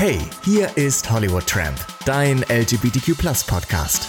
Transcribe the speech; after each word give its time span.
Hey, 0.00 0.18
hier 0.44 0.74
ist 0.78 1.10
Hollywood 1.10 1.46
Tramp, 1.46 1.76
dein 2.06 2.38
LGBTQ 2.48 3.18
Podcast. 3.46 4.08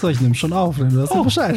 So, 0.00 0.08
ich 0.08 0.20
nehme 0.20 0.34
schon 0.34 0.52
auf, 0.52 0.80
wenn 0.80 0.90
du 0.90 1.02
das 1.02 1.10
oh. 1.12 1.22
Bescheid 1.22 1.56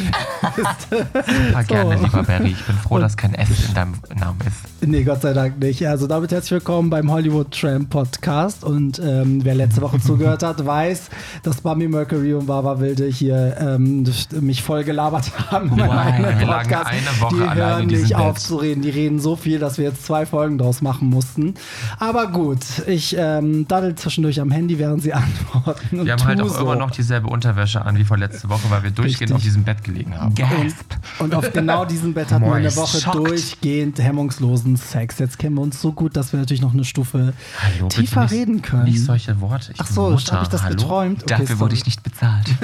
Super 0.90 1.64
gerne, 1.64 1.98
so. 1.98 2.04
lieber 2.04 2.22
Barry. 2.22 2.50
Ich 2.52 2.64
bin 2.64 2.76
froh, 2.76 3.00
dass 3.00 3.16
kein 3.16 3.34
S 3.34 3.48
in 3.66 3.74
deinem 3.74 3.94
Namen 4.14 4.38
ist. 4.46 4.69
Nee, 4.82 5.04
Gott 5.04 5.20
sei 5.20 5.34
Dank 5.34 5.58
nicht. 5.58 5.86
Also 5.86 6.06
damit 6.06 6.32
herzlich 6.32 6.52
willkommen 6.52 6.88
beim 6.88 7.10
Hollywood 7.10 7.50
Tram 7.50 7.86
Podcast. 7.86 8.64
Und 8.64 8.98
ähm, 8.98 9.44
wer 9.44 9.54
letzte 9.54 9.82
Woche 9.82 10.00
zugehört 10.00 10.42
hat, 10.42 10.64
weiß, 10.64 11.10
dass 11.42 11.60
Bambi 11.60 11.86
Mercury 11.86 12.32
und 12.32 12.46
Baba 12.46 12.80
Wilde 12.80 13.04
hier 13.04 13.56
ähm, 13.60 14.10
mich 14.40 14.62
voll 14.62 14.82
gelabert 14.84 15.30
haben. 15.50 15.70
Wow, 15.72 15.78
wir 15.78 16.46
lagen 16.46 16.74
eine 16.74 17.20
Woche 17.20 17.36
die 17.36 17.54
hören 17.54 17.86
nicht 17.88 18.16
auf 18.16 18.38
zu 18.38 18.56
reden. 18.56 18.80
Die 18.80 18.88
reden 18.88 19.20
so 19.20 19.36
viel, 19.36 19.58
dass 19.58 19.76
wir 19.76 19.84
jetzt 19.84 20.06
zwei 20.06 20.24
Folgen 20.24 20.56
draus 20.56 20.80
machen 20.80 21.10
mussten. 21.10 21.54
Aber 21.98 22.28
gut, 22.28 22.60
ich 22.86 23.14
ähm, 23.18 23.68
daddel 23.68 23.96
zwischendurch 23.96 24.40
am 24.40 24.50
Handy, 24.50 24.78
während 24.78 25.02
sie 25.02 25.12
antworten. 25.12 26.06
Wir 26.06 26.12
haben 26.12 26.24
halt 26.24 26.40
auch 26.40 26.48
so. 26.48 26.62
immer 26.62 26.76
noch 26.76 26.90
dieselbe 26.90 27.28
Unterwäsche 27.28 27.84
an 27.84 27.98
wie 27.98 28.04
vor 28.04 28.16
letzte 28.16 28.48
Woche, 28.48 28.70
weil 28.70 28.82
wir 28.82 28.90
durchgehend 28.92 29.32
Richtig. 29.32 29.36
auf 29.36 29.42
diesem 29.42 29.64
Bett 29.64 29.84
gelegen 29.84 30.18
haben. 30.18 30.34
Und, 30.40 30.74
und, 31.18 31.34
auf 31.34 31.52
genau 31.52 31.84
diesem 31.84 32.14
Bett 32.14 32.30
hatten 32.30 32.46
wir 32.46 32.54
eine 32.54 32.74
Woche 32.74 33.00
schockt. 33.00 33.16
durchgehend 33.16 33.98
hemmungslosen 33.98 34.69
diesen 34.70 34.76
Sex. 34.76 35.18
Jetzt 35.18 35.38
kennen 35.38 35.56
wir 35.56 35.62
uns 35.62 35.80
so 35.80 35.92
gut, 35.92 36.16
dass 36.16 36.32
wir 36.32 36.40
natürlich 36.40 36.62
noch 36.62 36.72
eine 36.72 36.84
Stufe 36.84 37.32
Hallo, 37.60 37.88
tiefer 37.88 38.22
nicht, 38.22 38.32
reden 38.32 38.62
können. 38.62 38.84
Nicht 38.84 39.04
solche 39.04 39.40
Worte. 39.40 39.72
Ich 39.72 39.80
Ach 39.80 39.86
so, 39.86 40.10
habe 40.10 40.42
ich 40.42 40.48
das 40.48 40.62
Hallo? 40.62 40.76
geträumt? 40.76 41.22
Okay, 41.22 41.28
Dafür 41.28 41.46
sorry. 41.46 41.60
wurde 41.60 41.74
ich 41.74 41.86
nicht 41.86 42.02
bezahlt. 42.02 42.46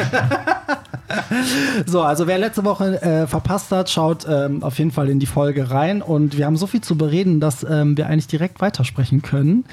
so, 1.86 2.02
also 2.02 2.26
wer 2.26 2.38
letzte 2.38 2.64
Woche 2.64 3.00
äh, 3.02 3.26
verpasst 3.26 3.70
hat, 3.72 3.90
schaut 3.90 4.26
ähm, 4.28 4.62
auf 4.62 4.78
jeden 4.78 4.90
Fall 4.90 5.08
in 5.08 5.20
die 5.20 5.26
Folge 5.26 5.70
rein. 5.70 6.02
Und 6.02 6.36
wir 6.36 6.46
haben 6.46 6.56
so 6.56 6.66
viel 6.66 6.80
zu 6.80 6.96
bereden, 6.96 7.40
dass 7.40 7.64
ähm, 7.68 7.96
wir 7.96 8.06
eigentlich 8.06 8.28
direkt 8.28 8.60
weitersprechen 8.60 9.22
können. 9.22 9.64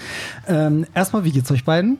Ähm, 0.47 0.85
erstmal, 0.93 1.23
wie 1.23 1.31
geht's 1.31 1.51
euch 1.51 1.65
beiden? 1.65 1.97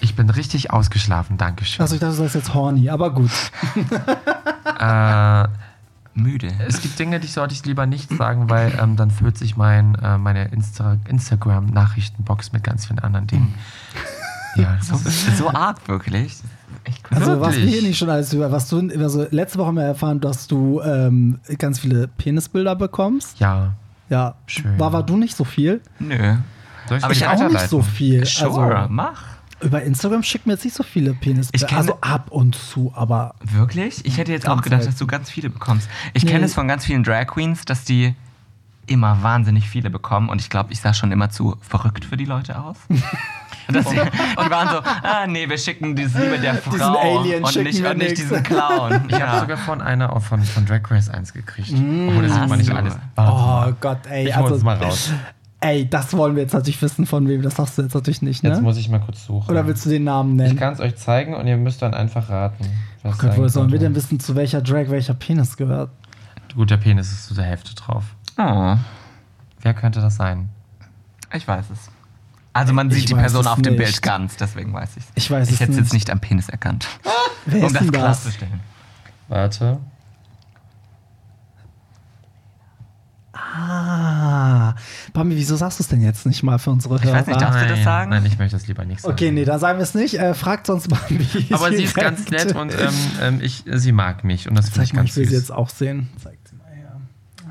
Ich 0.00 0.16
bin 0.16 0.30
richtig 0.30 0.70
ausgeschlafen, 0.70 1.38
danke 1.38 1.64
schön. 1.64 1.80
Also 1.80 1.94
ich 1.94 2.00
dachte, 2.00 2.16
du 2.16 2.22
sagst 2.22 2.34
jetzt 2.34 2.54
horny, 2.54 2.90
aber 2.90 3.12
gut. 3.12 3.30
äh, 4.78 5.33
müde. 6.34 6.52
Es 6.66 6.82
gibt 6.82 6.98
Dinge, 6.98 7.20
die 7.20 7.26
sollte 7.26 7.54
ich 7.54 7.64
lieber 7.64 7.86
nicht 7.86 8.10
sagen, 8.10 8.50
weil 8.50 8.76
ähm, 8.80 8.96
dann 8.96 9.10
füllt 9.10 9.38
sich 9.38 9.56
mein, 9.56 9.94
äh, 9.96 10.18
meine 10.18 10.46
Insta 10.48 10.98
Instagram-Nachrichtenbox 11.08 12.52
mit 12.52 12.64
ganz 12.64 12.86
vielen 12.86 12.98
anderen 12.98 13.26
Dingen. 13.26 13.54
Ja, 14.56 14.78
so, 14.80 14.96
so 15.36 15.50
arg 15.50 15.88
wirklich. 15.88 16.36
Also 17.10 17.40
was 17.40 17.56
wir 17.56 17.64
hier 17.64 17.82
nicht 17.82 17.98
schon 17.98 18.08
alles 18.08 18.32
über, 18.32 18.52
was 18.52 18.68
du, 18.68 18.88
also 19.00 19.26
letzte 19.32 19.58
Woche 19.58 19.66
haben 19.66 19.74
wir 19.74 19.82
erfahren, 19.82 20.20
dass 20.20 20.46
du 20.46 20.80
ähm, 20.80 21.40
ganz 21.58 21.80
viele 21.80 22.06
Penisbilder 22.06 22.76
bekommst. 22.76 23.40
Ja. 23.40 23.72
Ja. 24.10 24.36
Schön. 24.46 24.78
War, 24.78 24.92
war 24.92 25.02
du 25.02 25.16
nicht 25.16 25.34
so 25.34 25.42
viel? 25.42 25.80
Nö. 25.98 26.36
Aber 26.88 27.10
ich 27.10 27.26
auch 27.26 27.48
nicht 27.48 27.68
so 27.68 27.82
viel. 27.82 28.24
Sure, 28.26 28.76
also, 28.76 28.92
mach. 28.92 29.24
Über 29.64 29.82
Instagram 29.82 30.22
schickt 30.22 30.46
mir 30.46 30.52
jetzt 30.52 30.64
nicht 30.64 30.76
so 30.76 30.82
viele 30.82 31.14
Penis. 31.14 31.48
Ich 31.52 31.66
kenne, 31.66 31.80
also 31.80 31.98
ab 32.00 32.30
und 32.30 32.54
zu, 32.54 32.92
aber. 32.94 33.34
Wirklich? 33.42 34.04
Ich 34.04 34.18
hätte 34.18 34.30
jetzt 34.30 34.46
auch 34.48 34.60
gedacht, 34.60 34.86
dass 34.86 34.96
du 34.96 35.06
ganz 35.06 35.30
viele 35.30 35.48
bekommst. 35.48 35.88
Ich 36.12 36.24
nee. 36.24 36.30
kenne 36.30 36.44
es 36.44 36.54
von 36.54 36.68
ganz 36.68 36.84
vielen 36.84 37.02
Drag 37.02 37.26
Queens, 37.26 37.64
dass 37.64 37.84
die 37.84 38.14
immer 38.86 39.22
wahnsinnig 39.22 39.68
viele 39.68 39.88
bekommen 39.88 40.28
und 40.28 40.40
ich 40.40 40.50
glaube, 40.50 40.72
ich 40.72 40.80
sah 40.80 40.92
schon 40.92 41.10
immer 41.10 41.30
zu 41.30 41.56
verrückt 41.60 42.04
für 42.04 42.18
die 42.18 42.26
Leute 42.26 42.60
aus. 42.60 42.76
Dass 43.66 43.86
die, 43.86 43.96
die 43.96 44.50
waren 44.50 44.68
so, 44.68 44.82
ah 45.02 45.26
nee, 45.26 45.48
wir 45.48 45.56
schicken 45.56 45.96
dieses 45.96 46.20
Liebe 46.20 46.38
der 46.38 46.56
Frau 46.56 47.16
und, 47.16 47.22
nicht, 47.24 47.82
und 47.82 47.96
nicht 47.96 48.18
diesen 48.18 48.42
Clown. 48.42 49.04
Ich 49.08 49.18
habe 49.18 49.40
sogar 49.40 49.56
von 49.56 49.80
einer 49.80 50.20
von, 50.20 50.42
von 50.42 50.66
Drag 50.66 50.82
Race 50.90 51.08
1 51.08 51.32
gekriegt. 51.32 51.70
Mm, 51.70 52.08
Obwohl 52.08 52.24
das 52.24 52.34
sieht 52.34 52.48
man 52.48 52.58
nicht 52.58 52.70
alles. 52.70 52.94
Oh 53.16 53.72
Gott, 53.80 54.00
ey. 54.10 54.28
Ich 54.28 54.36
also, 54.36 54.62
mal 54.62 54.76
raus. 54.76 55.12
Ey, 55.60 55.88
das 55.88 56.12
wollen 56.12 56.36
wir 56.36 56.42
jetzt 56.42 56.52
natürlich 56.52 56.80
wissen, 56.82 57.06
von 57.06 57.26
wem. 57.26 57.40
Das 57.42 57.56
sagst 57.56 57.78
du 57.78 57.82
jetzt 57.82 57.94
natürlich 57.94 58.20
nicht, 58.20 58.42
ne? 58.42 58.50
Jetzt 58.50 58.62
muss 58.62 58.76
ich 58.76 58.88
mal 58.88 59.00
kurz 59.00 59.24
suchen. 59.24 59.50
Oder 59.50 59.66
willst 59.66 59.86
du 59.86 59.90
den 59.90 60.04
Namen 60.04 60.36
nennen? 60.36 60.52
Ich 60.52 60.58
kann 60.58 60.74
es 60.74 60.80
euch 60.80 60.96
zeigen 60.96 61.34
und 61.34 61.46
ihr 61.46 61.56
müsst 61.56 61.80
dann 61.80 61.94
einfach 61.94 62.28
raten. 62.28 62.66
Oh 63.02 63.12
Gott, 63.18 63.36
woher 63.36 63.48
sollen 63.48 63.72
wir 63.72 63.78
denn 63.78 63.94
wissen, 63.94 64.20
zu 64.20 64.34
welcher 64.34 64.60
Drag 64.60 64.90
welcher 64.90 65.14
Penis 65.14 65.56
gehört? 65.56 65.90
Gut, 66.54 66.70
der 66.70 66.76
Penis 66.76 67.10
ist 67.10 67.26
zu 67.26 67.34
der 67.34 67.44
Hälfte 67.44 67.74
drauf. 67.74 68.04
Oh. 68.38 68.76
Wer 69.60 69.74
könnte 69.74 70.00
das 70.00 70.16
sein? 70.16 70.50
Ich 71.32 71.48
weiß 71.48 71.70
es. 71.70 71.90
Also 72.52 72.72
man 72.72 72.90
sieht 72.90 73.00
ich 73.00 73.06
die 73.06 73.14
Person 73.14 73.46
auf 73.46 73.60
dem 73.60 73.76
Bild 73.76 74.02
ganz, 74.02 74.36
deswegen 74.36 74.72
weiß 74.72 74.96
ich 74.96 75.04
es. 75.04 75.10
Ich 75.16 75.30
weiß 75.30 75.48
ich 75.48 75.54
es 75.54 75.60
hätte 75.60 75.72
es 75.72 75.78
jetzt 75.78 75.92
nicht 75.92 76.10
am 76.10 76.20
Penis 76.20 76.48
erkannt. 76.48 76.86
Wer 77.46 77.62
um 77.62 77.66
ist 77.66 77.80
das 77.80 77.90
klarzustellen. 77.90 78.60
Warte. 79.28 79.78
Ah, 83.36 84.74
Bambi, 85.12 85.36
wieso 85.36 85.56
sagst 85.56 85.80
du 85.80 85.82
es 85.82 85.88
denn 85.88 86.00
jetzt 86.00 86.24
nicht 86.24 86.42
mal 86.42 86.58
für 86.58 86.70
unsere 86.70 86.94
Hörer? 86.94 87.04
Ich 87.04 87.12
weiß 87.12 87.26
nicht, 87.26 87.40
darfst 87.40 87.62
du 87.62 87.68
das 87.68 87.82
sagen? 87.82 88.10
Nein, 88.10 88.24
ich 88.26 88.38
möchte 88.38 88.56
das 88.56 88.66
lieber 88.68 88.84
nicht 88.84 89.00
sagen. 89.00 89.12
Okay, 89.12 89.32
nee, 89.32 89.44
dann 89.44 89.58
sagen 89.58 89.78
wir 89.78 89.82
es 89.82 89.94
nicht. 89.94 90.14
Äh, 90.14 90.34
fragt 90.34 90.66
sonst 90.66 90.88
Bambi. 90.88 91.26
Aber 91.52 91.72
sie 91.72 91.82
ist 91.82 91.94
ganz 91.94 92.30
nett 92.30 92.54
und 92.54 92.72
ähm, 92.72 92.94
ähm, 93.20 93.40
ich, 93.42 93.64
sie 93.66 93.92
mag 93.92 94.24
mich 94.24 94.48
und 94.48 94.54
das 94.56 94.68
finde 94.68 94.84
ich 94.84 94.92
ganz 94.92 95.10
Ich 95.10 95.16
will 95.16 95.28
sie 95.28 95.34
jetzt 95.34 95.52
auch 95.52 95.68
sehen. 95.68 96.08
Zeig 96.22 96.38
sie 96.48 96.56
mal 96.56 96.70
her. 96.72 97.00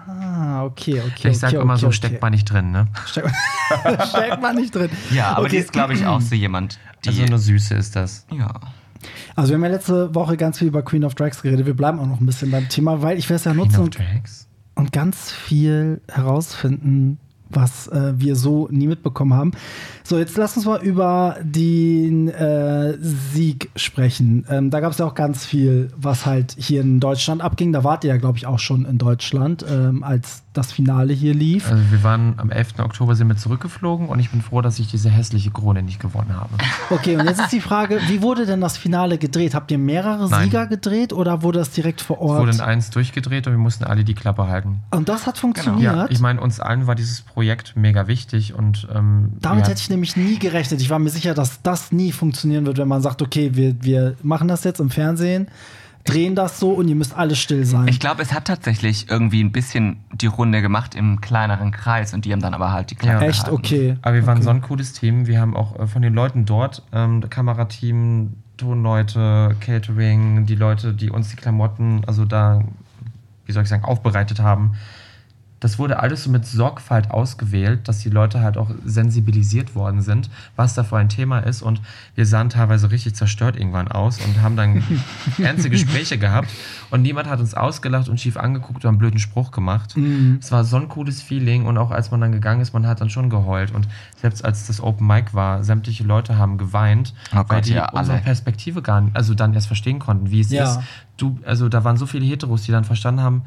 Ah, 0.08 0.64
okay, 0.64 1.02
okay. 1.06 1.30
Ich 1.30 1.40
sage 1.40 1.58
okay, 1.58 1.64
immer 1.64 1.74
okay, 1.74 1.82
so, 1.82 1.88
okay. 1.88 1.96
steckt 1.96 2.22
man 2.22 2.32
nicht 2.32 2.46
drin, 2.46 2.72
ne? 2.72 2.88
steckt 3.06 4.42
man 4.42 4.56
nicht 4.56 4.74
drin. 4.74 4.90
Ja, 5.12 5.36
aber 5.36 5.50
die 5.50 5.58
ist, 5.58 5.74
glaube 5.74 5.94
ich, 5.94 6.06
auch 6.06 6.22
so 6.22 6.36
jemand. 6.36 6.80
Die 7.04 7.10
also 7.10 7.24
eine 7.24 7.38
Süße 7.38 7.76
ist 7.76 7.96
das. 7.98 8.26
Ja. 8.32 8.60
Also 9.36 9.50
wir 9.50 9.56
haben 9.56 9.64
ja 9.66 9.72
letzte 9.72 10.16
Woche 10.16 10.38
ganz 10.38 10.60
viel 10.60 10.68
über 10.70 10.82
Queen 10.82 11.04
of 11.04 11.16
Drags 11.16 11.42
geredet. 11.42 11.66
Wir 11.66 11.76
bleiben 11.76 12.00
auch 12.00 12.08
noch 12.08 12.22
ein 12.22 12.26
bisschen 12.26 12.52
beim 12.52 12.70
Thema, 12.70 13.02
weil 13.02 13.18
ich 13.18 13.30
werde 13.30 13.36
es 13.36 13.44
ja 13.44 13.54
nutzen. 13.54 13.90
Queen 13.90 14.08
of 14.08 14.14
Drags? 14.14 14.48
Und 14.84 14.92
ganz 14.92 15.32
viel 15.32 16.02
herausfinden, 16.12 17.18
was 17.56 17.88
äh, 17.88 18.14
wir 18.16 18.36
so 18.36 18.68
nie 18.72 18.88
mitbekommen 18.88 19.34
haben. 19.34 19.52
So, 20.04 20.18
jetzt 20.18 20.36
lass 20.38 20.58
uns 20.58 20.66
mal 20.66 20.82
über 20.82 21.38
den 21.42 22.28
äh, 22.28 22.98
Sieg 23.00 23.70
sprechen. 23.76 24.46
Ähm, 24.50 24.70
da 24.70 24.82
gab 24.82 24.92
es 24.92 24.98
ja 24.98 25.06
auch 25.06 25.16
ganz 25.16 25.46
viel, 25.46 25.92
was 25.96 26.26
halt 26.26 26.56
hier 26.58 26.82
in 26.82 27.00
Deutschland 27.00 27.42
abging. 27.42 27.72
Da 27.72 27.84
wart 27.84 28.04
ihr 28.04 28.10
ja, 28.10 28.18
glaube 28.18 28.38
ich, 28.38 28.46
auch 28.46 28.60
schon 28.60 28.86
in 28.86 28.98
Deutschland, 28.98 29.66
ähm, 29.70 30.04
als 30.04 30.44
das 30.54 30.72
Finale 30.72 31.14
hier 31.14 31.34
lief. 31.34 31.72
Also 31.72 31.84
wir 31.90 32.04
waren 32.04 32.36
am 32.38 32.52
11. 32.52 32.80
Oktober 32.80 33.16
sind 33.16 33.28
wir 33.28 33.38
zurückgeflogen 33.38 34.08
und 34.08 34.20
ich 34.20 34.30
bin 34.30 34.42
froh, 34.42 34.62
dass 34.62 34.78
ich 34.78 34.88
diese 34.88 35.10
hässliche 35.10 35.52
Krone 35.52 35.82
nicht 35.82 36.00
gewonnen 36.00 36.36
habe. 36.36 36.50
Okay, 36.90 37.18
und 37.18 37.26
jetzt 37.26 37.40
ist 37.40 37.52
die 37.52 37.62
Frage, 37.62 38.00
wie 38.08 38.22
wurde 38.22 38.46
denn 38.46 38.62
das 38.62 38.78
Finale 38.78 39.18
gedreht? 39.18 39.56
Habt 39.56 39.72
ihr 39.72 39.80
mehrere 39.80 40.30
Nein. 40.30 40.44
Sieger 40.44 40.68
gedreht 40.68 41.12
oder 41.14 41.42
wurde 41.42 41.60
das 41.60 41.72
direkt 41.72 42.02
vor 42.02 42.20
Ort? 42.20 42.40
Es 42.40 42.40
wurde 42.42 42.52
in 42.58 42.62
eins 42.62 42.90
durchgedreht 42.92 43.48
und 43.48 43.54
wir 43.54 43.58
mussten 43.58 43.84
alle 43.84 44.04
die 44.04 44.14
Klappe 44.14 44.48
halten. 44.48 44.82
Und 44.92 45.10
das 45.10 45.26
hat 45.26 45.38
funktioniert? 45.38 45.92
Genau. 45.92 46.04
Ja, 46.04 46.12
ich 46.12 46.20
meine, 46.20 46.40
uns 46.40 46.60
allen 46.60 46.86
war 46.88 46.96
dieses 46.96 47.22
Projekt 47.22 47.43
mega 47.76 48.08
wichtig 48.08 48.54
und 48.54 48.88
ähm, 48.94 49.34
damit 49.42 49.68
hätte 49.68 49.82
ich 49.82 49.90
nämlich 49.90 50.16
nie 50.16 50.40
gerechnet. 50.40 50.82
Ich 50.82 50.90
war 50.90 51.00
mir 51.00 51.10
sicher, 51.10 51.34
dass 51.34 51.62
das 51.62 51.92
nie 51.92 52.12
funktionieren 52.12 52.66
wird, 52.66 52.78
wenn 52.78 52.88
man 52.88 53.02
sagt, 53.02 53.22
okay, 53.22 53.52
wir, 53.54 53.76
wir 53.84 54.16
machen 54.22 54.48
das 54.48 54.64
jetzt 54.64 54.80
im 54.80 54.90
Fernsehen 54.90 55.48
drehen 56.04 56.36
das 56.36 56.60
so 56.60 56.72
und 56.72 56.88
ihr 56.88 56.96
müsst 56.96 57.16
alle 57.16 57.36
still 57.36 57.66
sein. 57.66 57.88
Ich 57.88 58.00
glaube, 58.00 58.22
es 58.22 58.34
hat 58.34 58.46
tatsächlich 58.46 59.10
irgendwie 59.10 59.44
ein 59.44 59.52
bisschen 59.52 59.98
die 60.12 60.28
Runde 60.28 60.62
gemacht 60.62 60.96
im 60.96 61.22
kleineren 61.22 61.72
Kreis 61.72 62.14
und 62.14 62.26
die 62.26 62.34
haben 62.34 62.42
dann 62.42 62.54
aber 62.54 62.72
halt 62.72 62.92
die 62.92 62.96
Klappe 62.96 63.24
ja. 63.24 63.30
Echt? 63.30 63.50
Okay. 63.50 63.98
Aber 64.02 64.16
wir 64.16 64.26
waren 64.26 64.38
okay. 64.38 64.46
so 64.46 64.50
ein 64.50 64.62
cooles 64.62 64.94
Team. 64.94 65.28
Wir 65.28 65.40
haben 65.40 65.56
auch 65.56 65.80
äh, 65.80 65.88
von 65.88 66.02
den 66.02 66.14
Leuten 66.14 66.46
dort, 66.46 66.84
ähm, 66.92 67.28
Kamerateam, 67.30 68.34
Tonleute, 68.58 69.56
Catering, 69.60 70.46
die 70.46 70.56
Leute, 70.56 70.94
die 70.94 71.10
uns 71.10 71.30
die 71.30 71.36
Klamotten, 71.36 72.04
also 72.06 72.26
da, 72.26 72.64
wie 73.46 73.52
soll 73.52 73.64
ich 73.64 73.70
sagen, 73.70 73.84
aufbereitet 73.84 74.40
haben, 74.40 74.74
das 75.64 75.80
wurde 75.80 76.00
alles 76.00 76.26
so 76.26 76.30
mit 76.30 76.46
Sorgfalt 76.46 77.10
ausgewählt, 77.10 77.88
dass 77.88 78.00
die 78.00 78.10
Leute 78.10 78.42
halt 78.42 78.58
auch 78.58 78.70
sensibilisiert 78.84 79.76
worden 79.76 80.02
sind, 80.02 80.30
was 80.58 80.74
da 80.74 80.84
für 80.84 80.98
ein 80.98 81.08
Thema 81.08 81.40
ist. 81.40 81.62
Und 81.62 81.80
wir 82.16 82.26
sahen 82.26 82.50
teilweise 82.50 82.92
richtig 82.92 83.16
zerstört 83.16 83.56
irgendwann 83.56 83.88
aus 83.88 84.20
und 84.20 84.42
haben 84.42 84.58
dann 84.58 84.84
ernste 85.42 85.70
Gespräche 85.70 86.18
gehabt. 86.18 86.50
Und 86.92 87.02
niemand 87.02 87.30
hat 87.30 87.40
uns 87.40 87.54
ausgelacht 87.54 88.10
und 88.10 88.20
schief 88.20 88.36
angeguckt 88.36 88.84
oder 88.84 88.90
einen 88.90 88.98
blöden 88.98 89.20
Spruch 89.20 89.52
gemacht. 89.52 89.96
Mhm. 89.96 90.40
Es 90.42 90.52
war 90.52 90.66
so 90.66 90.76
ein 90.76 90.90
cooles 90.90 91.22
Feeling. 91.22 91.66
Und 91.66 91.78
auch 91.78 91.92
als 91.92 92.12
man 92.12 92.20
dann 92.20 92.34
gegangen 92.34 92.60
ist, 92.60 92.74
man 92.74 92.86
hat 92.86 93.00
dann 93.00 93.10
schon 93.10 93.30
geheult. 93.30 93.72
Und 93.72 93.88
selbst 94.20 94.44
als 94.44 94.68
das 94.68 94.82
Open 94.82 95.08
Mic 95.08 95.34
war, 95.34 95.64
sämtliche 95.64 96.04
Leute 96.04 96.38
haben 96.38 96.58
geweint, 96.58 97.14
oh 97.32 97.38
Gott, 97.38 97.50
weil 97.50 97.62
die 97.62 97.76
ja, 97.76 97.90
unsere 97.90 98.18
Perspektive 98.18 98.82
gar 98.82 99.00
nicht, 99.00 99.16
also 99.16 99.34
dann 99.34 99.54
erst 99.54 99.68
verstehen 99.68 100.00
konnten, 100.00 100.30
wie 100.30 100.42
es 100.42 100.52
ja. 100.52 100.66
ist. 100.66 100.80
Du, 101.16 101.40
also 101.46 101.70
da 101.70 101.86
waren 101.86 101.96
so 101.96 102.06
viele 102.06 102.26
Heteros, 102.26 102.64
die 102.64 102.74
dann 102.74 102.84
verstanden 102.84 103.22
haben, 103.22 103.44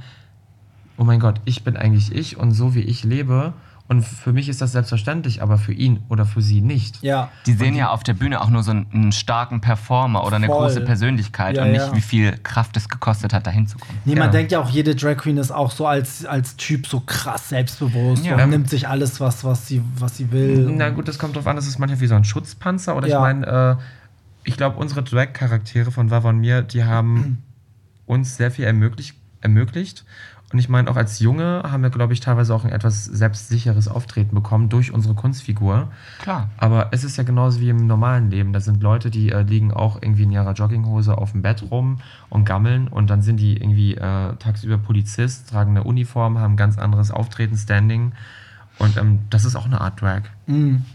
oh 0.97 1.05
mein 1.05 1.21
Gott, 1.21 1.41
ich 1.45 1.65
bin 1.65 1.77
eigentlich 1.77 2.15
ich 2.15 2.37
und 2.37 2.53
so 2.53 2.75
wie 2.75 2.81
ich 2.83 3.05
lebe 3.05 3.53
Und 3.89 4.03
für 4.03 4.33
mich 4.33 4.49
ist 4.49 4.61
das 4.61 4.73
selbstverständlich, 4.73 5.43
aber 5.43 5.59
für 5.59 5.73
ihn 5.73 6.01
oder 6.09 6.27
für 6.27 6.43
sie 6.43 6.61
nicht. 6.61 7.01
Ja. 7.05 7.31
Die 7.47 7.53
sehen 7.53 7.77
ja 7.77 7.91
auf 7.91 8.03
der 8.03 8.15
Bühne 8.15 8.41
auch 8.41 8.51
nur 8.51 8.65
so 8.65 8.73
einen, 8.73 8.87
einen 8.93 9.13
starken 9.13 9.61
Performer 9.61 10.25
oder 10.27 10.35
eine 10.37 10.47
Voll. 10.47 10.57
große 10.67 10.81
Persönlichkeit 10.81 11.57
Ja, 11.57 11.63
und 11.63 11.71
nicht, 11.71 11.87
ja. 11.87 11.95
wie 11.95 12.01
viel 12.01 12.37
Kraft 12.43 12.77
es 12.77 12.89
gekostet 12.89 13.33
hat, 13.33 13.47
dahin 13.47 13.69
zu 13.69 13.79
kommen. 13.79 13.97
Nee, 14.05 14.17
man 14.17 14.25
Ja. 14.25 14.31
denkt 14.33 14.51
ja 14.51 14.59
auch, 14.61 14.69
jede 14.71 14.97
Drag 14.97 15.19
Queen 15.19 15.37
ist 15.37 15.53
auch 15.53 15.71
so 15.71 15.87
als, 15.87 16.25
als 16.27 16.57
Typ 16.57 16.89
so 16.89 16.99
krass 16.99 17.49
selbstbewusst 17.51 18.25
Ja. 18.27 18.43
und 18.43 18.51
nimmt 18.51 18.69
sich 18.69 18.89
alles, 18.89 19.21
was, 19.21 19.45
was, 19.45 19.69
sie, 19.69 19.81
was 19.97 20.17
sie 20.17 20.33
will. 20.33 20.69
Na 20.75 20.89
gut, 20.91 21.07
das 21.07 21.17
kommt 21.21 21.37
drauf 21.37 21.47
an, 21.47 21.55
das 21.55 21.69
ist 21.69 21.79
manchmal 21.79 22.01
wie 22.01 22.09
so 22.09 22.17
ein 22.17 22.25
Schutzpanzer. 22.25 22.97
Oder 22.97 23.07
Ja. 23.07 23.19
ich 23.19 23.21
meine, 23.21 23.47
äh, 23.47 23.83
ich 24.43 24.57
glaube, 24.57 24.79
unsere 24.79 25.05
Drag-Charaktere 25.05 25.93
von 25.93 26.11
Vava 26.11 26.31
und 26.31 26.39
mir, 26.39 26.63
die 26.63 26.83
haben 26.83 27.41
uns 28.07 28.37
sehr 28.37 28.51
viel 28.51 28.65
ermöglicht. 28.65 29.15
ermöglicht. 29.43 30.05
Und 30.57 30.61
ich 30.61 30.71
meine, 30.71 30.91
auch 30.91 30.97
als 30.97 31.21
Junge 31.21 31.65
haben 31.71 31.83
wir, 31.83 31.91
glaube 31.91 32.15
ich, 32.15 32.21
teilweise 32.21 32.55
auch 32.55 32.65
ein 32.65 32.73
etwas 32.73 33.05
selbstsicheres 33.05 33.89
Auftreten 33.89 34.35
bekommen 34.35 34.71
durch 34.71 34.91
unsere 34.91 35.13
Kunstfigur. 35.13 35.89
Klar. 36.23 36.49
Aber 36.57 36.89
es 36.93 37.05
ist 37.05 37.19
ja 37.19 37.25
genauso 37.25 37.61
wie 37.61 37.69
im 37.69 37.87
normalen 37.87 38.31
Leben. 38.31 38.55
Da 38.55 38.61
sind 38.61 38.83
Leute, 38.83 39.11
die 39.11 39.33
äh, 39.33 39.43
liegen 39.43 39.71
auch 39.71 40.01
irgendwie 40.01 40.23
in 40.23 40.33
ihrer 40.33 40.55
Jogginghose 40.55 41.19
auf 41.19 41.33
dem 41.33 41.43
Bett 41.43 41.63
rum 41.71 41.99
und 42.31 42.47
gammeln 42.47 42.89
und 42.89 43.11
dann 43.11 43.21
sind 43.21 43.37
die 43.37 43.59
irgendwie 43.59 43.97
äh, 43.97 44.37
tagsüber 44.37 44.79
Polizist, 44.79 45.51
tragen 45.51 45.73
eine 45.73 45.85
Uniform, 45.85 46.39
haben 46.39 46.55
ein 46.55 46.57
ganz 46.57 46.79
anderes 46.79 47.11
Auftreten, 47.11 47.59
Standing. 47.59 48.13
Und 48.79 48.97
ähm, 48.97 49.19
das 49.29 49.45
ist 49.45 49.57
auch 49.57 49.67
eine 49.67 49.83
Art 49.83 50.01
Drag. 50.01 50.23
Mhm. 50.47 50.87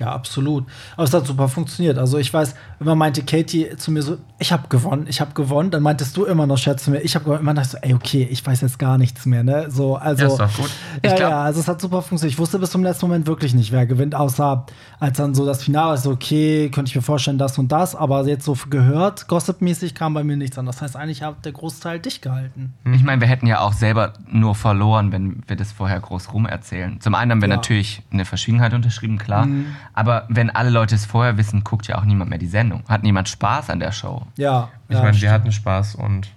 Ja, 0.00 0.12
absolut. 0.12 0.64
Aber 0.94 1.04
es 1.04 1.14
hat 1.14 1.26
super 1.26 1.48
funktioniert. 1.48 1.96
Also 1.96 2.18
ich 2.18 2.34
weiß, 2.34 2.56
immer 2.80 2.96
meinte 2.96 3.22
Katie 3.22 3.76
zu 3.76 3.92
mir 3.92 4.02
so, 4.02 4.18
ich 4.38 4.52
habe 4.52 4.68
gewonnen, 4.68 5.06
ich 5.08 5.20
habe 5.20 5.32
gewonnen. 5.32 5.70
Dann 5.70 5.82
meintest 5.82 6.14
du 6.16 6.24
immer 6.26 6.46
noch, 6.46 6.58
Scherz 6.58 6.84
zu 6.84 6.90
mir, 6.90 7.00
ich 7.00 7.14
habe 7.14 7.24
gewonnen. 7.24 7.40
Immer 7.40 7.54
dachte 7.54 7.70
so, 7.70 7.78
ey, 7.80 7.94
okay, 7.94 8.28
ich 8.30 8.44
weiß 8.46 8.60
jetzt 8.60 8.78
gar 8.78 8.98
nichts 8.98 9.24
mehr, 9.24 9.42
ne? 9.42 9.70
So, 9.70 9.96
also. 9.96 10.24
Ja, 10.24 10.28
ist 10.28 10.36
doch 10.38 10.56
gut. 10.56 10.70
Ja, 11.02 11.10
Ich 11.10 11.16
glaub- 11.16 11.30
ja, 11.30 11.42
also 11.42 11.60
es 11.60 11.68
hat 11.68 11.80
super 11.80 12.02
funktioniert. 12.02 12.34
Ich 12.34 12.38
wusste 12.38 12.58
bis 12.58 12.70
zum 12.70 12.82
letzten 12.82 13.06
Moment 13.06 13.26
wirklich 13.26 13.54
nicht, 13.54 13.72
wer 13.72 13.86
gewinnt, 13.86 14.14
außer 14.14 14.66
als 15.00 15.16
dann 15.16 15.34
so 15.34 15.46
das 15.46 15.62
Finale 15.64 15.94
ist, 15.94 16.02
so, 16.02 16.10
okay, 16.10 16.70
könnte 16.70 16.90
ich 16.90 16.96
mir 16.96 17.02
vorstellen, 17.02 17.38
das 17.38 17.56
und 17.58 17.72
das, 17.72 17.94
aber 17.94 18.26
jetzt 18.26 18.44
so 18.44 18.56
gehört, 18.68 19.26
gossipmäßig 19.28 19.94
kam 19.94 20.12
bei 20.12 20.22
mir 20.22 20.36
nichts 20.36 20.58
an. 20.58 20.66
Das 20.66 20.82
heißt, 20.82 20.96
eigentlich 20.96 21.22
hat 21.22 21.44
der 21.46 21.52
Großteil 21.52 21.98
dich 22.00 22.20
gehalten. 22.20 22.74
Ich 22.92 23.02
meine, 23.04 23.20
wir 23.22 23.28
hätten 23.28 23.46
ja 23.46 23.60
auch 23.60 23.72
selber 23.72 24.12
nur 24.30 24.54
verloren, 24.54 25.12
wenn 25.12 25.42
wir 25.46 25.56
das 25.56 25.72
vorher 25.72 25.98
groß 26.00 26.32
rum 26.34 26.44
erzählen. 26.46 27.00
Zum 27.00 27.14
einen 27.14 27.30
haben 27.30 27.40
wir 27.40 27.48
Ja. 27.48 27.56
natürlich 27.56 28.02
eine 28.12 28.24
Verschwiegenheit 28.26 28.74
unterschrieben, 28.74 29.16
klar. 29.18 29.46
Mhm. 29.46 29.66
Aber 29.94 30.24
wenn 30.28 30.50
alle 30.50 30.68
Leute 30.70 30.94
es 30.94 31.06
vorher 31.06 31.38
wissen, 31.38 31.64
guckt 31.64 31.86
ja 31.86 31.98
auch 31.98 32.04
niemand 32.04 32.28
mehr 32.28 32.38
die 32.38 32.46
Sendung. 32.48 32.82
Hat 32.88 33.02
niemand 33.02 33.28
Spaß 33.30 33.70
an 33.70 33.80
der 33.80 33.92
Show. 33.92 34.24
Ja. 34.36 34.70
Ich 34.88 34.96
ja, 34.96 35.02
meine, 35.02 35.20
wir 35.20 35.30
hatten 35.32 35.52
Spaß 35.52 35.94
und 35.96 36.30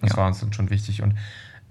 das 0.00 0.10
Ja. 0.10 0.16
war 0.18 0.26
uns 0.26 0.40
dann 0.40 0.52
schon 0.52 0.70
wichtig. 0.70 1.02
Und 1.02 1.14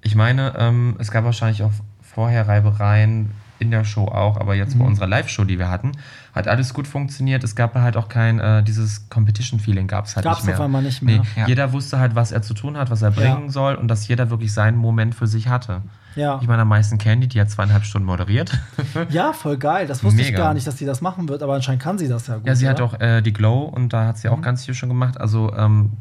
ich 0.02 0.16
meine, 0.16 0.54
ähm, 0.58 0.96
es 1.00 1.12
gab 1.12 1.24
wahrscheinlich 1.26 1.64
auch 1.64 1.72
vorher 2.02 2.48
Reibereien 2.48 3.32
in 3.60 3.72
der 3.72 3.84
Show 3.86 4.06
auch, 4.06 4.38
aber 4.40 4.56
jetzt 4.56 4.76
Mhm. 4.76 4.80
bei 4.80 4.86
unserer 4.86 5.08
Live-Show, 5.08 5.46
die 5.46 5.58
wir 5.60 5.70
hatten, 5.70 5.94
hat 6.34 6.48
alles 6.48 6.74
gut 6.74 6.88
funktioniert. 6.88 7.44
Es 7.44 7.56
gab 7.56 7.76
halt 7.76 7.96
auch 7.98 8.10
kein, 8.10 8.40
äh, 8.40 8.64
dieses 8.64 9.08
Competition-Feeling 9.10 9.88
gab 9.88 10.06
es 10.06 10.16
halt 10.16 10.26
Gab's 10.26 10.40
nicht 10.40 10.48
mehr. 10.48 10.56
auf 10.56 10.62
einmal 10.66 10.82
nicht 10.82 11.02
mehr. 11.02 11.20
Nee, 11.20 11.28
Ja. 11.42 11.48
Jeder 11.48 11.72
wusste 11.74 12.00
halt, 12.00 12.16
was 12.16 12.32
er 12.32 12.42
zu 12.42 12.54
tun 12.54 12.78
hat, 12.78 12.90
was 12.92 13.02
er 13.02 13.12
bringen 13.12 13.50
soll 13.50 13.76
und 13.76 13.88
dass 13.88 14.08
jeder 14.08 14.30
wirklich 14.30 14.52
seinen 14.54 14.78
Moment 14.78 15.16
für 15.16 15.28
sich 15.28 15.48
hatte. 15.48 15.82
Ja. 16.16 16.40
Ich 16.42 16.48
meine, 16.48 16.62
am 16.64 16.68
meisten 16.68 16.98
Candy, 16.98 17.28
die 17.28 17.40
hat 17.42 17.50
zweieinhalb 17.50 17.86
Stunden 17.86 18.06
moderiert. 18.06 18.52
ja, 19.10 19.34
voll 19.34 19.58
geil. 19.58 19.88
Das 19.88 20.04
wusste 20.04 20.22
ich 20.22 20.28
Mega. 20.32 20.44
gar 20.44 20.54
nicht, 20.54 20.68
dass 20.68 20.78
sie 20.78 20.86
das 20.86 21.02
machen 21.02 21.28
wird, 21.30 21.42
aber 21.42 21.56
anscheinend 21.56 21.82
kann 21.82 21.98
sie 21.98 22.08
das 22.08 22.28
ja 22.28 22.36
gut. 22.38 22.46
Ja, 22.48 22.56
sie 22.56 22.68
hat 22.68 22.82
oder? 22.82 22.86
auch 22.96 23.00
äh, 23.00 23.22
die 23.22 23.34
Glow 23.34 23.64
und 23.64 23.94
da 23.94 24.06
hat 24.08 24.18
sie 24.18 24.30
auch 24.30 24.38
Mhm. 24.38 24.42
ganz 24.44 24.66
viel 24.66 24.74
schon 24.76 24.90
gemacht. 24.90 25.20
Also 25.20 25.54
ähm, 25.56 25.92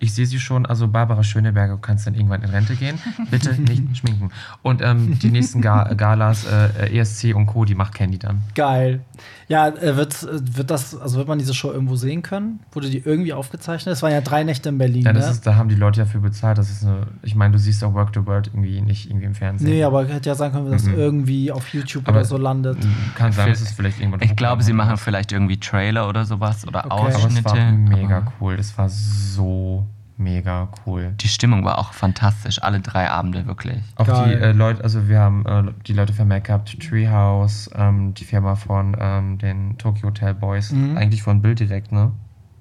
ich 0.00 0.14
sehe 0.14 0.26
sie 0.26 0.38
schon, 0.38 0.64
also 0.66 0.88
Barbara 0.88 1.22
Schöneberger, 1.22 1.74
du 1.74 1.80
kannst 1.80 2.06
dann 2.06 2.14
irgendwann 2.14 2.42
in 2.42 2.50
Rente 2.50 2.76
gehen. 2.76 2.98
Bitte 3.30 3.52
nicht 3.60 3.96
schminken. 3.96 4.30
Und 4.62 4.80
ähm, 4.82 5.18
die 5.18 5.30
nächsten 5.30 5.60
Ga 5.60 5.92
Galas, 5.94 6.46
äh, 6.46 6.96
ESC 6.98 7.34
und 7.34 7.46
Co., 7.46 7.64
die 7.64 7.74
macht 7.74 7.94
Candy 7.94 8.18
dann. 8.18 8.42
Geil. 8.54 9.00
Ja, 9.48 9.68
äh, 9.68 9.96
wird, 9.96 10.26
wird 10.56 10.70
das, 10.70 10.96
also 10.96 11.18
wird 11.18 11.26
man 11.28 11.38
diese 11.38 11.54
Show 11.54 11.72
irgendwo 11.72 11.96
sehen 11.96 12.22
können? 12.22 12.60
Wurde 12.72 12.90
die 12.90 12.98
irgendwie 12.98 13.32
aufgezeichnet? 13.32 13.94
Es 13.94 14.02
waren 14.02 14.12
ja 14.12 14.20
drei 14.20 14.44
Nächte 14.44 14.68
in 14.68 14.78
Berlin. 14.78 15.02
Ja, 15.04 15.12
das 15.12 15.26
ne? 15.26 15.30
ist, 15.32 15.46
da 15.46 15.56
haben 15.56 15.68
die 15.68 15.74
Leute 15.74 16.00
ja 16.00 16.06
für 16.06 16.20
bezahlt. 16.20 16.58
Das 16.58 16.70
ist 16.70 16.84
eine, 16.84 17.06
ich 17.22 17.34
meine, 17.34 17.52
du 17.52 17.58
siehst 17.58 17.82
auch 17.82 17.94
Work 17.94 18.10
the 18.14 18.24
World 18.26 18.48
irgendwie 18.48 18.80
nicht 18.80 19.08
irgendwie 19.08 19.26
im 19.26 19.34
Fernsehen. 19.34 19.68
Nee, 19.70 19.82
aber 19.82 20.06
hätte 20.06 20.28
ja 20.28 20.34
sein 20.34 20.52
können, 20.52 20.70
dass 20.70 20.84
Mhm. 20.84 20.94
irgendwie 20.94 21.50
auf 21.50 21.68
YouTube 21.74 22.06
Aber- 22.06 22.18
oder 22.18 22.24
so 22.24 22.36
landet. 22.36 22.78
Kann 23.16 23.32
sein, 23.32 23.48
dass 23.48 23.60
es 23.60 23.72
vielleicht 23.72 23.98
irgendwann 24.00 24.20
Ich 24.22 24.36
glaube, 24.36 24.62
sie 24.62 24.72
machen 24.72 24.96
vielleicht 24.96 25.32
irgendwie 25.32 25.58
Trailer 25.58 26.08
oder 26.08 26.24
sowas 26.24 26.66
oder 26.66 26.84
Okay. 26.84 26.88
Aber 26.90 27.08
es 27.08 27.14
war 27.16 27.24
Ausschnitte. 27.52 27.72
mega 27.72 28.16
aber 28.18 28.32
cool. 28.40 28.56
Das 28.56 28.76
war 28.78 28.88
so 28.88 29.86
mega 30.18 30.68
cool. 30.84 31.14
Die 31.20 31.28
Stimmung 31.28 31.64
war 31.64 31.78
auch 31.78 31.92
fantastisch, 31.92 32.62
alle 32.62 32.80
drei 32.80 33.08
Abende 33.10 33.46
wirklich. 33.46 33.82
Auch 33.96 34.06
Geil. 34.06 34.36
die 34.36 34.42
äh, 34.44 34.52
Leute, 34.52 34.82
also 34.82 35.08
wir 35.08 35.20
haben 35.20 35.46
äh, 35.46 35.72
die 35.86 35.92
Leute 35.92 36.12
von 36.12 36.28
gehabt, 36.28 36.78
Treehouse, 36.80 37.70
ähm, 37.74 38.14
die 38.14 38.24
Firma 38.24 38.54
von 38.56 38.96
ähm, 38.98 39.38
den 39.38 39.78
Tokyo 39.78 40.08
Hotel 40.08 40.34
Boys, 40.34 40.72
Mhm. 40.72 40.96
eigentlich 40.96 41.22
von 41.22 41.40
Bild 41.40 41.60
direkt, 41.60 41.92
ne? 41.92 42.12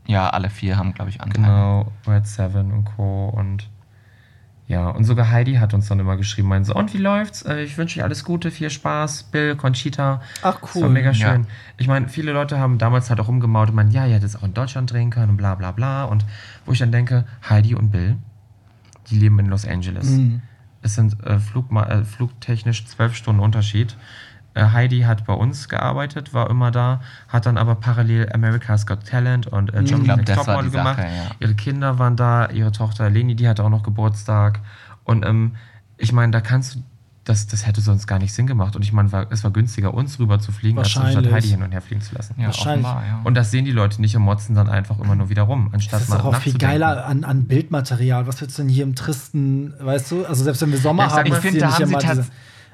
Ja, 0.05 0.29
alle 0.29 0.49
vier 0.49 0.77
haben, 0.77 0.93
glaube 0.93 1.09
ich, 1.09 1.19
Anteile. 1.19 1.45
Genau, 1.47 1.91
Red 2.07 2.25
Seven 2.27 2.71
und 2.71 2.85
Co. 2.85 3.27
Und 3.29 3.69
ja, 4.67 4.89
und 4.89 5.05
sogar 5.05 5.31
Heidi 5.31 5.55
hat 5.55 5.73
uns 5.73 5.87
dann 5.87 5.99
immer 5.99 6.17
geschrieben, 6.17 6.49
meinte 6.49 6.67
so, 6.67 6.75
und 6.75 6.93
wie 6.93 6.97
läuft's? 6.97 7.41
Äh, 7.43 7.63
ich 7.63 7.77
wünsche 7.77 7.99
euch 7.99 8.03
alles 8.03 8.25
Gute, 8.25 8.51
viel 8.51 8.69
Spaß, 8.69 9.23
Bill, 9.23 9.55
Conchita. 9.55 10.21
Ach, 10.41 10.59
Das 10.59 10.75
cool. 10.75 10.81
war 10.83 10.89
mega 10.89 11.13
schön. 11.13 11.43
Ja. 11.43 11.47
Ich 11.77 11.87
meine, 11.87 12.09
viele 12.09 12.33
Leute 12.33 12.59
haben 12.59 12.77
damals 12.77 13.09
halt 13.09 13.19
auch 13.21 13.29
rumgemaut 13.29 13.69
und 13.69 13.75
meinen, 13.75 13.91
ja, 13.91 14.05
ihr 14.05 14.15
hättet 14.15 14.29
es 14.29 14.35
auch 14.35 14.43
in 14.43 14.53
Deutschland 14.53 14.91
drehen 14.91 15.09
können 15.09 15.31
und 15.31 15.37
bla 15.37 15.55
bla 15.55 15.71
bla. 15.71 16.03
Und 16.03 16.25
wo 16.65 16.73
ich 16.73 16.79
dann 16.79 16.91
denke, 16.91 17.23
Heidi 17.49 17.75
und 17.75 17.91
Bill, 17.91 18.17
die 19.09 19.17
leben 19.17 19.39
in 19.39 19.45
Los 19.45 19.65
Angeles. 19.65 20.09
Mhm. 20.09 20.41
Es 20.81 20.95
sind 20.95 21.15
äh, 21.25 21.39
Flugma 21.39 21.85
äh, 21.87 22.03
flugtechnisch 22.03 22.85
zwölf 22.85 23.15
Stunden 23.15 23.41
Unterschied. 23.41 23.95
Äh, 24.57 24.71
Heidi 24.73 25.01
hat 25.01 25.25
bei 25.25 25.33
uns 25.33 25.69
gearbeitet, 25.69 26.33
war 26.33 26.49
immer 26.49 26.71
da, 26.71 27.01
hat 27.27 27.45
dann 27.45 27.57
aber 27.57 27.75
parallel 27.75 28.31
America's 28.33 28.85
Got 28.85 29.05
Talent 29.05 29.47
und 29.47 29.73
äh, 29.73 29.83
Germany's 29.83 30.25
glaub, 30.25 30.45
Topmodel 30.45 30.71
Sache, 30.71 30.77
gemacht. 30.77 30.99
ja. 30.99 31.31
Ihre 31.39 31.53
Kinder 31.53 31.99
waren 31.99 32.15
da, 32.15 32.49
ihre 32.49 32.71
Tochter 32.71 33.09
Leni, 33.09 33.35
die 33.35 33.47
hatte 33.47 33.63
auch 33.63 33.69
noch 33.69 33.83
Geburtstag. 33.83 34.59
Und 35.03 35.25
ähm, 35.25 35.55
ich 35.97 36.11
meine, 36.11 36.31
da 36.31 36.41
kannst 36.41 36.75
du, 36.75 36.79
das, 37.23 37.45
das 37.45 37.67
hätte 37.67 37.81
sonst 37.81 38.07
gar 38.07 38.19
nicht 38.19 38.33
Sinn 38.33 38.47
gemacht. 38.47 38.75
Und 38.75 38.83
ich 38.83 38.93
meine, 38.93 39.11
war, 39.11 39.27
es 39.31 39.43
war 39.43 39.51
günstiger, 39.51 39.93
uns 39.93 40.17
rüber 40.17 40.39
zu 40.39 40.51
fliegen, 40.51 40.79
als 40.79 40.95
Wahrscheinlich. 40.95 41.25
statt 41.25 41.33
Heidi 41.33 41.47
hin 41.49 41.61
und 41.61 41.71
her 41.71 41.81
fliegen 41.81 42.01
zu 42.01 42.15
lassen. 42.15 42.35
Ja, 42.37 42.47
Wahrscheinlich. 42.47 42.85
offenbar, 42.85 43.05
ja. 43.05 43.21
Und 43.23 43.35
das 43.35 43.51
sehen 43.51 43.65
die 43.65 43.71
Leute 43.71 43.99
nicht 44.01 44.15
und 44.15 44.23
motzen 44.23 44.55
dann 44.55 44.69
einfach 44.69 44.97
immer 44.99 45.15
nur 45.15 45.29
wieder 45.29 45.43
rum, 45.43 45.69
anstatt 45.73 45.99
Das 45.99 46.03
ist 46.03 46.09
mal 46.09 46.17
doch 46.17 46.25
auch 46.25 46.35
viel 46.35 46.57
geiler 46.57 47.05
an, 47.05 47.23
an 47.23 47.43
Bildmaterial. 47.45 48.27
Was 48.27 48.39
willst 48.41 48.57
du 48.57 48.61
denn 48.63 48.69
hier 48.69 48.83
im 48.83 48.95
Tristen, 48.95 49.73
weißt 49.79 50.09
du? 50.11 50.25
Also 50.25 50.43
selbst 50.45 50.61
wenn 50.61 50.71
wir 50.71 50.79
Sommer 50.79 51.03
Ja, 51.03 51.09
ich 51.09 51.15
haben, 51.15 51.27
ich 51.27 51.35
finde, 51.35 51.59
da 51.59 51.73
haben 51.73 51.85
sie 51.85 51.93
immer 51.93 51.99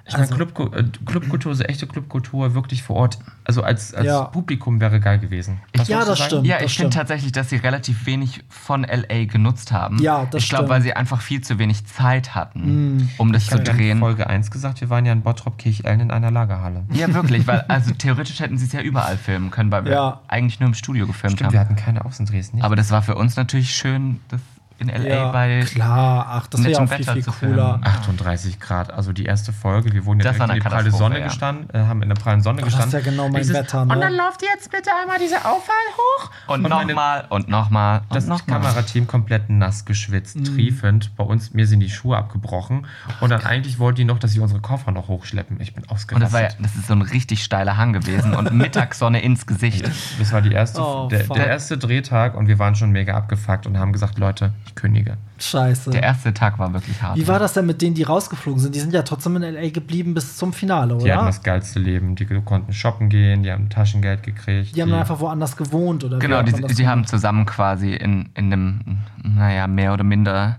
Ich 0.06 0.12
meine, 0.14 0.24
Also- 0.30 0.36
Club, 0.36 0.74
äh, 0.76 0.84
Clubkultur, 1.06 1.56
so 1.56 1.64
echte 1.64 1.88
Clubkultur, 1.88 2.54
wirklich 2.54 2.84
vor 2.84 2.98
Ort. 2.98 3.20
Also 3.46 3.64
als, 3.64 3.94
als 3.94 4.06
Ja. 4.06 4.24
Publikum 4.26 4.82
wäre 4.82 5.00
geil 5.00 5.18
gewesen. 5.18 5.62
Was 5.78 5.88
Ja, 5.88 6.00
das 6.00 6.18
sagen? 6.18 6.22
stimmt. 6.30 6.46
Ja, 6.48 6.56
das 6.58 6.66
ich 6.66 6.76
finde 6.76 6.92
stimmt. 6.92 6.94
tatsächlich, 6.96 7.32
dass 7.32 7.50
sie 7.50 7.56
relativ 7.56 8.06
wenig 8.06 8.44
von 8.50 8.84
LA 8.84 9.24
genutzt 9.26 9.72
haben. 9.72 10.00
Ja, 10.00 10.26
das 10.30 10.44
Ich 10.44 10.50
glaube, 10.50 10.64
stimmt. 10.66 10.70
weil 10.72 10.82
sie 10.82 10.94
einfach 10.94 11.22
viel 11.22 11.40
zu 11.40 11.58
wenig 11.58 11.86
Zeit 11.86 12.36
hatten, 12.36 12.98
Mm. 12.98 13.10
um 13.18 13.32
das 13.32 13.44
Ich 13.44 13.50
zu 13.50 13.56
habe 13.60 13.70
in 13.70 13.78
drehen. 13.78 14.00
Folge 14.00 14.28
1 14.28 14.52
gesagt, 14.52 14.82
wir 14.82 14.90
waren 14.90 15.06
ja 15.06 15.14
in 15.14 15.22
Bottrop 15.22 15.58
Kirchellen 15.58 16.02
in 16.02 16.12
einer 16.12 16.32
Lagerhalle. 16.32 16.84
Ja, 16.92 17.14
wirklich, 17.14 17.48
weil 17.48 17.62
also 17.70 17.94
theoretisch 17.94 18.42
hätten 18.42 18.58
sie 18.58 18.66
es 18.66 18.74
ja 18.74 18.82
überall 18.82 19.16
filmen 19.18 19.52
können, 19.52 19.72
weil 19.72 19.86
wir 19.86 19.92
Ja. 19.94 20.22
eigentlich 20.28 20.60
nur 20.60 20.68
im 20.68 20.74
Studio 20.76 21.08
gefilmt 21.08 21.38
Stimmt, 21.38 21.54
wir 21.54 21.60
haben. 21.62 21.70
hatten 21.70 21.76
keine 21.78 22.04
Aufs 22.04 22.20
in 22.20 22.26
Dresden. 22.26 22.58
Nicht. 22.58 22.66
Aber 22.66 22.76
das 22.76 22.92
war 22.92 23.04
für 23.04 23.16
uns 23.16 23.38
natürlich 23.38 23.74
schön, 23.74 24.20
das 24.28 24.42
in 24.80 24.88
LA 24.90 25.08
Ja, 25.08 25.32
bei 25.32 25.62
klar, 25.66 26.26
ach, 26.30 26.48
das 26.48 26.62
wäre 26.64 26.74
ja 26.74 26.80
auch 26.80 26.90
viel, 26.90 27.00
Wetter 27.00 27.14
viel 27.14 27.24
zu 27.24 27.32
cooler. 27.32 27.70
filmen. 27.80 27.84
38 27.86 28.60
Grad, 28.60 28.92
also 28.92 29.14
die 29.14 29.26
erste 29.26 29.54
Folge. 29.54 29.94
Wir 29.94 30.06
wurden 30.06 30.20
ja 30.20 30.26
Das 30.26 30.36
direkt 30.36 30.50
in 30.54 30.60
die 30.62 30.68
pralle 30.68 30.92
Sonne 30.92 31.20
ja. 31.20 31.26
gestanden, 31.28 31.70
äh, 31.74 31.86
haben 31.86 32.02
in 32.02 32.10
der 32.10 32.16
prallen 32.16 32.42
Sonne 32.42 32.58
das 32.62 32.66
gestanden. 32.66 33.00
ist 33.00 33.06
ja 33.06 33.12
genau 33.12 33.30
mein 33.30 33.42
Dieses, 33.42 33.56
Wetter, 33.56 33.86
ne? 33.86 33.94
Und 33.94 34.02
dann 34.02 34.14
lauft 34.14 34.42
jetzt 34.42 34.72
bitte 34.72 34.90
einmal 35.02 35.20
dieser 35.20 35.38
Auffall 35.46 35.74
hoch. 35.98 36.32
Und, 36.48 36.62
meine- 36.64 36.88
nochmal 36.88 37.26
und 37.30 37.48
nochmal 37.50 38.02
Das 38.10 38.24
und 38.26 38.30
nochmal. 38.32 38.62
Kamerateam 38.62 39.08
komplett 39.08 39.50
nass 39.50 39.86
geschwitzt, 39.86 40.38
Mhm. 40.38 40.44
triefend. 40.46 41.16
Bei 41.16 41.24
uns, 41.24 41.54
mir 41.54 41.68
sind 41.68 41.80
die 41.80 41.90
Schuhe 41.90 42.18
abgebrochen. 42.18 42.86
Und 43.22 43.30
dann 43.30 43.44
eigentlich 43.46 43.80
wollten 43.80 43.98
die 43.98 44.06
noch, 44.06 44.20
dass 44.20 44.32
sie 44.32 44.40
unsere 44.40 44.60
Koffer 44.62 44.92
noch 44.92 45.08
hochschleppen. 45.08 45.60
Ich 45.62 45.74
bin 45.74 45.84
Und 45.84 45.92
ausgerastet. 45.92 46.26
das, 46.26 46.34
war 46.34 46.42
ja, 46.42 46.50
das 46.60 46.76
ist 46.76 46.88
so 46.88 46.94
ein 46.94 47.02
richtig 47.02 47.44
steiler 47.44 47.78
Hang 47.78 47.94
gewesen 47.94 48.34
und 48.36 48.52
Mittagssonne 48.54 49.22
ins 49.22 49.46
Gesicht. 49.46 49.90
Das 50.20 50.32
war 50.34 50.42
die 50.42 50.52
erste, 50.52 50.82
Oh, 50.82 51.08
der, 51.10 51.24
der 51.24 51.48
erste 51.48 51.78
Drehtag 51.78 52.36
und 52.36 52.48
wir 52.48 52.60
waren 52.60 52.76
schon 52.76 52.92
mega 52.92 53.14
abgefuckt 53.16 53.66
und 53.68 53.78
haben 53.78 53.94
gesagt, 53.94 54.18
Leute, 54.18 54.52
ich 54.66 54.73
kündige. 54.76 55.18
Scheiße. 55.40 55.90
Der 55.92 56.04
erste 56.04 56.34
Tag 56.34 56.58
war 56.60 56.74
wirklich 56.74 57.02
hart. 57.02 57.18
Wie 57.18 57.28
war 57.28 57.40
das 57.40 57.54
denn 57.54 57.66
mit 57.66 57.82
denen, 57.82 57.96
die 57.96 58.04
rausgeflogen 58.04 58.60
sind? 58.62 58.76
Die 58.76 58.80
sind 58.80 58.94
ja 58.94 59.02
trotzdem 59.04 59.36
in 59.36 59.44
L.A. 59.44 59.70
geblieben 59.70 60.14
bis 60.14 60.38
zum 60.38 60.54
Finale, 60.54 60.98
Die 60.98 61.12
hatten 61.12 61.20
oder? 61.20 61.28
das 61.28 61.44
geilste 61.44 61.80
Leben. 61.80 62.16
Die 62.16 62.26
konnten 62.26 62.72
shoppen 62.74 63.10
gehen, 63.10 63.44
die 63.44 63.52
haben 63.52 63.70
Taschengeld 63.70 64.24
gekriegt. 64.24 64.76
Die 64.76 64.82
haben 64.82 64.90
dann 64.90 65.00
einfach 65.02 65.20
woanders 65.20 65.58
gewohnt, 65.58 66.04
oder? 66.04 66.20
Genau, 66.20 66.42
die, 66.44 66.52
das 66.54 66.74
die 66.76 66.88
haben 66.88 67.06
zusammen 67.06 67.46
quasi 67.46 67.94
in, 67.94 68.30
in 68.36 68.54
einem, 68.54 68.80
naja, 69.24 69.68
mehr 69.68 69.94
oder 69.94 70.04
minder. 70.04 70.58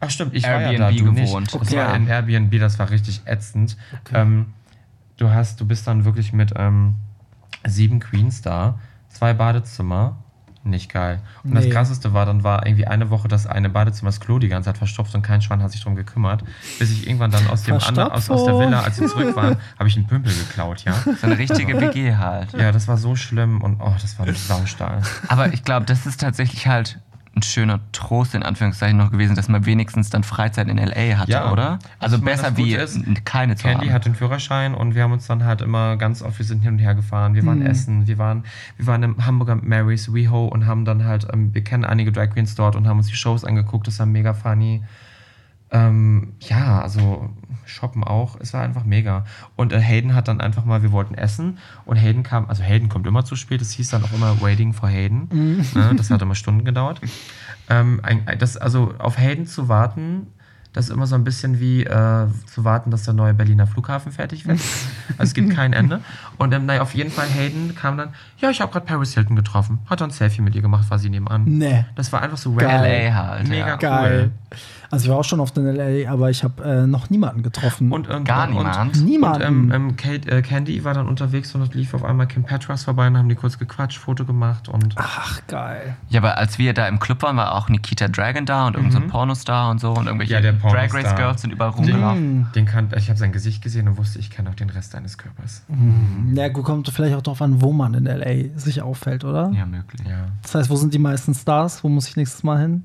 Ach 0.00 0.10
stimmt, 0.10 0.34
ich 0.34 0.42
war 0.42 0.60
ja 0.60 0.72
Airbnb 0.72 0.78
da, 0.78 0.90
du 0.90 0.96
gewohnt. 1.14 1.16
nicht. 1.42 1.54
Das 1.54 1.68
Okay. 1.68 1.76
war 1.76 1.94
in 1.94 2.08
Airbnb, 2.08 2.58
das 2.58 2.78
war 2.78 2.90
richtig 2.90 3.22
ätzend. 3.24 3.76
Okay. 4.04 4.20
Ähm, 4.20 4.46
du 5.16 5.30
hast, 5.30 5.60
du 5.60 5.66
bist 5.66 5.86
dann 5.86 6.04
wirklich 6.04 6.32
mit 6.32 6.52
ähm, 6.56 6.94
sieben 7.64 8.00
Queens 8.00 8.42
da, 8.42 8.78
zwei 9.08 9.32
Badezimmer, 9.32 10.16
Nicht 10.64 10.92
geil. 10.92 11.18
Und 11.42 11.54
Nee. 11.54 11.60
das 11.62 11.70
krasseste 11.70 12.12
war, 12.14 12.24
dann 12.24 12.44
war 12.44 12.64
irgendwie 12.66 12.86
eine 12.86 13.10
Woche 13.10 13.26
das 13.26 13.46
eine 13.48 13.68
Badezimmer 13.68 14.10
das 14.10 14.20
Klo 14.20 14.38
die 14.38 14.48
ganze 14.48 14.66
Zeit 14.68 14.78
verstopft 14.78 15.12
und 15.14 15.22
kein 15.22 15.42
Schwein 15.42 15.60
hat 15.62 15.72
sich 15.72 15.82
drum 15.82 15.96
gekümmert. 15.96 16.44
Bis 16.78 16.92
ich 16.92 17.06
irgendwann 17.08 17.32
dann 17.32 17.48
aus 17.48 17.64
dem 17.64 17.78
anderen, 17.78 18.12
aus, 18.12 18.30
aus 18.30 18.44
der 18.44 18.58
Villa, 18.58 18.80
als 18.82 19.00
wir 19.00 19.08
zurück 19.08 19.34
waren, 19.34 19.56
habe 19.78 19.88
ich 19.88 19.96
einen 19.96 20.06
Pümpel 20.06 20.32
geklaut, 20.32 20.84
ja. 20.84 20.92
So 21.20 21.26
eine 21.26 21.36
richtige 21.36 21.80
WG 21.80 22.14
halt. 22.14 22.52
Ja, 22.52 22.70
das 22.70 22.86
war 22.86 22.96
so 22.96 23.16
schlimm 23.16 23.60
und 23.60 23.80
oh, 23.80 23.92
das 24.00 24.16
war 24.20 24.26
ein 24.26 24.34
Saustall. 24.36 25.02
Aber 25.28 25.52
ich 25.52 25.64
glaube, 25.64 25.84
das 25.86 26.06
ist 26.06 26.20
tatsächlich 26.20 26.68
halt 26.68 27.00
ein 27.42 27.44
schöner 27.44 27.80
Trost 27.92 28.34
in 28.34 28.42
Anführungszeichen 28.42 28.96
noch 28.96 29.10
gewesen, 29.10 29.34
dass 29.36 29.48
man 29.48 29.66
wenigstens 29.66 30.10
dann 30.10 30.22
Freizeit 30.22 30.68
in 30.68 30.78
LA 30.78 31.18
hatte, 31.18 31.32
Ja. 31.32 31.52
oder? 31.52 31.78
Also 31.98 32.16
Ich 32.16 32.22
meine, 32.22 32.36
besser 32.36 32.56
wie 32.56 32.74
ist, 32.74 33.00
keine 33.24 33.56
zu 33.56 33.64
Candy 33.66 33.86
haben. 33.86 33.94
hat 33.94 34.04
den 34.06 34.14
Führerschein 34.14 34.74
und 34.74 34.94
wir 34.94 35.02
haben 35.02 35.12
uns 35.12 35.26
dann 35.26 35.44
halt 35.44 35.60
immer 35.60 35.96
ganz 35.96 36.22
oft, 36.22 36.38
wir 36.38 36.46
sind 36.46 36.60
hin 36.62 36.74
und 36.74 36.78
her 36.78 36.94
gefahren, 36.94 37.34
wir 37.34 37.44
waren 37.44 37.58
Mhm. 37.60 37.66
essen, 37.66 38.06
wir 38.06 38.18
waren, 38.18 38.44
wir 38.76 38.86
waren 38.86 39.02
im 39.02 39.26
Hamburger 39.26 39.56
Mary's 39.56 40.12
WeHo 40.14 40.46
und 40.46 40.66
haben 40.66 40.84
dann 40.84 41.04
halt, 41.04 41.26
ähm, 41.32 41.52
wir 41.52 41.62
kennen 41.64 41.84
einige 41.84 42.12
Drag 42.12 42.30
Queens 42.30 42.54
dort 42.54 42.76
und 42.76 42.86
haben 42.86 42.98
uns 42.98 43.08
die 43.08 43.16
Shows 43.16 43.44
angeguckt, 43.44 43.86
das 43.86 43.98
war 43.98 44.06
mega 44.06 44.32
funny. 44.34 44.82
Ähm, 45.72 46.34
ja, 46.40 46.80
also 46.82 47.30
shoppen 47.64 48.04
auch, 48.04 48.36
es 48.40 48.52
war 48.52 48.62
einfach 48.62 48.84
mega. 48.84 49.24
Und 49.56 49.72
äh, 49.72 49.80
Hayden 49.80 50.14
hat 50.14 50.28
dann 50.28 50.40
einfach 50.40 50.64
mal, 50.66 50.82
wir 50.82 50.92
wollten 50.92 51.14
essen 51.14 51.58
und 51.86 51.96
Hayden 51.96 52.22
kam, 52.22 52.46
also 52.48 52.62
Hayden 52.62 52.88
kommt 52.90 53.06
immer 53.06 53.24
zu 53.24 53.34
spät, 53.36 53.62
es 53.62 53.72
hieß 53.72 53.88
dann 53.90 54.04
auch 54.04 54.12
immer 54.12 54.40
Waiting 54.42 54.74
for 54.74 54.88
Hayden. 54.88 55.28
Ne, 55.74 55.94
das 55.96 56.10
hat 56.10 56.20
immer 56.20 56.34
Stunden 56.34 56.64
gedauert. 56.64 57.00
Ähm, 57.70 58.00
ein- 58.02 58.26
das, 58.38 58.56
also 58.58 58.92
auf 58.98 59.16
Hayden 59.18 59.46
zu 59.46 59.68
warten, 59.68 60.26
das 60.74 60.86
ist 60.86 60.90
immer 60.90 61.06
so 61.06 61.14
ein 61.14 61.24
bisschen 61.24 61.60
wie 61.60 61.84
äh, 61.84 62.26
zu 62.46 62.64
warten, 62.64 62.90
dass 62.90 63.04
der 63.04 63.12
neue 63.14 63.34
Berliner 63.34 63.66
Flughafen 63.66 64.10
fertig 64.12 64.46
wird. 64.46 64.58
Also 65.18 65.24
es 65.30 65.34
gibt 65.34 65.54
kein 65.54 65.74
Ende. 65.74 66.00
Und 66.38 66.54
ähm, 66.54 66.64
naja, 66.64 66.80
auf 66.80 66.94
jeden 66.94 67.10
Fall, 67.10 67.26
Hayden 67.28 67.74
kam 67.74 67.98
dann, 67.98 68.10
ja, 68.38 68.48
ich 68.48 68.62
habe 68.62 68.72
gerade 68.72 68.86
Paris 68.86 69.12
Hilton 69.12 69.36
getroffen. 69.36 69.80
Hat 69.88 70.00
dann 70.00 70.08
ein 70.08 70.12
Selfie 70.12 70.40
mit 70.40 70.54
ihr 70.54 70.62
gemacht, 70.62 70.88
war 70.90 70.98
sie 70.98 71.10
nebenan. 71.10 71.44
Nee. 71.44 71.84
Das 71.94 72.10
war 72.12 72.22
einfach 72.22 72.38
so 72.38 72.54
Geil. 72.54 73.10
LA 73.10 73.14
halt, 73.14 73.48
Mega 73.48 73.66
ja. 73.66 73.74
cool. 73.74 73.78
Geil. 73.80 74.30
Also 74.92 75.06
ich 75.06 75.10
war 75.10 75.16
auch 75.18 75.24
schon 75.24 75.40
oft 75.40 75.56
in 75.56 75.64
LA, 75.64 76.10
aber 76.12 76.28
ich 76.28 76.44
habe 76.44 76.62
äh, 76.62 76.86
noch 76.86 77.08
niemanden 77.08 77.42
getroffen. 77.42 77.90
Und, 77.90 78.10
ähm, 78.10 78.24
Gar 78.24 78.48
und, 78.48 78.54
niemand. 78.56 78.96
Und, 78.96 79.04
Niemanden. 79.06 79.42
ähm, 79.42 79.72
ähm, 79.72 79.96
Kate, 79.96 80.30
äh, 80.30 80.42
Candy 80.42 80.84
war 80.84 80.92
dann 80.92 81.08
unterwegs 81.08 81.54
und 81.54 81.62
es 81.62 81.72
lief 81.72 81.94
auf 81.94 82.04
einmal 82.04 82.26
Kim 82.26 82.44
Petras 82.44 82.84
vorbei 82.84 83.06
und 83.06 83.16
haben 83.16 83.30
die 83.30 83.34
kurz 83.34 83.58
gequatscht, 83.58 83.96
Foto 83.98 84.26
gemacht 84.26 84.68
und 84.68 84.94
Ach, 84.96 85.40
geil. 85.48 85.96
Ja, 86.10 86.20
aber 86.20 86.36
als 86.36 86.58
wir 86.58 86.74
da 86.74 86.86
im 86.88 86.98
Club 86.98 87.22
waren, 87.22 87.38
war 87.38 87.54
auch 87.54 87.70
Nikita 87.70 88.08
Dragon 88.08 88.44
da 88.44 88.66
und 88.66 88.74
irgendein 88.74 88.92
so 89.00 89.04
ein 89.06 89.08
Pornostar 89.10 89.70
und 89.70 89.80
so 89.80 89.92
und 89.92 90.06
irgendwelche 90.06 90.32
Mhm. 90.38 90.44
Ja, 90.44 90.52
der 90.52 90.52
Drag. 90.52 90.92
Race 90.94 91.16
Girls 91.16 91.40
sind 91.40 91.52
überall 91.52 91.70
rumgelaufen. 91.70 92.48
den 92.54 92.66
kan 92.66 92.88
ich 92.94 93.08
habe 93.08 93.18
sein 93.18 93.32
Gesicht 93.32 93.62
gesehen 93.62 93.88
und 93.88 93.96
wusste, 93.96 94.18
ich 94.18 94.30
kenne 94.30 94.50
auch 94.50 94.54
den 94.54 94.68
Rest 94.68 94.92
deines 94.92 95.16
Körpers. 95.16 95.62
Ja, 96.34 96.48
gut, 96.48 96.64
kommt 96.64 96.86
vielleicht 96.90 97.14
auch 97.16 97.22
darauf 97.22 97.40
an, 97.40 97.62
wo 97.62 97.72
man 97.72 97.94
in 97.94 98.04
LA 98.04 98.58
sich 98.58 98.82
auffällt, 98.82 99.24
oder? 99.24 99.50
Ja, 99.56 99.64
möglich. 99.64 100.02
Ja. 100.06 100.26
Das 100.42 100.54
heißt, 100.54 100.68
wo 100.70 100.76
sind 100.76 100.92
die 100.92 100.98
meisten 100.98 101.32
Stars? 101.34 101.82
Wo 101.82 101.88
muss 101.88 102.08
ich 102.08 102.16
nächstes 102.16 102.42
Mal 102.42 102.60
hin? 102.60 102.84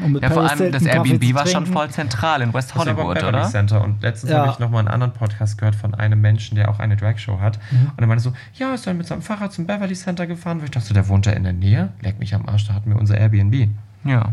Um 0.00 0.12
mit 0.12 0.22
Ja, 0.22 0.30
vor 0.30 0.44
Paris 0.44 0.60
allem 0.60 0.70
das 0.72 0.84
Airbnb 0.84 1.34
war 1.34 1.47
schon 1.52 1.66
voll 1.66 1.88
zentral 1.90 2.42
in 2.42 2.52
West 2.54 2.74
Hollywood, 2.74 3.14
Beverly 3.14 3.28
oder? 3.38 3.44
Center. 3.48 3.82
Und 3.82 4.02
letztens 4.02 4.32
Ja. 4.32 4.38
habe 4.40 4.50
ich 4.52 4.58
nochmal 4.58 4.80
einen 4.80 4.88
anderen 4.88 5.12
Podcast 5.12 5.58
gehört 5.58 5.74
von 5.74 5.94
einem 5.94 6.20
Menschen, 6.20 6.56
der 6.56 6.68
auch 6.70 6.78
eine 6.78 6.96
Dragshow 6.96 7.40
hat. 7.40 7.58
Mhm. 7.70 7.90
Und 7.96 7.98
er 8.00 8.06
meinte 8.06 8.22
so, 8.22 8.32
ja, 8.54 8.74
ist 8.74 8.86
dann 8.86 8.96
mit 8.96 9.06
seinem 9.06 9.22
Fahrrad 9.22 9.52
zum 9.52 9.66
Beverly 9.66 9.94
Center 9.94 10.26
gefahren. 10.26 10.60
Wo 10.60 10.64
ich 10.64 10.70
dachte, 10.70 10.94
der 10.94 11.08
wohnt 11.08 11.26
ja 11.26 11.32
in 11.32 11.44
der 11.44 11.52
Nähe. 11.52 11.90
Leck 12.00 12.18
mich 12.18 12.34
am 12.34 12.48
Arsch, 12.48 12.66
da 12.68 12.74
hatten 12.74 12.90
wir 12.90 12.96
unser 12.98 13.16
Airbnb. 13.18 13.68
Ja. 14.04 14.32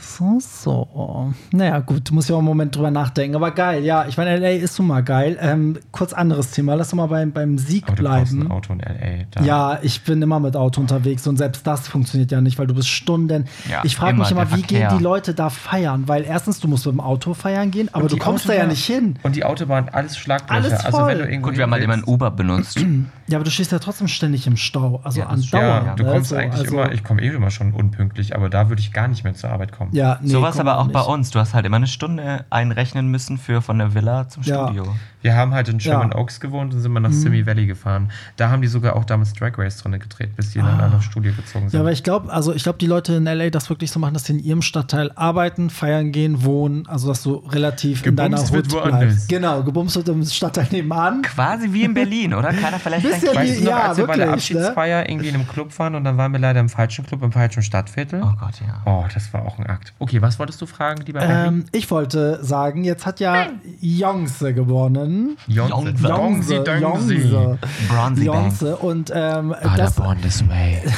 So, 0.00 0.38
so. 0.40 1.32
Naja, 1.52 1.78
gut, 1.80 2.10
muss 2.10 2.24
ich 2.26 2.32
auch 2.32 2.38
einen 2.38 2.46
Moment 2.46 2.74
drüber 2.74 2.90
nachdenken. 2.90 3.36
Aber 3.36 3.50
geil, 3.50 3.84
ja, 3.84 4.06
ich 4.08 4.16
meine, 4.16 4.36
LA 4.38 4.50
ist 4.62 4.76
schon 4.76 4.86
mal 4.86 5.02
geil. 5.02 5.36
Ähm, 5.40 5.78
kurz 5.92 6.12
anderes 6.12 6.50
Thema, 6.52 6.74
lass 6.74 6.90
doch 6.90 6.96
mal 6.96 7.06
beim, 7.06 7.32
beim 7.32 7.58
Sieg 7.58 7.84
Aber 7.86 7.96
du 7.96 8.02
bleiben. 8.02 8.42
ein 8.42 8.50
Auto 8.50 8.72
in 8.72 8.80
L.A. 8.80 9.24
Da. 9.30 9.44
Ja, 9.44 9.78
ich 9.82 10.02
bin 10.02 10.22
immer 10.22 10.40
mit 10.40 10.56
Auto 10.56 10.80
unterwegs 10.80 11.26
und 11.26 11.36
selbst 11.36 11.66
das 11.66 11.86
funktioniert 11.88 12.30
ja 12.32 12.40
nicht, 12.40 12.58
weil 12.58 12.66
du 12.66 12.74
bist 12.74 12.88
Stunden. 12.88 13.44
Ja, 13.70 13.82
ich 13.84 13.94
frage 13.96 14.16
mich 14.18 14.30
immer, 14.30 14.50
wie 14.50 14.60
Verkehr. 14.60 14.88
gehen 14.88 14.98
die 14.98 15.04
Leute 15.04 15.34
da 15.34 15.50
feiern? 15.50 16.04
Weil 16.08 16.24
erstens, 16.24 16.60
du 16.60 16.68
musst 16.68 16.86
mit 16.86 16.94
dem 16.94 17.00
Auto 17.00 17.34
feiern 17.34 17.70
gehen, 17.70 17.88
aber 17.92 18.08
du 18.08 18.16
kommst 18.16 18.48
da 18.48 18.52
ja 18.54 18.60
Autobahn- 18.60 18.68
nicht 18.70 18.84
hin. 18.86 19.18
Und 19.22 19.36
die 19.36 19.44
Autobahn, 19.44 19.88
alles 19.90 20.16
Schlaglöcher. 20.16 20.50
Alles 20.54 20.72
Also 20.84 20.98
voll. 20.98 21.08
wenn 21.08 21.18
du 21.18 21.24
irgendwo 21.24 21.48
Gut, 21.50 21.56
wir 21.56 21.64
haben 21.64 21.72
halt 21.72 21.82
immer 21.84 21.94
ein 21.94 22.04
Uber 22.04 22.30
benutzt. 22.30 22.78
Ja, 23.30 23.36
aber 23.38 23.44
du 23.44 23.52
stehst 23.52 23.70
ja 23.70 23.78
trotzdem 23.78 24.08
ständig 24.08 24.48
im 24.48 24.56
Stau, 24.56 25.00
also 25.04 25.20
Ja, 25.20 25.26
andauernd. 25.28 25.86
Ja, 25.86 25.94
du 25.94 26.02
ne? 26.02 26.10
kommst 26.10 26.30
So, 26.30 26.36
eigentlich 26.36 26.62
also- 26.62 26.74
immer, 26.80 26.90
ich 26.92 27.04
komme 27.04 27.22
eh 27.22 27.28
immer 27.28 27.52
schon 27.52 27.72
unpünktlich, 27.72 28.34
aber 28.34 28.50
da 28.50 28.68
würde 28.68 28.80
ich 28.80 28.92
gar 28.92 29.06
nicht 29.06 29.22
mehr 29.22 29.34
zur 29.34 29.50
Arbeit 29.50 29.70
kommen. 29.70 29.89
Ja, 29.92 30.18
nee, 30.20 30.30
so 30.30 30.42
war 30.42 30.50
es 30.50 30.56
komm 30.56 30.68
aber 30.68 30.78
auch 30.78 30.84
nicht. 30.84 30.92
bei 30.94 31.00
uns. 31.02 31.30
Du 31.30 31.38
hast 31.38 31.54
halt 31.54 31.66
immer 31.66 31.76
eine 31.76 31.86
Stunde 31.86 32.44
einrechnen 32.50 33.08
müssen 33.08 33.38
für 33.38 33.62
von 33.62 33.78
der 33.78 33.94
Villa 33.94 34.28
zum 34.28 34.42
Ja. 34.42 34.66
Studio. 34.66 34.94
Wir 35.22 35.36
haben 35.36 35.52
halt 35.52 35.68
in 35.68 35.78
Sherman 35.80 36.10
Ja. 36.10 36.16
Oaks 36.18 36.40
gewohnt 36.40 36.72
und 36.72 36.80
sind 36.80 36.92
mal 36.92 37.00
nach 37.00 37.12
Simi 37.12 37.44
Valley 37.46 37.66
gefahren. 37.66 38.10
Da 38.36 38.48
haben 38.50 38.62
die 38.62 38.68
sogar 38.68 38.96
auch 38.96 39.04
damals 39.04 39.32
Drag 39.34 39.56
Race 39.58 39.76
drin 39.78 39.92
gedreht, 39.92 40.34
bis 40.36 40.52
die 40.52 40.58
in 40.60 40.64
ein 40.64 40.80
anderes 40.80 41.04
Studio 41.04 41.32
gezogen 41.32 41.68
sind. 41.68 41.74
Ah. 41.76 41.78
Ja, 41.78 41.80
aber 41.80 41.92
ich 41.92 42.02
glaube, 42.02 42.32
also 42.32 42.54
ich 42.54 42.62
glaube, 42.62 42.78
die 42.78 42.86
Leute 42.86 43.14
in 43.14 43.24
LA 43.24 43.50
das 43.50 43.68
wirklich 43.68 43.90
so 43.90 44.00
machen, 44.00 44.14
dass 44.14 44.24
sie 44.24 44.32
in 44.34 44.38
ihrem 44.38 44.62
Stadtteil 44.62 45.10
arbeiten, 45.14 45.68
feiern 45.70 46.12
gehen, 46.12 46.44
wohnen, 46.44 46.86
also 46.86 47.08
dass 47.08 47.22
du 47.22 47.34
relativ 47.34 48.04
in 48.06 48.16
deiner 48.16 48.36
Gebumst 48.36 48.52
wird 48.52 48.66
Hut 48.66 48.72
woanders. 48.74 49.00
bleibst. 49.00 49.28
Genau, 49.28 49.62
gebumst 49.62 49.96
wird 49.96 50.08
im 50.08 50.24
Stadtteil 50.24 50.68
nebenan. 50.70 51.22
Quasi 51.22 51.72
wie 51.72 51.84
in 51.84 51.94
Berlin, 51.94 52.32
oder? 52.34 52.52
Keiner 52.52 52.78
vielleicht 52.78 53.02
Bisschen 53.02 53.20
denkt, 53.20 53.36
Weißt 53.36 53.60
du 53.60 53.64
noch, 53.64 53.70
Ja, 53.70 53.88
als 53.88 53.98
wir 53.98 54.06
bei 54.06 54.16
der 54.16 54.26
wirklich, 54.28 54.50
ne? 54.52 54.58
Abschiedsfeier 54.60 55.08
irgendwie 55.08 55.28
in 55.28 55.34
einem 55.34 55.48
Club 55.48 55.78
waren 55.78 55.94
und 55.94 56.04
dann 56.04 56.16
waren 56.16 56.32
wir 56.32 56.38
leider 56.40 56.60
im 56.60 56.68
falschen 56.68 57.04
Club, 57.06 57.22
im 57.22 57.32
falschen 57.32 57.62
Stadtviertel? 57.62 58.22
Oh 58.22 58.32
Gott, 58.40 58.54
ja. 58.66 58.80
Oh, 58.86 59.04
das 59.12 59.32
war 59.34 59.44
auch 59.44 59.58
ein 59.58 59.66
Akt. 59.66 59.92
Okay, 59.98 60.22
was 60.22 60.38
wolltest 60.38 60.60
du 60.62 60.66
fragen, 60.66 61.02
lieber? 61.04 61.20
Ähm, 61.22 61.66
ich 61.72 61.90
wollte 61.90 62.42
sagen, 62.42 62.84
jetzt 62.84 63.04
hat 63.06 63.20
ja 63.20 63.48
Jonse 63.80 64.54
gewonnen. 64.54 65.00
Jonse. 65.00 65.09
Dongsi. 65.48 66.54
Jonse. 66.56 67.58
Bronzy 67.88 68.24
Banks. 68.24 68.60
Jonse 68.60 68.76
und 68.76 69.12
ähm, 69.14 69.54
Ah, 69.62 69.76
das, 69.76 69.94
born 69.94 70.20
this 70.20 70.46
way. 70.48 70.82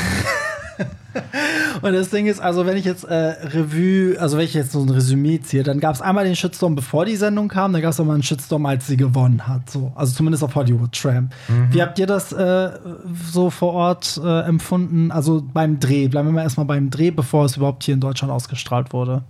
Und 1.83 1.93
das 1.93 2.11
Ding 2.11 2.27
ist, 2.27 2.41
also 2.41 2.65
wenn 2.67 2.77
ich 2.77 2.85
jetzt 2.85 3.05
äh, 3.05 3.15
Revue, 3.15 4.19
also 4.19 4.39
wenn 4.39 4.45
ich 4.45 4.55
jetzt 4.55 4.73
so 4.73 4.81
ein 4.81 4.89
Resümee 4.89 5.41
ziehe, 5.41 5.63
dann 5.63 5.81
gab 5.81 5.95
es 5.95 6.01
einmal 6.01 6.25
den 6.25 6.37
Shitstorm, 6.37 6.75
bevor 6.75 7.05
die 7.05 7.17
Sendung 7.17 7.49
kam, 7.49 7.73
dann 7.73 7.83
gab 7.83 7.91
es 7.91 8.01
auch 8.01 8.05
mal 8.05 8.15
einen 8.15 8.23
Shitstorm, 8.23 8.65
als 8.67 8.87
sie 8.87 8.97
gewonnen 8.97 9.47
hat. 9.47 9.69
So. 9.69 9.93
Also 9.95 10.15
zumindest 10.15 10.45
auf 10.45 10.55
Hollywood 10.55 10.93
Tramp. 10.93 11.35
Wie 11.71 11.83
habt 11.83 11.99
ihr 11.99 12.07
das 12.07 12.33
äh, 12.33 12.71
so 13.31 13.51
vor 13.51 13.75
Ort 13.75 14.21
äh, 14.25 14.41
empfunden? 14.43 15.11
Also 15.11 15.43
beim 15.53 15.81
Dreh, 15.81 16.09
bleiben 16.09 16.29
wir 16.29 16.33
mal 16.33 16.43
erstmal 16.43 16.67
beim 16.67 16.89
Dreh, 16.91 17.11
bevor 17.11 17.45
es 17.45 17.57
überhaupt 17.57 17.85
hier 17.85 17.95
in 17.95 18.01
Deutschland 18.01 18.33
ausgestrahlt 18.33 18.93
wurde. 18.93 19.23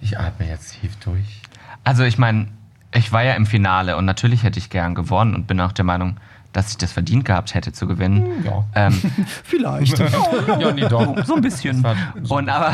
Ich 0.00 0.18
atme 0.18 0.48
jetzt 0.48 0.80
tief 0.80 0.96
durch. 0.96 1.42
Also 1.82 2.04
ich 2.04 2.18
meine, 2.18 2.48
ich 2.94 3.12
war 3.12 3.22
ja 3.22 3.34
im 3.34 3.46
Finale 3.46 3.96
und 3.96 4.04
natürlich 4.04 4.42
hätte 4.42 4.58
ich 4.58 4.70
gern 4.70 4.94
gewonnen 4.94 5.34
und 5.34 5.46
bin 5.46 5.60
auch 5.60 5.72
der 5.72 5.84
Meinung, 5.84 6.16
dass 6.52 6.70
ich 6.70 6.78
das 6.78 6.92
verdient 6.92 7.24
gehabt 7.24 7.54
hätte 7.54 7.72
zu 7.72 7.86
gewinnen. 7.88 8.44
Ja. 8.44 8.64
Ähm, 8.74 8.92
Vielleicht. 9.44 9.98
ja, 10.60 10.72
nee, 10.72 10.86
doch. 10.88 11.24
so 11.24 11.34
ein 11.34 11.40
bisschen. 11.42 11.82
War- 11.82 11.96
Und 12.28 12.48
aber 12.48 12.72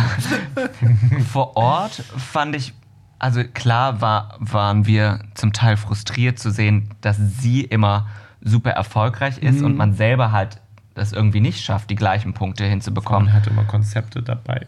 vor 1.33 1.57
Ort 1.57 1.93
fand 2.17 2.55
ich, 2.57 2.75
also 3.19 3.43
klar 3.45 4.01
war, 4.01 4.37
waren 4.39 4.87
wir 4.87 5.21
zum 5.35 5.53
Teil 5.53 5.77
frustriert 5.77 6.39
zu 6.39 6.51
sehen, 6.51 6.91
dass 7.01 7.17
sie 7.19 7.63
immer 7.63 8.07
super 8.43 8.71
erfolgreich 8.71 9.39
ist 9.39 9.63
und 9.63 9.77
man 9.77 9.95
selber 9.95 10.33
halt 10.33 10.61
das 10.95 11.13
irgendwie 11.13 11.41
nicht 11.41 11.63
schafft, 11.63 11.91
die 11.91 11.95
gleichen 11.97 12.33
Punkte 12.35 12.65
hinzubekommen. 12.65 13.27
Man 13.27 13.33
hat 13.35 13.47
immer 13.47 13.65
Konzepte 13.65 14.23
dabei. 14.23 14.67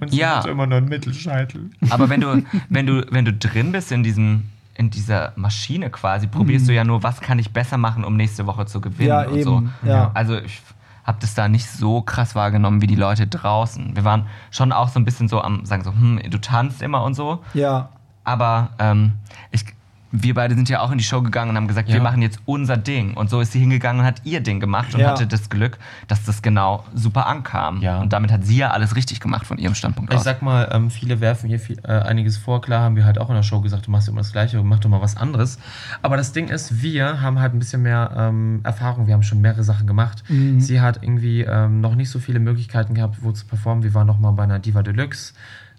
Und 0.00 0.10
sie 0.10 0.18
Ja. 0.18 0.36
hat 0.38 0.46
immer 0.46 0.66
nur 0.66 0.78
einen 0.78 0.88
Mittelscheitel. 0.88 1.70
Aber 1.90 2.08
wenn 2.08 2.20
du, 2.20 2.42
wenn 2.68 2.86
du, 2.86 3.06
wenn 3.10 3.24
du 3.24 3.32
drin 3.32 3.70
bist 3.72 3.92
in 3.92 4.02
diesem, 4.02 4.44
in 4.82 4.90
dieser 4.90 5.32
Maschine 5.36 5.90
quasi, 5.90 6.26
probierst 6.26 6.68
du 6.68 6.72
ja 6.74 6.82
nur, 6.84 7.02
was 7.02 7.20
kann 7.20 7.38
ich 7.38 7.52
besser 7.52 7.78
machen, 7.78 8.04
um 8.04 8.16
nächste 8.16 8.46
Woche 8.46 8.66
zu 8.66 8.80
gewinnen 8.80 9.08
Ja, 9.08 9.22
und 9.26 9.36
eben, 9.36 9.44
so. 9.82 9.88
ja. 9.88 10.10
Also 10.14 10.36
ich 10.38 10.60
habe 11.04 11.18
das 11.20 11.34
da 11.34 11.48
nicht 11.48 11.68
so 11.68 12.02
krass 12.02 12.34
wahrgenommen 12.34 12.80
wie 12.82 12.86
die 12.86 12.94
Leute 12.96 13.26
draußen. 13.26 13.94
Wir 13.96 14.04
waren 14.04 14.26
schon 14.50 14.72
auch 14.72 14.88
so 14.88 14.98
ein 15.00 15.04
bisschen 15.04 15.28
so 15.28 15.40
am 15.40 15.64
sagen 15.64 15.82
so, 15.84 15.92
hm, 15.92 16.20
du 16.30 16.38
tanzt 16.38 16.82
immer 16.82 17.02
und 17.04 17.14
so. 17.14 17.42
ja. 17.54 17.88
Aber 18.24 18.70
ähm, 18.78 19.12
ich, 19.50 19.64
wir 20.12 20.34
beide 20.34 20.54
sind 20.54 20.68
ja 20.68 20.80
auch 20.80 20.92
in 20.92 20.98
die 20.98 21.04
Show 21.04 21.22
gegangen 21.22 21.50
und 21.50 21.56
haben 21.56 21.68
gesagt, 21.68 21.88
Ja. 21.88 21.94
wir 21.94 22.02
machen 22.02 22.20
jetzt 22.22 22.38
unser 22.44 22.76
Ding. 22.76 23.14
Und 23.14 23.30
so 23.30 23.40
ist 23.40 23.52
sie 23.52 23.58
hingegangen 23.60 24.00
und 24.00 24.06
hat 24.06 24.20
ihr 24.24 24.40
Ding 24.40 24.60
gemacht 24.60 24.94
und 24.94 25.00
Ja. 25.00 25.10
hatte 25.10 25.26
das 25.26 25.48
Glück, 25.48 25.78
dass 26.06 26.24
das 26.24 26.42
genau 26.42 26.84
super 26.94 27.26
ankam. 27.26 27.80
Ja. 27.80 28.00
Und 28.00 28.12
damit 28.12 28.30
hat 28.30 28.44
sie 28.44 28.56
ja 28.58 28.70
alles 28.70 28.94
richtig 28.94 29.20
gemacht 29.20 29.46
von 29.46 29.56
ihrem 29.58 29.74
Standpunkt 29.74 30.12
Ich 30.12 30.18
aus. 30.18 30.24
sag 30.24 30.42
mal, 30.42 30.68
ähm, 30.72 30.90
viele 30.90 31.20
werfen 31.20 31.48
hier 31.48 31.58
viel, 31.58 31.78
äh, 31.84 31.88
einiges 31.92 32.36
vor. 32.36 32.60
Klar 32.60 32.82
haben 32.82 32.94
wir 32.96 33.04
halt 33.04 33.18
auch 33.18 33.30
in 33.30 33.34
der 33.36 33.42
Show 33.42 33.60
gesagt, 33.62 33.86
du 33.86 33.90
machst 33.90 34.06
immer 34.08 34.20
das 34.20 34.32
Gleiche, 34.32 34.62
mach 34.62 34.78
doch 34.80 34.90
mal 34.90 35.00
was 35.00 35.16
anderes. 35.16 35.58
Aber 36.02 36.16
das 36.16 36.32
Ding 36.32 36.48
ist, 36.48 36.82
wir 36.82 37.20
haben 37.22 37.38
halt 37.40 37.54
ein 37.54 37.58
bisschen 37.58 37.82
mehr 37.82 38.10
ähm, 38.16 38.60
Erfahrung. 38.64 39.06
Wir 39.06 39.14
haben 39.14 39.22
schon 39.22 39.40
mehrere 39.40 39.64
Sachen 39.64 39.86
gemacht. 39.86 40.22
Sie 40.58 40.80
hat 40.80 41.02
irgendwie 41.02 41.40
ähm, 41.42 41.80
noch 41.80 41.94
nicht 41.94 42.10
so 42.10 42.18
viele 42.18 42.38
Möglichkeiten 42.38 42.94
gehabt, 42.94 43.22
wo 43.22 43.32
zu 43.32 43.46
performen. 43.46 43.82
Wir 43.82 43.94
waren 43.94 44.06
noch 44.06 44.18
mal 44.18 44.32
bei 44.32 44.42
einer 44.44 44.58
Diva 44.58 44.82
Deluxe. 44.82 45.32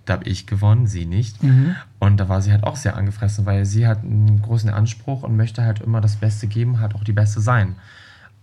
Da 0.06 0.14
habe 0.14 0.26
ich 0.26 0.48
gewonnen, 0.48 0.86
sie 0.88 1.06
nicht. 1.06 1.38
Und 2.00 2.18
da 2.18 2.28
war 2.28 2.42
sie 2.42 2.52
halt 2.52 2.64
auch 2.64 2.76
sehr 2.76 2.98
angefressen, 2.98 3.46
weil 3.46 3.66
sie 3.66 3.88
hat 3.88 4.04
einen 4.04 4.42
großen 4.42 4.70
Anspruch 4.70 5.24
und 5.24 5.38
möchte 5.38 5.64
halt 5.64 5.80
immer 5.80 6.02
das 6.02 6.18
Beste 6.18 6.48
geben, 6.48 6.80
halt 6.80 6.96
auch 6.96 7.04
die 7.04 7.14
Beste 7.14 7.40
sein. 7.40 7.76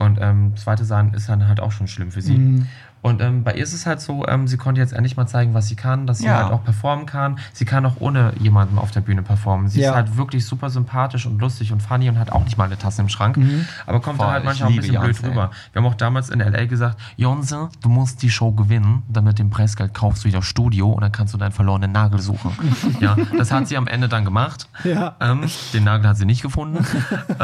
Und 0.00 0.18
ähm, 0.20 0.56
zweite 0.56 0.84
sein 0.84 1.12
ist 1.14 1.28
dann 1.28 1.46
halt 1.46 1.60
auch 1.60 1.70
schon 1.72 1.86
schlimm 1.86 2.10
für 2.10 2.22
sie. 2.22 2.64
Und 3.02 3.22
ähm, 3.22 3.44
bei 3.44 3.54
ihr 3.54 3.62
ist 3.62 3.72
es 3.72 3.86
halt 3.86 4.00
so, 4.02 4.26
ähm, 4.28 4.46
sie 4.46 4.58
konnte 4.58 4.78
jetzt 4.80 4.92
endlich 4.92 5.16
mal 5.16 5.26
zeigen, 5.26 5.54
was 5.54 5.68
sie 5.68 5.74
kann, 5.76 6.06
dass 6.06 6.18
sie 6.18 6.26
Ja. 6.26 6.42
halt 6.42 6.52
auch 6.52 6.62
performen 6.64 7.06
kann. 7.06 7.38
Sie 7.54 7.64
kann 7.64 7.86
auch 7.86 7.94
ohne 7.98 8.34
jemanden 8.38 8.78
auf 8.78 8.90
der 8.90 9.00
Bühne 9.00 9.22
performen. 9.22 9.68
Sie 9.68 9.80
Ja. 9.80 9.90
ist 9.90 9.94
halt 9.96 10.16
wirklich 10.18 10.44
super 10.44 10.68
sympathisch 10.68 11.24
und 11.24 11.38
lustig 11.40 11.72
und 11.72 11.82
funny 11.82 12.10
und 12.10 12.18
hat 12.18 12.30
auch 12.32 12.44
nicht 12.44 12.58
mal 12.58 12.64
eine 12.64 12.76
Tasse 12.76 13.00
im 13.00 13.08
Schrank. 13.08 13.38
Aber 13.86 14.00
kommt 14.00 14.18
Voll, 14.18 14.26
dann 14.26 14.34
halt 14.34 14.44
manchmal 14.44 14.68
ein 14.68 14.72
liebe 14.74 14.86
bisschen 14.86 15.00
blöd 15.02 15.22
rüber. 15.22 15.50
Wir 15.72 15.80
haben 15.82 15.86
auch 15.90 15.94
damals 15.94 16.28
in 16.28 16.40
L.A. 16.42 16.66
gesagt, 16.66 16.98
Jonse, 17.16 17.70
du 17.80 17.88
musst 17.88 18.22
die 18.22 18.28
Show 18.30 18.52
gewinnen, 18.52 19.02
damit 19.08 19.38
dem 19.38 19.48
Preisgeld 19.48 19.94
kaufst 19.94 20.24
du 20.24 20.28
wieder 20.28 20.42
Studio 20.42 20.90
und 20.90 21.00
dann 21.02 21.12
kannst 21.12 21.32
du 21.32 21.38
deinen 21.38 21.52
verlorenen 21.52 21.92
Nagel 21.92 22.20
suchen. 22.20 22.52
ja, 23.00 23.16
das 23.36 23.50
hat 23.50 23.66
sie 23.68 23.78
am 23.78 23.86
Ende 23.86 24.08
dann 24.08 24.24
gemacht. 24.26 24.68
Ja. 24.84 25.16
Ähm, 25.20 25.44
den 25.72 25.84
Nagel 25.84 26.06
hat 26.08 26.16
sie 26.18 26.26
nicht 26.26 26.42
gefunden. 26.42 26.84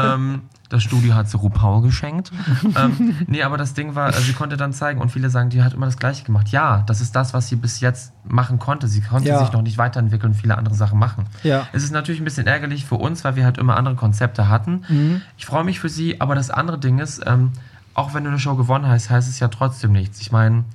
das 0.69 0.83
Studio 0.83 1.15
hat 1.15 1.29
sie 1.29 1.37
RuPaul 1.37 1.81
geschenkt. 1.81 2.31
ähm, 2.75 3.15
nee, 3.27 3.43
aber 3.43 3.57
das 3.57 3.73
Ding 3.73 3.95
war, 3.95 4.09
äh, 4.09 4.13
sie 4.21 4.33
konnte 4.33 4.57
dann 4.57 4.73
zeigen 4.73 4.99
und 5.01 5.09
viele 5.11 5.29
sagen, 5.29 5.49
die 5.49 5.63
hat 5.63 5.73
immer 5.73 5.85
das 5.85 5.97
Gleiche 5.97 6.23
gemacht. 6.25 6.49
Ja, 6.49 6.83
das 6.87 7.01
ist 7.01 7.15
das, 7.15 7.33
was 7.33 7.47
sie 7.47 7.55
bis 7.55 7.79
jetzt 7.79 8.13
machen 8.25 8.59
konnte. 8.59 8.87
Sie 8.87 9.01
konnte 9.01 9.29
Ja. 9.29 9.39
sich 9.39 9.51
noch 9.53 9.61
nicht 9.61 9.77
weiterentwickeln 9.77 10.33
und 10.33 10.39
viele 10.39 10.57
andere 10.57 10.75
Sachen 10.75 10.99
machen. 10.99 11.25
Ja. 11.43 11.67
Es 11.73 11.83
ist 11.83 11.91
natürlich 11.91 12.19
ein 12.21 12.25
bisschen 12.25 12.47
ärgerlich 12.47 12.85
für 12.85 12.95
uns, 12.95 13.23
weil 13.23 13.35
wir 13.35 13.45
halt 13.45 13.57
immer 13.57 13.77
andere 13.77 13.95
Konzepte 13.95 14.49
hatten. 14.49 14.83
Mhm. 14.89 15.21
Ich 15.37 15.45
freue 15.45 15.63
mich 15.63 15.79
für 15.79 15.89
sie, 15.89 16.19
aber 16.21 16.35
das 16.35 16.49
andere 16.49 16.77
Ding 16.77 16.99
ist, 16.99 17.21
ähm, 17.25 17.51
auch 17.93 18.13
wenn 18.13 18.23
du 18.23 18.29
eine 18.29 18.39
Show 18.39 18.55
gewonnen 18.55 18.87
hast, 18.87 19.09
heißt 19.09 19.27
es 19.27 19.39
ja 19.39 19.47
trotzdem 19.47 19.91
nichts. 19.93 20.21
Ich 20.21 20.31
meine, 20.31 20.65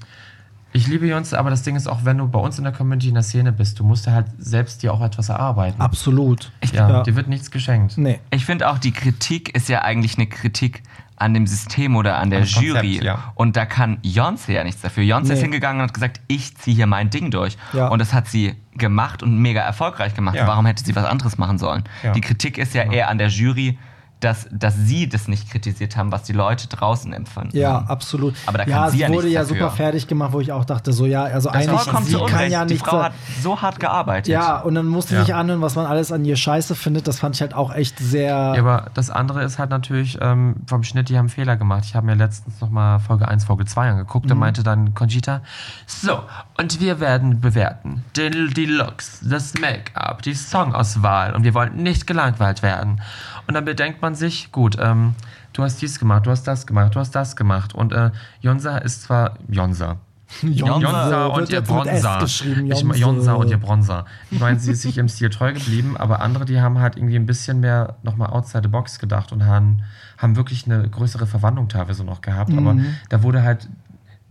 ich 0.73 0.87
liebe 0.87 1.07
Beyoncé, 1.07 1.37
aber 1.37 1.51
das 1.51 1.63
Ding 1.63 1.77
ist 1.77 1.87
auch, 1.87 2.05
wenn 2.05 2.19
du 2.19 2.29
bei 2.29 2.39
uns 2.39 2.59
in 2.59 2.65
der 2.65 2.73
Community 2.73 3.09
in 3.09 3.15
der 3.15 3.23
Szene 3.23 3.53
bist, 3.53 3.79
du 3.79 3.85
musst 3.85 4.07
ja 4.07 4.13
halt 4.13 4.27
selbst 4.39 4.83
dir 4.83 4.93
auch 4.95 5.01
etwas 5.03 5.29
erarbeiten. 5.29 5.81
Absolut. 5.81 6.51
Ja, 6.73 6.89
Ja. 6.89 7.03
dir 7.03 7.15
wird 7.17 7.29
nichts 7.29 7.51
geschenkt. 7.51 7.99
Nee. 7.99 8.21
Ich 8.31 8.45
finde 8.47 8.69
auch, 8.71 8.79
die 8.79 8.93
Kritik 8.93 9.55
ist 9.55 9.69
ja 9.69 9.83
eigentlich 9.83 10.17
eine 10.17 10.27
Kritik 10.27 10.83
an 11.17 11.35
dem 11.35 11.47
System 11.47 11.95
oder 11.95 12.17
an 12.19 12.31
der 12.31 12.41
Konzept, 12.41 12.63
Jury. 12.65 13.05
ja. 13.05 13.33
Und 13.37 13.57
da 13.57 13.65
kann 13.67 13.99
Beyoncé 13.99 14.53
ja 14.53 14.65
nichts 14.65 14.81
dafür. 14.81 15.05
Ist 15.21 15.29
Nee. 15.29 15.37
hingegangen 15.37 15.81
und 15.81 15.89
hat 15.89 15.95
gesagt, 15.95 16.21
ich 16.27 16.57
ziehe 16.57 16.75
hier 16.75 16.87
mein 16.87 17.11
Ding 17.11 17.31
durch. 17.31 17.57
Ja. 17.73 17.89
Und 17.89 18.01
das 18.01 18.13
hat 18.13 18.27
sie 18.27 18.55
gemacht 18.77 19.23
und 19.23 19.39
mega 19.39 19.61
erfolgreich 19.61 20.15
gemacht. 20.15 20.35
Ja. 20.37 20.47
Warum 20.49 20.67
hätte 20.67 20.83
sie 20.85 20.97
was 20.97 21.05
anderes 21.05 21.39
machen 21.39 21.59
sollen? 21.59 21.85
Ja. 22.03 22.13
Die 22.13 22.21
Kritik 22.23 22.59
ist 22.59 22.75
ja 22.75 22.83
eher 22.91 23.09
an 23.09 23.19
der 23.19 23.29
Jury, 23.29 23.79
dass, 24.25 24.47
dass 24.51 24.75
sie 24.77 25.09
das 25.09 25.29
nicht 25.29 25.51
kritisiert 25.51 25.97
haben, 25.97 26.13
was 26.13 26.23
die 26.23 26.33
Leute 26.33 26.69
draußen 26.69 27.13
empfinden. 27.13 27.57
Ja, 27.57 27.79
absolut. 27.89 28.35
Aber 28.47 28.59
da 28.59 28.65
kann 28.65 28.73
ja, 28.73 28.91
sie 28.91 28.99
ja 28.99 29.09
wurde 29.09 29.29
ja 29.29 29.41
dafür. 29.43 29.57
super 29.57 29.71
fertig 29.71 30.07
gemacht, 30.07 30.33
wo 30.33 30.41
ich 30.41 30.53
auch 30.53 30.65
dachte, 30.65 30.93
so 30.93 31.07
ja, 31.07 31.25
also 31.25 31.51
Das 31.51 31.69
eigentlich 31.69 31.81
sie 32.07 32.17
kann 32.27 32.51
ja 32.51 32.65
die 32.65 32.75
nichts. 32.75 32.89
Frau 32.89 33.03
hat 33.03 33.13
so 33.43 33.61
hart 33.61 33.81
gearbeitet. 33.81 34.29
Ja, 34.33 34.61
und 34.61 34.75
dann 34.75 34.87
musste 34.87 35.15
Ja. 35.15 35.25
sich 35.25 35.35
anhören, 35.35 35.61
was 35.61 35.75
man 35.75 35.87
alles 35.87 36.13
an 36.13 36.25
ihr 36.25 36.37
Scheiße 36.37 36.75
findet. 36.75 37.09
Das 37.09 37.19
fand 37.19 37.35
ich 37.35 37.41
halt 37.41 37.55
auch 37.55 37.75
echt 37.75 37.99
sehr. 37.99 38.29
Ja, 38.55 38.59
aber 38.59 38.91
das 38.95 39.11
andere 39.11 39.43
ist 39.43 39.59
halt 39.59 39.71
natürlich 39.71 40.19
ähm, 40.21 40.57
vom 40.67 40.85
Schnitt, 40.85 41.09
die 41.09 41.19
haben 41.19 41.29
Fehler 41.29 41.57
gemacht. 41.57 41.85
Ich 41.85 41.95
habe 41.95 42.07
mir 42.07 42.15
letztens 42.15 42.61
nochmal 42.61 43.01
Folge 43.01 43.27
1, 43.29 43.45
Folge 43.45 43.65
2 43.65 43.91
angeguckt. 43.91 44.27
Mhm. 44.27 44.29
Da 44.31 44.35
meinte 44.37 44.63
dann 44.63 44.95
Conchita, 44.95 45.41
so, 45.87 46.21
und 46.59 46.81
wir 46.81 47.01
werden 47.01 47.41
bewerten 47.41 48.05
den, 48.17 48.51
die 48.55 48.67
Looks, 48.67 49.21
das 49.23 49.55
Make-up, 49.55 50.23
die 50.23 50.35
Songauswahl 50.35 51.35
und 51.35 51.45
wir 51.45 51.55
wollen 51.55 51.77
nicht 51.83 52.07
gelangweilt 52.07 52.63
werden. 52.63 53.01
Und 53.49 53.55
dann 53.55 53.65
bedenkt 53.65 54.01
man 54.03 54.15
sich, 54.15 54.53
gut, 54.53 54.77
ähm, 54.81 55.15
du 55.53 55.63
hast 55.63 55.83
dies 55.83 55.99
gemacht, 55.99 56.27
du 56.27 56.31
hast 56.31 56.45
das 56.45 56.67
gemacht, 56.67 56.95
du 56.95 57.01
hast 57.01 57.11
das 57.15 57.37
gemacht. 57.37 57.75
Und 57.75 57.93
äh, 57.93 58.11
Jonsa 58.41 58.79
ist 58.79 59.03
zwar 59.03 59.35
Jonsa. 59.49 59.97
Jonsa 60.43 61.27
und 61.27 61.51
ihr 61.51 61.61
Bronzer. 61.61 62.25
Ich 62.25 62.85
meine. 62.85 62.99
Jonsa 62.99 63.35
und 63.35 63.51
ihr 63.51 63.59
Bronzer. 63.59 64.07
Ich 64.31 64.41
meine, 64.41 64.59
sie 64.59 64.73
ist 64.73 64.81
sich 64.83 64.97
im 64.97 65.09
Stil 65.09 65.29
treu 65.29 65.53
geblieben, 65.53 65.97
aber 65.99 66.23
andere, 66.23 66.47
die 66.47 66.59
haben 66.61 66.79
halt 66.79 66.97
irgendwie 66.97 67.17
ein 67.17 67.27
bisschen 67.27 67.61
mehr 67.61 67.97
nochmal 68.03 68.31
outside 68.31 68.63
the 68.63 68.69
box 68.69 68.99
gedacht 68.99 69.33
und 69.33 69.45
haben, 69.45 69.83
haben 70.17 70.37
wirklich 70.37 70.65
eine 70.65 70.89
größere 70.89 71.27
Verwandlung 71.27 71.69
teilweise 71.69 72.03
noch 72.05 72.23
gehabt. 72.23 72.51
Aber 72.57 72.73
Mhm. 72.75 72.95
da 73.11 73.23
wurde 73.23 73.43
halt 73.43 73.69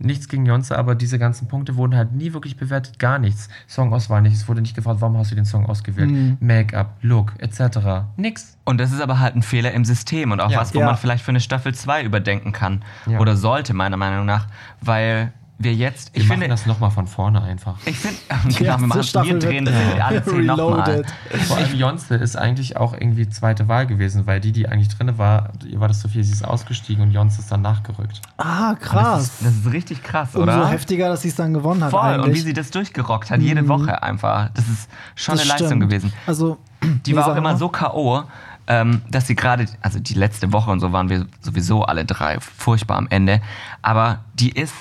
nichts 0.04 0.28
gegen 0.28 0.44
Jonsa, 0.46 0.76
aber 0.76 0.94
diese 0.94 1.18
ganzen 1.18 1.48
Punkte 1.48 1.76
wurden 1.76 1.94
halt 1.96 2.12
nie 2.12 2.32
wirklich 2.32 2.56
bewertet, 2.56 2.98
gar 2.98 3.18
nichts. 3.18 3.48
Songauswahl 3.66 4.22
nicht, 4.22 4.34
es 4.34 4.48
wurde 4.48 4.60
nicht 4.60 4.74
gefragt, 4.74 5.00
warum 5.00 5.16
hast 5.16 5.30
du 5.30 5.34
den 5.34 5.44
Song 5.44 5.66
ausgewählt? 5.66 6.10
Mhm. 6.10 6.36
Make-up, 6.40 6.96
Look, 7.02 7.34
etc. 7.38 7.78
Nix. 8.16 8.56
Und 8.64 8.78
das 8.78 8.92
ist 8.92 9.00
aber 9.00 9.18
halt 9.18 9.36
ein 9.36 9.42
Fehler 9.42 9.72
im 9.72 9.84
System 9.84 10.32
und 10.32 10.40
auch 10.40 10.50
Ja. 10.50 10.60
was, 10.60 10.74
wo 10.74 10.80
Ja. 10.80 10.86
man 10.86 10.96
vielleicht 10.96 11.24
für 11.24 11.30
eine 11.30 11.40
Staffel 11.40 11.74
2 11.74 12.02
überdenken 12.04 12.52
kann 12.52 12.82
Ja. 13.06 13.18
oder 13.18 13.36
sollte, 13.36 13.74
meiner 13.74 13.96
Meinung 13.96 14.26
nach, 14.26 14.46
weil 14.80 15.32
wir 15.58 15.74
jetzt, 15.74 16.12
Wir 16.14 16.22
ich 16.22 16.28
machen 16.28 16.40
finde, 16.40 16.54
das 16.54 16.66
nochmal 16.66 16.90
von 16.90 17.06
vorne 17.06 17.40
einfach. 17.40 17.76
ich 17.84 17.96
finde, 17.96 18.16
Die 18.48 18.54
genau, 18.56 18.80
wir, 18.80 18.86
machen, 18.88 18.98
wir 18.98 19.02
Staffel 19.04 19.38
drehen 19.38 19.64
das 19.64 19.74
alle 20.00 20.24
zehn 20.24 20.46
nochmal. 20.46 21.04
Vor 21.46 21.56
allem 21.56 21.66
Beyoncé 21.72 22.16
ist 22.16 22.36
eigentlich 22.36 22.76
auch 22.76 22.94
irgendwie 22.94 23.28
zweite 23.28 23.68
Wahl 23.68 23.86
gewesen, 23.86 24.26
weil 24.26 24.40
die, 24.40 24.50
die 24.50 24.66
eigentlich 24.68 24.88
drin 24.88 25.16
war, 25.18 25.50
ihr 25.64 25.78
war 25.78 25.86
das 25.88 26.00
so 26.00 26.08
viel, 26.08 26.24
sie 26.24 26.32
ist 26.32 26.44
ausgestiegen 26.44 27.04
und 27.04 27.14
Beyoncé 27.14 27.38
ist 27.38 27.52
dann 27.52 27.62
nachgerückt. 27.62 28.20
Ah, 28.38 28.74
Das 28.74 28.80
krass. 28.80 29.22
ist, 29.24 29.44
das 29.46 29.54
ist 29.54 29.72
richtig 29.72 30.02
krass, 30.02 30.34
Umso 30.34 30.42
oder? 30.50 30.68
heftiger, 30.68 31.08
dass 31.08 31.22
sie 31.22 31.28
es 31.28 31.36
dann 31.36 31.54
gewonnen 31.54 31.84
hat. 31.84 31.90
Voll, 31.92 32.00
eigentlich. 32.00 32.26
und 32.26 32.34
wie 32.34 32.40
sie 32.40 32.52
das 32.54 32.70
durchgerockt 32.72 33.30
hat, 33.30 33.40
jede 33.40 33.68
Woche 33.68 34.02
einfach. 34.02 34.48
Das 34.54 34.66
ist 34.68 34.88
schon 35.14 35.34
Das 35.36 35.42
eine 35.42 35.50
Leistung 35.50 35.68
stimmt. 35.68 35.82
gewesen. 35.82 36.12
Also, 36.26 36.58
Die 37.06 37.14
war 37.14 37.28
auch 37.30 37.36
immer 37.36 37.56
so 37.56 37.68
K.O., 37.68 38.24
ähm, 38.68 39.02
dass 39.10 39.26
sie 39.26 39.34
gerade, 39.34 39.66
also 39.80 39.98
die 39.98 40.14
letzte 40.14 40.52
Woche 40.52 40.70
und 40.70 40.78
so 40.80 40.92
waren 40.92 41.08
wir 41.08 41.26
sowieso 41.40 41.82
alle 41.84 42.04
drei 42.04 42.38
furchtbar 42.40 42.96
am 42.96 43.06
Ende. 43.10 43.40
Aber 43.82 44.20
die 44.34 44.50
ist 44.50 44.72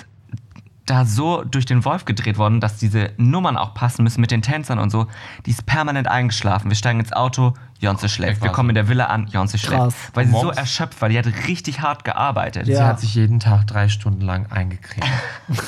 da 0.92 1.06
so 1.06 1.44
durch 1.44 1.66
den 1.66 1.86
Wolf 1.86 2.04
gedreht 2.04 2.38
worden, 2.38 2.60
dass 2.60 2.76
diese 2.76 3.12
Nummern 3.16 3.56
auch 3.56 3.74
passen 3.74 4.04
müssen 4.04 4.20
mit 4.20 4.30
den 4.30 4.42
Tänzern 4.42 4.78
und 4.78 4.90
so. 4.90 5.08
Die 5.46 5.52
ist 5.52 5.66
permanent 5.66 6.10
eingeschlafen. 6.10 6.70
Wir 6.70 6.76
steigen 6.76 7.00
ins 7.00 7.14
Auto, 7.14 7.54
Jonze 7.80 8.10
schläft. 8.10 8.44
Wir 8.44 8.52
kommen 8.52 8.70
in 8.70 8.76
der 8.76 8.90
Villa 8.90 9.06
an, 9.06 9.28
Jonze 9.28 9.58
schläft. 9.58 9.82
Krass. 9.82 9.96
Weil 10.14 10.28
sie 10.28 10.34
so 10.34 10.52
erschöpft 10.52 11.02
war. 11.02 11.08
Die 11.08 11.18
hat 11.18 11.26
richtig 11.48 11.80
hart 11.80 12.04
gearbeitet. 12.04 12.68
Ja. 12.68 12.76
Sie 12.76 12.84
hat 12.84 13.00
sich 13.00 13.16
jeden 13.16 13.40
Tag 13.40 13.68
drei 13.68 13.88
Stunden 13.88 14.22
lang 14.22 14.52
eingecremt. 14.52 15.06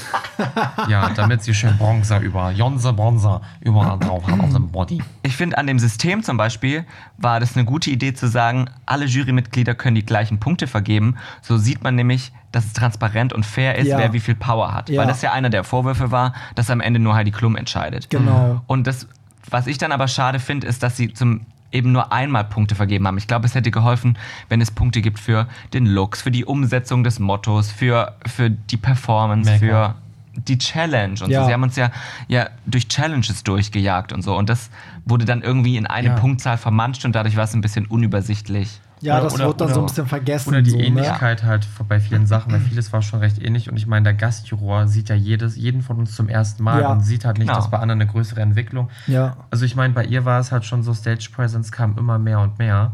ja, 0.90 1.10
damit 1.10 1.42
sie 1.42 1.54
schön 1.54 1.78
Bronzer 1.78 2.20
über, 2.20 2.52
Jonse 2.52 2.92
Bronzer 2.92 3.42
überall 3.62 3.98
drauf 3.98 4.28
hat 4.28 4.40
auf 4.42 4.52
dem 4.52 4.70
Body. 4.70 5.02
Ich 5.24 5.38
finde, 5.38 5.58
an 5.58 5.68
dem 5.68 5.80
System 5.80 6.22
zum 6.22 6.36
Beispiel 6.36 6.86
war 7.18 7.40
das 7.40 7.56
eine 7.56 7.64
gute 7.64 7.90
Idee 7.90 8.14
zu 8.14 8.28
sagen, 8.28 8.70
alle 8.86 9.06
Jurymitglieder 9.06 9.74
können 9.74 9.96
die 9.96 10.06
gleichen 10.06 10.40
Punkte 10.40 10.68
vergeben. 10.68 11.16
So 11.42 11.58
sieht 11.58 11.82
man 11.82 11.96
nämlich, 11.96 12.34
dass 12.54 12.66
es 12.66 12.72
transparent 12.74 13.34
und 13.34 13.46
fair 13.46 13.76
ist, 13.78 13.88
Ja. 13.88 13.98
wer 13.98 14.14
wie 14.14 14.22
viel 14.22 14.36
Power 14.36 14.74
hat. 14.74 14.90
Ja. 14.90 15.02
Weil 15.02 15.08
das 15.08 15.22
ja 15.22 15.34
einer 15.34 15.50
der 15.50 15.66
Vorwürfe 15.66 16.12
war, 16.12 16.34
dass 16.56 16.70
am 16.70 16.80
Ende 16.80 17.00
nur 17.02 17.14
Heidi 17.16 17.32
Klum 17.32 17.58
entscheidet. 17.58 18.10
Genau. 18.10 18.62
Und 18.68 18.88
das, 18.88 19.08
was 19.50 19.68
ich 19.68 19.78
dann 19.78 19.92
aber 19.92 20.08
schade 20.08 20.40
finde, 20.40 20.66
ist, 20.68 20.82
dass 20.84 20.96
sie 20.96 21.14
zum 21.14 21.42
eben 21.72 21.92
nur 21.92 22.14
einmal 22.14 22.44
Punkte 22.44 22.76
vergeben 22.76 23.08
haben. 23.08 23.18
Ich 23.18 23.28
glaube, 23.28 23.48
es 23.48 23.56
hätte 23.56 23.72
geholfen, 23.72 24.18
wenn 24.48 24.62
es 24.62 24.70
Punkte 24.70 25.02
gibt 25.02 25.20
für 25.20 25.48
den 25.74 25.88
Looks, 25.88 26.22
für 26.22 26.30
die 26.32 26.46
Umsetzung 26.46 27.04
des 27.04 27.20
Mottos, 27.20 27.72
für, 27.72 28.14
für 28.28 28.52
die 28.52 28.78
Performance, 28.78 29.50
Make-up. 29.50 29.96
für 30.36 30.42
die 30.48 30.58
Challenge 30.60 31.16
und 31.24 31.30
Ja. 31.32 31.42
so. 31.42 31.48
Sie 31.48 31.54
haben 31.54 31.64
uns 31.64 31.76
ja, 31.76 31.90
ja 32.28 32.50
durch 32.68 32.88
Challenges 32.88 33.44
durchgejagt 33.44 34.14
und 34.14 34.22
so. 34.22 34.36
Und 34.38 34.50
das 34.50 34.70
wurde 35.06 35.26
dann 35.26 35.42
irgendwie 35.42 35.78
in 35.78 35.88
eine 35.88 36.10
Ja. 36.10 36.16
Punktzahl 36.16 36.58
vermanscht 36.58 37.06
und 37.06 37.16
dadurch 37.16 37.36
war 37.38 37.44
es 37.46 37.54
ein 37.56 37.62
bisschen 37.62 37.86
unübersichtlich. 37.88 38.80
Ja, 39.04 39.16
Oder- 39.16 39.24
das 39.26 39.34
oder- 39.36 39.48
wird 39.48 39.62
dann 39.62 39.68
so 39.68 39.74
ein 39.74 39.78
oder- 39.80 39.88
bisschen 39.88 40.08
vergessen. 40.08 40.50
Oder 40.50 40.62
die 40.62 40.70
so, 40.72 40.78
ne? 40.78 40.84
Ähnlichkeit 40.86 41.44
halt 41.44 41.68
bei 41.88 42.00
vielen 42.00 42.26
Sachen, 42.26 42.52
weil 42.54 42.60
vieles 42.62 42.92
war 42.94 43.02
schon 43.02 43.20
recht 43.20 43.42
ähnlich. 43.42 43.70
Und 43.70 43.78
ich 43.78 43.86
meine, 43.86 44.04
der 44.04 44.14
Gastjuror 44.14 44.88
sieht 44.88 45.10
ja 45.10 45.16
jedes, 45.16 45.56
jeden 45.58 45.82
von 45.82 45.98
uns 45.98 46.16
zum 46.16 46.30
ersten 46.30 46.64
Mal 46.64 46.82
Ja. 46.82 46.92
und 46.92 47.02
sieht 47.02 47.26
halt 47.26 47.38
nicht, 47.38 47.48
Genau. 47.48 47.60
dass 47.60 47.70
bei 47.70 47.78
anderen 47.80 48.02
eine 48.02 48.10
größere 48.10 48.42
Entwicklung. 48.42 48.90
Ja. 49.08 49.36
Also 49.52 49.66
ich 49.66 49.76
meine, 49.76 49.94
bei 49.94 50.06
ihr 50.06 50.26
war 50.26 50.40
es 50.40 50.52
halt 50.52 50.66
schon 50.66 50.84
so, 50.84 50.94
Stage 50.94 51.30
Presence 51.36 51.72
kam 51.72 51.98
immer 51.98 52.18
mehr 52.18 52.40
und 52.40 52.58
mehr. 52.60 52.94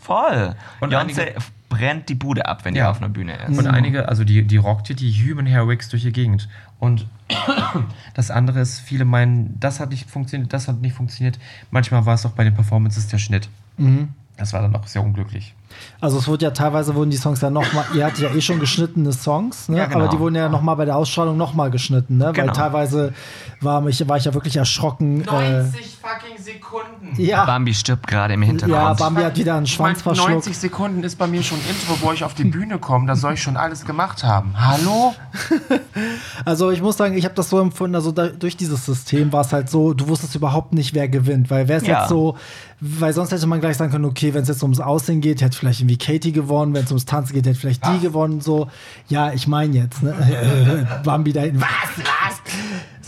Voll. 0.00 0.54
Und 0.80 0.92
Beyoncé 0.92 0.98
einige- 1.20 1.34
brennt 1.70 2.08
die 2.08 2.14
Bude 2.14 2.46
ab, 2.46 2.64
wenn 2.64 2.72
die 2.74 2.80
Ja. 2.80 2.90
auf 2.90 2.98
einer 2.98 3.10
Bühne 3.10 3.34
ist. 3.46 3.58
Und 3.58 3.66
einige, 3.66 4.08
also 4.08 4.24
die, 4.24 4.42
die 4.46 4.56
rockte 4.56 4.94
die 4.94 5.10
Human 5.12 5.46
Hair 5.46 5.68
Wigs 5.68 5.88
durch 5.90 6.02
die 6.02 6.12
Gegend. 6.12 6.48
Und 6.78 7.06
das 8.14 8.30
andere 8.30 8.60
ist, 8.60 8.80
viele 8.80 9.04
meinen, 9.04 9.58
das 9.60 9.80
hat 9.80 9.90
nicht 9.90 10.08
funktioniert, 10.10 10.52
das 10.52 10.68
hat 10.68 10.80
nicht 10.80 10.94
funktioniert. 10.94 11.38
Manchmal 11.70 12.06
war 12.06 12.14
es 12.14 12.24
auch 12.24 12.30
bei 12.32 12.44
den 12.44 12.54
Performances 12.54 13.08
der 13.08 13.18
Schnitt. 13.18 13.48
Das 14.38 14.54
war 14.54 14.62
dann 14.62 14.74
auch 14.76 14.86
sehr 14.86 15.02
unglücklich. 15.02 15.57
Also 16.00 16.18
es 16.18 16.28
wurde 16.28 16.44
ja 16.44 16.50
teilweise 16.50 16.94
wurden 16.94 17.10
die 17.10 17.16
Songs 17.16 17.40
ja 17.40 17.50
nochmal, 17.50 17.84
ihr 17.94 18.04
hattet 18.06 18.20
ja 18.20 18.30
eh 18.34 18.40
schon 18.40 18.60
geschnittene 18.60 19.12
Songs, 19.12 19.68
ne? 19.68 19.78
Ja, 19.78 19.86
genau. 19.86 20.00
aber 20.00 20.08
die 20.08 20.18
wurden 20.18 20.34
ja 20.36 20.48
nochmal 20.48 20.76
bei 20.76 20.84
der 20.84 20.96
Ausstrahlung 20.96 21.36
nochmal 21.36 21.70
geschnitten, 21.70 22.16
ne? 22.18 22.26
weil 22.26 22.32
Genau. 22.34 22.52
teilweise 22.52 23.12
war, 23.60 23.80
mich, 23.80 24.06
war 24.08 24.16
ich 24.16 24.24
ja 24.24 24.34
wirklich 24.34 24.56
erschrocken. 24.56 25.22
Äh, 25.22 25.64
fucking 25.64 26.38
Sekunden. 26.38 27.20
ja, 27.20 27.44
Bambi 27.44 27.74
stirbt 27.74 28.06
gerade 28.06 28.34
im 28.34 28.42
Hintergrund. 28.42 28.78
ja, 28.80 28.92
Bambi 28.94 29.22
hat 29.22 29.36
wieder 29.36 29.56
einen 29.56 29.66
Schwanz 29.66 30.02
verschluckt. 30.02 30.30
90 30.30 30.56
Sekunden 30.56 31.02
ist 31.04 31.16
bei 31.18 31.26
mir 31.26 31.42
schon 31.42 31.58
Intro, 31.68 31.96
wo 32.06 32.12
ich 32.12 32.22
auf 32.24 32.34
die 32.34 32.44
Bühne 32.44 32.78
komme. 32.78 33.06
Da 33.06 33.16
soll 33.16 33.34
ich 33.34 33.42
schon 33.42 33.56
alles 33.56 33.84
gemacht 33.84 34.22
haben. 34.24 34.54
Hallo? 34.58 35.14
Also 36.44 36.70
ich 36.70 36.80
muss 36.80 36.96
sagen, 36.96 37.16
ich 37.16 37.24
habe 37.24 37.34
das 37.34 37.50
so 37.50 37.58
empfunden, 37.60 37.94
also 37.94 38.12
da, 38.12 38.28
durch 38.28 38.56
dieses 38.56 38.84
System 38.86 39.32
war 39.32 39.40
es 39.42 39.52
halt 39.52 39.68
so, 39.68 39.92
du 39.94 40.08
wusstest 40.08 40.34
überhaupt 40.34 40.72
nicht, 40.72 40.94
wer 40.94 41.08
gewinnt, 41.08 41.50
weil 41.50 41.68
wäre 41.68 41.80
es 41.80 41.86
Ja. 41.86 42.00
jetzt 42.00 42.08
so, 42.08 42.36
weil 42.80 43.12
sonst 43.12 43.32
hätte 43.32 43.46
man 43.46 43.60
gleich 43.60 43.76
sagen 43.76 43.90
können, 43.90 44.04
okay, 44.04 44.32
wenn 44.34 44.42
es 44.42 44.48
jetzt 44.48 44.62
ums 44.62 44.80
Aussehen 44.80 45.20
geht, 45.20 45.40
hätte 45.42 45.57
vielleicht 45.58 45.80
irgendwie 45.80 45.98
Katie 45.98 46.32
gewonnen, 46.32 46.74
wenn 46.74 46.84
es 46.84 46.90
ums 46.90 47.04
Tanzen 47.04 47.34
geht, 47.34 47.46
hätte 47.46 47.58
vielleicht 47.58 47.86
die 47.86 48.00
gewonnen, 48.00 48.40
so. 48.40 48.68
Ja, 49.08 49.32
ich 49.32 49.46
meine 49.46 49.76
jetzt, 49.76 50.02
ne? 50.02 50.88
Bambi 51.04 51.32
da 51.32 51.42
hinten, 51.42 51.60
was, 51.60 51.68
was? 51.98 52.40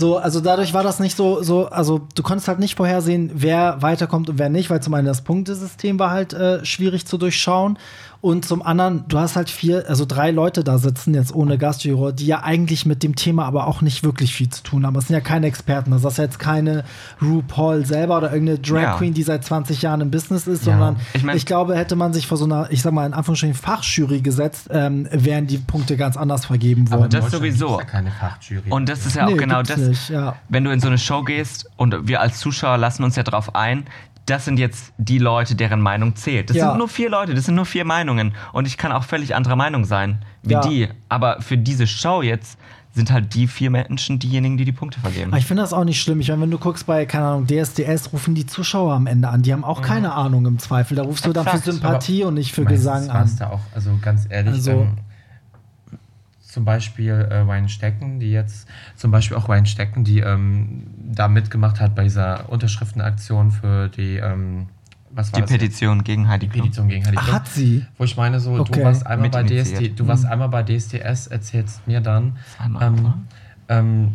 So, 0.00 0.16
also 0.16 0.40
dadurch 0.40 0.72
war 0.72 0.82
das 0.82 0.98
nicht 0.98 1.14
so, 1.14 1.42
so, 1.42 1.66
also 1.66 2.00
du 2.14 2.22
konntest 2.22 2.48
halt 2.48 2.58
nicht 2.58 2.74
vorhersehen, 2.74 3.30
wer 3.34 3.82
weiterkommt 3.82 4.30
und 4.30 4.38
wer 4.38 4.48
nicht, 4.48 4.70
weil 4.70 4.82
zum 4.82 4.94
einen 4.94 5.06
das 5.06 5.22
Punktesystem 5.22 5.98
war 5.98 6.10
halt 6.10 6.32
äh, 6.32 6.64
schwierig 6.64 7.04
zu 7.06 7.18
durchschauen 7.18 7.78
Und 8.22 8.44
zum 8.44 8.60
anderen, 8.62 9.04
du 9.08 9.18
hast 9.18 9.36
halt 9.36 9.48
vier, 9.48 9.84
also 9.88 10.04
drei 10.04 10.30
Leute 10.30 10.62
da 10.62 10.76
sitzen, 10.76 11.14
jetzt 11.14 11.34
ohne 11.34 11.56
Gastjuror, 11.56 12.12
die 12.12 12.26
ja 12.26 12.42
eigentlich 12.42 12.84
mit 12.84 13.02
dem 13.02 13.16
Thema 13.16 13.46
aber 13.46 13.66
auch 13.66 13.80
nicht 13.80 14.04
wirklich 14.04 14.34
viel 14.34 14.50
zu 14.50 14.62
tun 14.62 14.84
haben. 14.84 14.92
Das 14.92 15.06
sind 15.06 15.14
ja 15.14 15.20
keine 15.22 15.46
Experten. 15.46 15.90
Das 15.90 16.04
ist 16.04 16.18
jetzt 16.18 16.38
keine 16.38 16.84
RuPaul 17.22 17.86
selber 17.86 18.18
oder 18.18 18.30
irgendeine 18.32 18.58
Drag 18.58 18.82
Ja. 18.82 18.96
Queen, 18.98 19.14
die 19.14 19.22
seit 19.22 19.44
20 19.44 19.80
Jahren 19.80 20.02
im 20.02 20.10
Business 20.10 20.46
ist, 20.46 20.66
Ja. 20.66 20.72
sondern 20.72 20.96
Ich 21.14 21.20
ich, 21.20 21.22
mein- 21.24 21.38
glaube, 21.38 21.76
hätte 21.76 21.96
man 21.96 22.12
sich 22.12 22.26
vor 22.26 22.36
so 22.36 22.44
einer, 22.44 22.70
ich 22.70 22.82
sag 22.82 22.92
mal, 22.92 23.06
in 23.06 23.14
Anführungsstrichen 23.14 23.54
Fachjury 23.56 24.20
gesetzt, 24.20 24.68
ähm, 24.70 25.08
wären 25.10 25.46
die 25.46 25.56
Punkte 25.58 25.96
ganz 25.96 26.18
anders 26.18 26.44
vergeben 26.44 26.84
Aber 26.90 26.98
worden. 27.00 27.10
das 27.12 27.24
In 27.24 27.30
Deutschland 27.30 27.54
sowieso. 27.58 27.78
Ja 27.78 27.84
keine 27.86 28.10
Fachjury. 28.10 28.70
Und 28.70 28.88
das 28.90 29.06
ist 29.06 29.16
ja 29.16 29.24
auch 29.26 29.30
Nee, 29.30 29.36
genau 29.36 29.62
das. 29.62 29.78
nicht, 29.78 30.10
ja. 30.10 30.36
Wenn 30.50 30.64
du 30.64 30.70
in 30.72 30.80
so 30.80 30.88
eine 30.88 30.98
Show 30.98 31.22
gehst 31.22 31.70
und 31.78 32.06
wir 32.06 32.20
als 32.20 32.38
Zuschauer 32.38 32.76
lassen 32.76 33.02
uns 33.02 33.16
ja 33.16 33.22
darauf 33.22 33.54
ein, 33.54 33.84
das 34.26 34.44
sind 34.44 34.58
jetzt 34.58 34.92
die 34.98 35.18
Leute, 35.18 35.54
deren 35.56 35.80
Meinung 35.80 36.14
zählt. 36.16 36.50
Das 36.50 36.56
Ja. 36.56 36.68
sind 36.70 36.78
nur 36.78 36.88
vier 36.88 37.10
Leute, 37.10 37.34
das 37.34 37.46
sind 37.46 37.54
nur 37.54 37.66
vier 37.66 37.84
Meinungen. 37.84 38.32
Und 38.52 38.66
ich 38.66 38.76
kann 38.76 38.92
auch 38.92 39.04
völlig 39.04 39.34
anderer 39.34 39.56
Meinung 39.56 39.84
sein 39.84 40.24
wie 40.42 40.52
Ja. 40.52 40.60
die. 40.60 40.88
Aber 41.08 41.40
für 41.40 41.58
diese 41.58 41.86
Show 41.86 42.22
jetzt 42.22 42.58
sind 42.92 43.12
halt 43.12 43.34
die 43.34 43.46
vier 43.46 43.70
Menschen 43.70 44.18
diejenigen, 44.18 44.56
die 44.56 44.64
die 44.64 44.72
Punkte 44.72 44.98
vergeben. 45.00 45.30
Aber 45.30 45.38
ich 45.38 45.46
finde 45.46 45.62
das 45.62 45.72
auch 45.72 45.84
nicht 45.84 46.00
schlimm. 46.02 46.20
Ich 46.20 46.28
meine, 46.28 46.42
wenn 46.42 46.50
du 46.50 46.58
guckst 46.58 46.86
bei, 46.86 47.06
keine 47.06 47.26
Ahnung, 47.26 47.46
DSDS, 47.46 48.12
rufen 48.12 48.34
die 48.34 48.46
Zuschauer 48.46 48.94
am 48.94 49.06
Ende 49.06 49.28
an. 49.28 49.42
Die 49.42 49.52
haben 49.52 49.62
auch 49.64 49.80
keine 49.80 50.12
Ahnung 50.12 50.44
im 50.46 50.58
Zweifel. 50.58 50.96
Da 50.96 51.02
rufst 51.04 51.24
du 51.24 51.32
dann 51.32 51.44
für 51.44 51.50
Exakt, 51.56 51.64
Sympathie 51.72 52.24
und 52.24 52.34
nicht 52.34 52.52
für 52.52 52.64
Gesang 52.64 53.08
an. 53.10 53.30
da 53.38 53.50
auch, 53.50 53.60
also 53.74 53.90
ganz 54.02 54.26
ehrlich, 54.28 54.54
Also- 54.54 54.70
ähm, 54.72 54.96
zum 56.50 56.64
Beispiel 56.64 57.12
äh, 57.30 57.46
Weinstecken, 57.46 58.20
die 58.20 58.30
jetzt, 58.32 58.66
zum 58.96 59.10
Beispiel 59.10 59.36
auch 59.36 59.48
Weinstecken, 59.48 60.04
die 60.04 60.20
ähm, 60.20 60.86
da 61.12 61.28
mitgemacht 61.28 61.80
hat 61.80 61.94
bei 61.94 62.04
dieser 62.04 62.48
Unterschriftenaktion 62.50 63.50
für 63.50 63.88
die, 63.88 64.16
ähm, 64.16 64.66
was 65.12 65.32
war 65.32 65.38
die 65.38 65.42
das? 65.42 65.50
Petition 65.50 66.04
gegen 66.04 66.28
Heidi 66.28 66.46
Die 66.46 66.52
Klum. 66.52 66.62
Petition 66.66 66.88
gegen 66.88 67.04
Heidi 67.06 67.16
Ach, 67.18 67.24
Klum. 67.24 67.34
hat 67.36 67.48
sie? 67.48 67.84
Wo 67.98 68.04
ich 68.04 68.16
meine, 68.16 68.38
so, 68.40 68.52
Okay. 68.54 68.72
du 68.72 68.84
warst 68.84 69.06
einmal 69.06 69.30
bei. 69.30 69.42
DSD, 69.42 69.88
du 69.90 70.06
warst 70.06 70.24
einmal 70.26 70.48
bei 70.48 70.62
DSDS, 70.62 71.26
erzählst 71.28 71.86
mir 71.86 72.00
dann, 72.00 72.36
ähm, 72.80 73.14
ähm, 73.68 74.08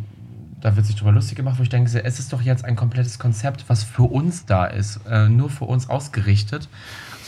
da 0.62 0.76
wird 0.76 0.86
sich 0.86 0.96
drüber 0.96 1.12
lustig 1.12 1.36
gemacht, 1.36 1.60
wo 1.60 1.64
ich 1.64 1.70
denke, 1.70 2.02
es 2.04 2.20
ist 2.20 2.34
doch 2.34 2.42
jetzt 2.42 2.66
ein 2.66 2.76
komplettes 2.76 3.20
Konzept, 3.20 3.66
was 3.68 3.84
für 3.84 4.04
uns 4.04 4.46
da 4.46 4.66
ist, 4.66 5.00
äh, 5.08 5.30
nur 5.30 5.50
für 5.50 5.66
uns 5.66 5.90
ausgerichtet. 5.90 6.70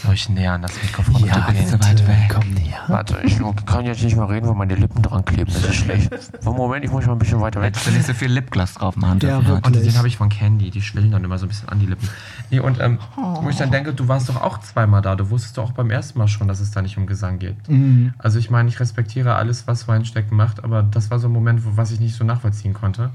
Soll 0.03 0.13
ich 0.13 0.29
näher 0.29 0.53
an 0.53 0.61
das 0.61 0.71
Mikrofon 0.81 1.25
Ja, 1.25 1.33
rangehen? 1.37 1.63
bist 1.63 1.73
du 1.73 1.79
weit 1.79 2.07
weg. 2.07 2.29
Komm 2.33 2.49
näher. 2.53 2.77
Warte, 2.87 3.19
ich 3.23 3.39
kann 3.65 3.85
jetzt 3.85 4.03
nicht 4.03 4.15
mal 4.15 4.25
reden, 4.25 4.47
wo 4.47 4.53
meine 4.53 4.75
Lippen 4.75 5.01
dran 5.01 5.25
kleben. 5.25 5.51
Das 5.51 5.63
ist 5.63 5.75
schlecht. 5.75 6.11
Moment, 6.43 6.85
ich 6.85 6.91
muss 6.91 7.05
mal 7.07 7.13
ein 7.13 7.19
bisschen 7.19 7.41
weiter 7.41 7.59
weg. 7.61 7.69
Hättest 7.69 7.87
du 7.87 7.91
nicht 7.91 8.05
so 8.05 8.13
viel 8.13 8.31
Lipgloss 8.31 8.75
drauf 8.75 8.95
machen 8.95 9.19
Ja, 9.21 9.39
dürfen. 9.39 9.63
Und 9.63 9.75
den 9.75 9.97
habe 9.97 10.07
ich 10.07 10.17
von 10.17 10.29
Candy, 10.29 10.69
die 10.69 10.81
schwillen 10.81 11.11
dann 11.11 11.23
immer 11.23 11.37
so 11.39 11.45
ein 11.45 11.49
bisschen 11.49 11.69
an 11.69 11.79
die 11.79 11.87
Lippen. 11.87 12.07
Nee, 12.51 12.59
und 12.59 12.79
ähm, 12.79 12.99
wo 13.15 13.49
ich 13.49 13.57
dann 13.57 13.71
denke, 13.71 13.93
du 13.93 14.07
warst 14.07 14.29
doch 14.29 14.39
auch 14.41 14.59
zweimal 14.59 15.01
da. 15.01 15.15
Du 15.15 15.29
wusstest 15.31 15.57
doch 15.57 15.63
auch 15.65 15.71
beim 15.71 15.89
ersten 15.89 16.19
Mal 16.19 16.27
schon, 16.27 16.47
dass 16.47 16.59
es 16.59 16.69
da 16.71 16.81
nicht 16.83 16.97
um 16.97 17.07
Gesang 17.07 17.39
geht. 17.39 17.67
Mhm. 17.67 18.13
Also 18.19 18.37
ich 18.39 18.49
meine, 18.51 18.69
ich 18.69 18.79
respektiere 18.79 19.35
alles, 19.35 19.67
was 19.67 19.87
Weinstecken 19.87 20.37
macht, 20.37 20.63
aber 20.63 20.83
das 20.83 21.09
war 21.09 21.17
so 21.19 21.27
ein 21.27 21.33
Moment, 21.33 21.65
wo, 21.65 21.75
was 21.75 21.91
ich 21.91 21.99
nicht 21.99 22.15
so 22.15 22.23
nachvollziehen 22.23 22.73
konnte. 22.73 23.09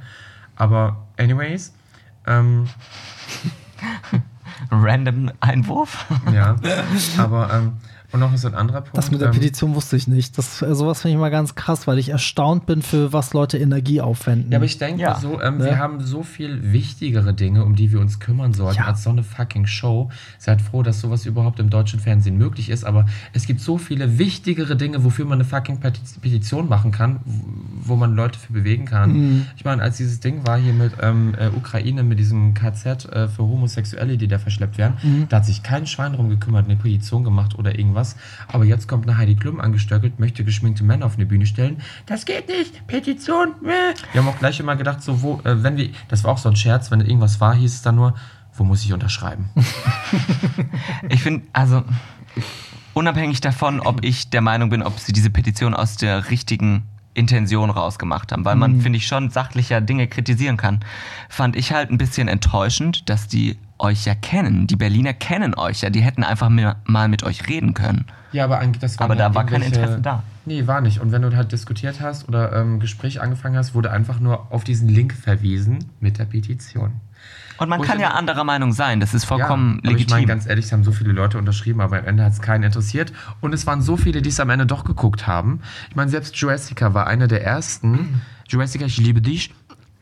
Aber 0.56 0.96
anyways, 1.16 1.72
ähm, 2.26 2.66
Random 4.70 5.30
Einwurf. 5.40 6.06
ja, 6.32 6.56
aber 7.18 7.50
ähm, 7.52 7.72
und 8.12 8.20
noch 8.20 8.36
so 8.36 8.48
ein 8.48 8.54
anderer 8.54 8.80
Punkt. 8.82 8.96
Das 8.96 9.10
mit 9.10 9.20
der 9.20 9.28
ähm, 9.28 9.34
Petition 9.34 9.74
wusste 9.74 9.96
ich 9.96 10.06
nicht. 10.08 10.36
Das, 10.38 10.62
äh, 10.62 10.74
sowas 10.74 11.00
finde 11.02 11.14
ich 11.16 11.20
mal 11.20 11.30
ganz 11.30 11.54
krass, 11.54 11.86
weil 11.86 11.98
ich 11.98 12.10
erstaunt 12.10 12.66
bin, 12.66 12.82
für 12.82 13.12
was 13.12 13.32
Leute 13.32 13.58
Energie 13.58 14.00
aufwenden. 14.00 14.52
Ja, 14.52 14.58
aber 14.58 14.66
ich 14.66 14.78
denke 14.78 15.00
Ja. 15.02 15.18
so, 15.18 15.40
ähm, 15.40 15.58
Ne? 15.58 15.64
wir 15.64 15.78
haben 15.78 16.00
so 16.00 16.22
viel 16.22 16.72
wichtigere 16.72 17.34
Dinge, 17.34 17.64
um 17.64 17.74
die 17.74 17.92
wir 17.92 18.00
uns 18.00 18.20
kümmern 18.20 18.52
sollten, 18.54 18.78
Ja. 18.78 18.86
als 18.86 19.02
so 19.02 19.10
eine 19.10 19.22
fucking 19.22 19.66
Show. 19.66 20.10
Seid 20.38 20.60
froh, 20.62 20.82
dass 20.82 21.00
sowas 21.00 21.26
überhaupt 21.26 21.58
im 21.60 21.70
deutschen 21.70 22.00
Fernsehen 22.00 22.36
möglich 22.36 22.68
ist, 22.70 22.84
aber 22.84 23.06
es 23.32 23.46
gibt 23.46 23.60
so 23.60 23.78
viele 23.78 24.18
wichtigere 24.18 24.76
Dinge, 24.76 25.04
wofür 25.04 25.24
man 25.24 25.34
eine 25.40 25.44
fucking 25.44 25.78
Petition 26.20 26.68
machen 26.68 26.90
kann, 26.92 27.20
wo 27.84 27.96
man 27.96 28.14
Leute 28.14 28.38
für 28.38 28.52
bewegen 28.52 28.84
kann. 28.84 29.12
Mhm. 29.12 29.46
Ich 29.56 29.64
meine, 29.64 29.82
als 29.82 29.96
dieses 29.96 30.20
Ding 30.20 30.46
war 30.46 30.58
hier 30.58 30.72
mit 30.74 30.92
ähm, 31.00 31.34
äh, 31.38 31.48
Ukraine, 31.48 32.02
mit 32.02 32.18
diesem 32.18 32.54
KZ 32.54 33.06
äh, 33.06 33.28
für 33.28 33.42
Homosexuelle, 33.42 34.18
die 34.18 34.28
da 34.28 34.38
verschleppt 34.38 34.76
werden, 34.78 34.94
Mhm. 35.02 35.26
da 35.28 35.38
hat 35.38 35.46
sich 35.46 35.62
kein 35.62 35.86
Schwein 35.86 36.12
drum 36.12 36.28
gekümmert, 36.28 36.66
eine 36.66 36.76
Petition 36.76 37.24
gemacht 37.24 37.58
oder 37.58 37.78
irgendwas. 37.78 38.01
Aber 38.48 38.64
jetzt 38.64 38.88
kommt 38.88 39.08
eine 39.08 39.16
Heidi 39.16 39.34
Klum 39.34 39.60
angestöckelt, 39.60 40.18
möchte 40.18 40.44
geschminkte 40.44 40.84
Männer 40.84 41.06
auf 41.06 41.16
eine 41.16 41.26
Bühne 41.26 41.46
stellen. 41.46 41.80
Das 42.06 42.24
geht 42.24 42.48
nicht, 42.48 42.86
Petition. 42.86 43.54
Meh. 43.62 43.72
Wir 44.12 44.20
haben 44.20 44.28
auch 44.28 44.38
gleich 44.38 44.60
immer 44.60 44.76
gedacht, 44.76 45.02
so, 45.02 45.22
wo, 45.22 45.40
äh, 45.44 45.62
wenn 45.62 45.76
wir, 45.76 45.90
das 46.08 46.24
war 46.24 46.32
auch 46.32 46.38
so 46.38 46.48
ein 46.48 46.56
Scherz, 46.56 46.90
wenn 46.90 47.00
irgendwas 47.00 47.40
war, 47.40 47.54
hieß 47.54 47.74
es 47.74 47.82
dann 47.82 47.96
nur, 47.96 48.14
wo 48.54 48.64
muss 48.64 48.84
ich 48.84 48.92
unterschreiben? 48.92 49.48
Ich 51.08 51.22
finde, 51.22 51.46
also 51.52 51.82
unabhängig 52.94 53.40
davon, 53.40 53.80
ob 53.80 54.04
ich 54.04 54.30
der 54.30 54.40
Meinung 54.40 54.70
bin, 54.70 54.82
ob 54.82 54.98
sie 54.98 55.12
diese 55.12 55.30
Petition 55.30 55.74
aus 55.74 55.96
der 55.96 56.30
richtigen 56.30 56.84
Intention 57.14 57.70
rausgemacht 57.70 58.32
haben, 58.32 58.44
weil 58.44 58.56
man, 58.56 58.80
finde 58.80 58.96
ich, 58.96 59.06
schon 59.06 59.30
sachlicher 59.30 59.80
Dinge 59.80 60.06
kritisieren 60.06 60.56
kann, 60.56 60.80
fand 61.28 61.56
ich 61.56 61.72
halt 61.72 61.90
ein 61.90 61.98
bisschen 61.98 62.28
enttäuschend, 62.28 63.08
dass 63.08 63.28
die 63.28 63.58
euch 63.78 64.06
ja 64.06 64.14
kennen. 64.14 64.66
Die 64.66 64.76
Berliner 64.76 65.12
kennen 65.12 65.54
euch 65.54 65.82
ja. 65.82 65.90
Die 65.90 66.00
hätten 66.00 66.24
einfach 66.24 66.48
mal 66.48 67.08
mit 67.08 67.22
euch 67.22 67.48
reden 67.48 67.74
können. 67.74 68.06
Ja, 68.32 68.44
aber 68.44 68.58
eigentlich, 68.58 68.80
das 68.80 68.98
waren 68.98 69.04
Aber 69.04 69.16
da 69.16 69.34
war 69.34 69.44
kein 69.44 69.62
Interesse 69.62 70.00
da. 70.00 70.22
Nee, 70.46 70.66
war 70.66 70.80
nicht. 70.80 71.00
Und 71.00 71.12
wenn 71.12 71.22
du 71.22 71.36
halt 71.36 71.52
diskutiert 71.52 72.00
hast 72.00 72.28
oder 72.28 72.52
ähm, 72.52 72.80
Gespräch 72.80 73.20
angefangen 73.20 73.56
hast, 73.56 73.74
wurde 73.74 73.90
einfach 73.90 74.18
nur 74.18 74.50
auf 74.50 74.64
diesen 74.64 74.88
Link 74.88 75.12
verwiesen 75.12 75.90
mit 76.00 76.18
der 76.18 76.24
Petition. 76.24 77.00
Und 77.58 77.68
man 77.68 77.80
ich 77.80 77.86
kann 77.86 78.00
ja 78.00 78.10
anderer 78.10 78.44
Meinung 78.44 78.72
sein. 78.72 79.00
Das 79.00 79.14
ist 79.14 79.24
vollkommen 79.24 79.80
ja, 79.84 79.90
aber 79.90 79.98
ich 79.98 80.08
meine, 80.08 80.20
legitim. 80.20 80.28
ganz 80.28 80.46
ehrlich, 80.46 80.66
es 80.66 80.72
haben 80.72 80.84
so 80.84 80.92
viele 80.92 81.12
Leute 81.12 81.38
unterschrieben, 81.38 81.80
aber 81.80 81.98
am 81.98 82.04
Ende 82.06 82.24
hat 82.24 82.32
es 82.32 82.40
keinen 82.40 82.64
interessiert. 82.64 83.12
Und 83.40 83.52
es 83.52 83.66
waren 83.66 83.82
so 83.82 83.96
viele, 83.96 84.22
die 84.22 84.30
es 84.30 84.40
am 84.40 84.50
Ende 84.50 84.66
doch 84.66 84.84
geguckt 84.84 85.26
haben. 85.26 85.60
Ich 85.90 85.96
meine, 85.96 86.10
selbst 86.10 86.36
Jurassica 86.36 86.94
war 86.94 87.06
einer 87.06 87.28
der 87.28 87.44
ersten. 87.44 88.22
Jurassica, 88.48 88.84
ich 88.84 88.98
liebe 88.98 89.20
dich. 89.20 89.54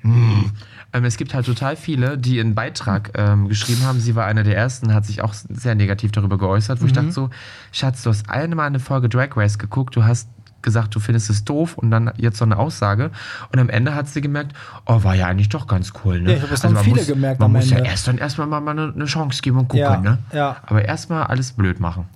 Hm. 0.03 0.51
Ähm, 0.93 1.05
es 1.05 1.17
gibt 1.17 1.35
halt 1.35 1.47
total 1.47 1.77
viele, 1.77 2.19
die 2.19 2.41
einen 2.41 2.55
Beitrag 2.55 3.13
ähm, 3.15 3.49
geschrieben 3.49 3.85
haben. 3.85 4.01
Sie 4.01 4.15
war 4.17 4.27
einer 4.27 4.43
der 4.43 4.57
ersten, 4.57 4.93
hat 4.93 5.07
sich 5.07 5.23
auch 5.23 5.35
sehr 5.35 5.75
negativ 5.75 6.11
darüber 6.11 6.39
geäußert, 6.39 6.83
wo 6.83 6.87
ich 6.87 6.93
dachte 6.93 7.13
so, 7.13 7.31
Schatz, 7.71 8.03
du 8.03 8.11
hast 8.11 8.29
einmal 8.29 8.67
eine 8.67 8.81
Folge 8.81 9.09
Drag 9.09 9.37
Race 9.37 9.59
geguckt, 9.59 9.95
du 9.95 10.05
hast 10.05 10.29
gesagt, 10.63 10.95
du 10.95 11.01
findest 11.01 11.31
es 11.31 11.45
doof 11.45 11.77
und 11.77 11.91
dann 11.91 12.13
jetzt 12.17 12.39
so 12.39 12.45
eine 12.45 12.59
Aussage. 12.59 13.11
Und 13.53 13.59
am 13.59 13.69
Ende 13.69 13.95
hat 13.95 14.09
sie 14.09 14.21
gemerkt, 14.21 14.53
oh, 14.87 15.03
war 15.03 15.15
ja 15.15 15.27
eigentlich 15.27 15.49
doch 15.49 15.67
ganz 15.67 15.93
cool. 16.05 16.21
Ne? 16.21 16.31
Ja, 16.31 16.37
ich 16.37 16.43
hab 16.43 16.51
das 16.51 16.65
haben 16.65 16.75
man 16.75 16.85
viele 16.85 16.97
muss, 16.97 17.07
gemerkt 17.07 17.41
Man 17.41 17.53
muss 17.53 17.71
ja 17.71 17.79
Ende. 17.79 17.91
erst 17.91 18.09
dann 18.09 18.19
erstmal 18.19 18.47
mal 18.47 18.61
mal 18.61 18.73
eine, 18.73 18.93
eine 18.95 19.05
Chance 19.07 19.43
geben 19.43 19.59
und 19.59 19.69
gucken. 19.69 19.81
Ja, 19.81 20.01
ne? 20.01 20.19
ja. 20.33 20.57
Aber 20.67 20.85
erstmal 20.85 21.25
alles 21.25 21.53
blöd 21.53 21.81
machen. 21.81 22.07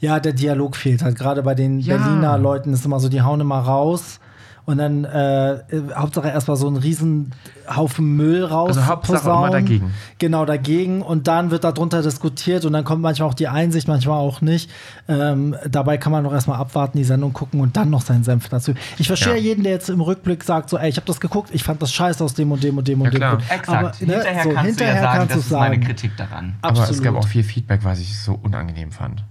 Ja, 0.00 0.20
der 0.20 0.32
Dialog 0.32 0.76
fehlt 0.76 1.02
halt. 1.02 1.16
Gerade 1.16 1.42
bei 1.42 1.54
den 1.54 1.80
Ja. 1.80 1.96
Berliner 1.96 2.38
Leuten 2.38 2.72
ist 2.72 2.84
immer 2.84 3.00
so, 3.00 3.08
die 3.08 3.22
hauen 3.22 3.40
immer 3.40 3.58
raus 3.58 4.20
und 4.66 4.78
dann 4.78 5.04
äh, 5.04 5.58
Hauptsache 5.94 6.28
erstmal 6.28 6.56
so 6.56 6.66
einen 6.66 6.76
riesen 6.76 7.32
Haufen 7.68 8.16
Müll 8.16 8.44
raus. 8.44 8.68
Also 8.76 8.86
Hauptsache 8.86 9.18
posaunen. 9.18 9.42
immer 9.44 9.50
dagegen. 9.52 9.94
Genau, 10.18 10.44
dagegen. 10.46 11.02
Und 11.02 11.26
dann 11.28 11.50
wird 11.50 11.64
darunter 11.64 12.00
diskutiert 12.02 12.64
und 12.64 12.72
dann 12.72 12.82
kommt 12.84 13.02
manchmal 13.02 13.28
auch 13.28 13.34
die 13.34 13.48
Einsicht, 13.48 13.88
manchmal 13.88 14.18
auch 14.18 14.40
nicht. 14.40 14.70
Ähm, 15.08 15.54
dabei 15.68 15.98
kann 15.98 16.12
man 16.12 16.22
noch 16.24 16.32
erstmal 16.32 16.58
abwarten, 16.58 16.96
die 16.96 17.04
Sendung 17.04 17.32
gucken 17.34 17.60
und 17.60 17.76
dann 17.76 17.90
noch 17.90 18.00
seinen 18.02 18.24
Senf 18.24 18.48
dazu. 18.48 18.72
Ich 18.98 19.06
verstehe 19.06 19.34
Ja. 19.34 19.38
jeden, 19.40 19.64
der 19.64 19.72
jetzt 19.72 19.90
im 19.90 20.00
Rückblick 20.00 20.42
sagt, 20.44 20.70
so, 20.70 20.78
ey, 20.78 20.88
ich 20.88 20.96
habe 20.96 21.06
das 21.06 21.20
geguckt, 21.20 21.50
ich 21.52 21.62
fand 21.62 21.82
das 21.82 21.92
scheiße 21.92 22.24
aus 22.24 22.32
dem 22.34 22.50
und 22.50 22.62
dem 22.64 22.78
und 22.78 22.88
dem 22.88 23.00
und 23.00 23.06
Ja, 23.06 23.10
dem. 23.10 23.16
klar. 23.18 23.30
Grund. 23.36 23.50
Exakt. 23.50 23.68
Aber, 23.68 23.88
ne, 23.88 24.14
hinterher 24.14 24.42
so, 24.44 24.48
kannst 24.50 24.66
hinterher 24.66 24.92
du 24.94 24.96
ja 24.98 25.02
sagen, 25.02 25.18
kannst 25.18 25.30
das 25.30 25.40
du 25.48 25.54
ist 25.54 25.60
meine 25.60 25.74
sagen. 25.74 25.86
Kritik 25.86 26.16
daran. 26.16 26.54
Aber 26.62 26.88
es 26.90 27.02
gab 27.02 27.14
auch 27.16 27.26
viel 27.28 27.44
Feedback, 27.44 27.80
was 27.84 28.00
ich 28.00 28.18
so 28.18 28.38
unangenehm 28.42 28.90
fand. 28.92 29.22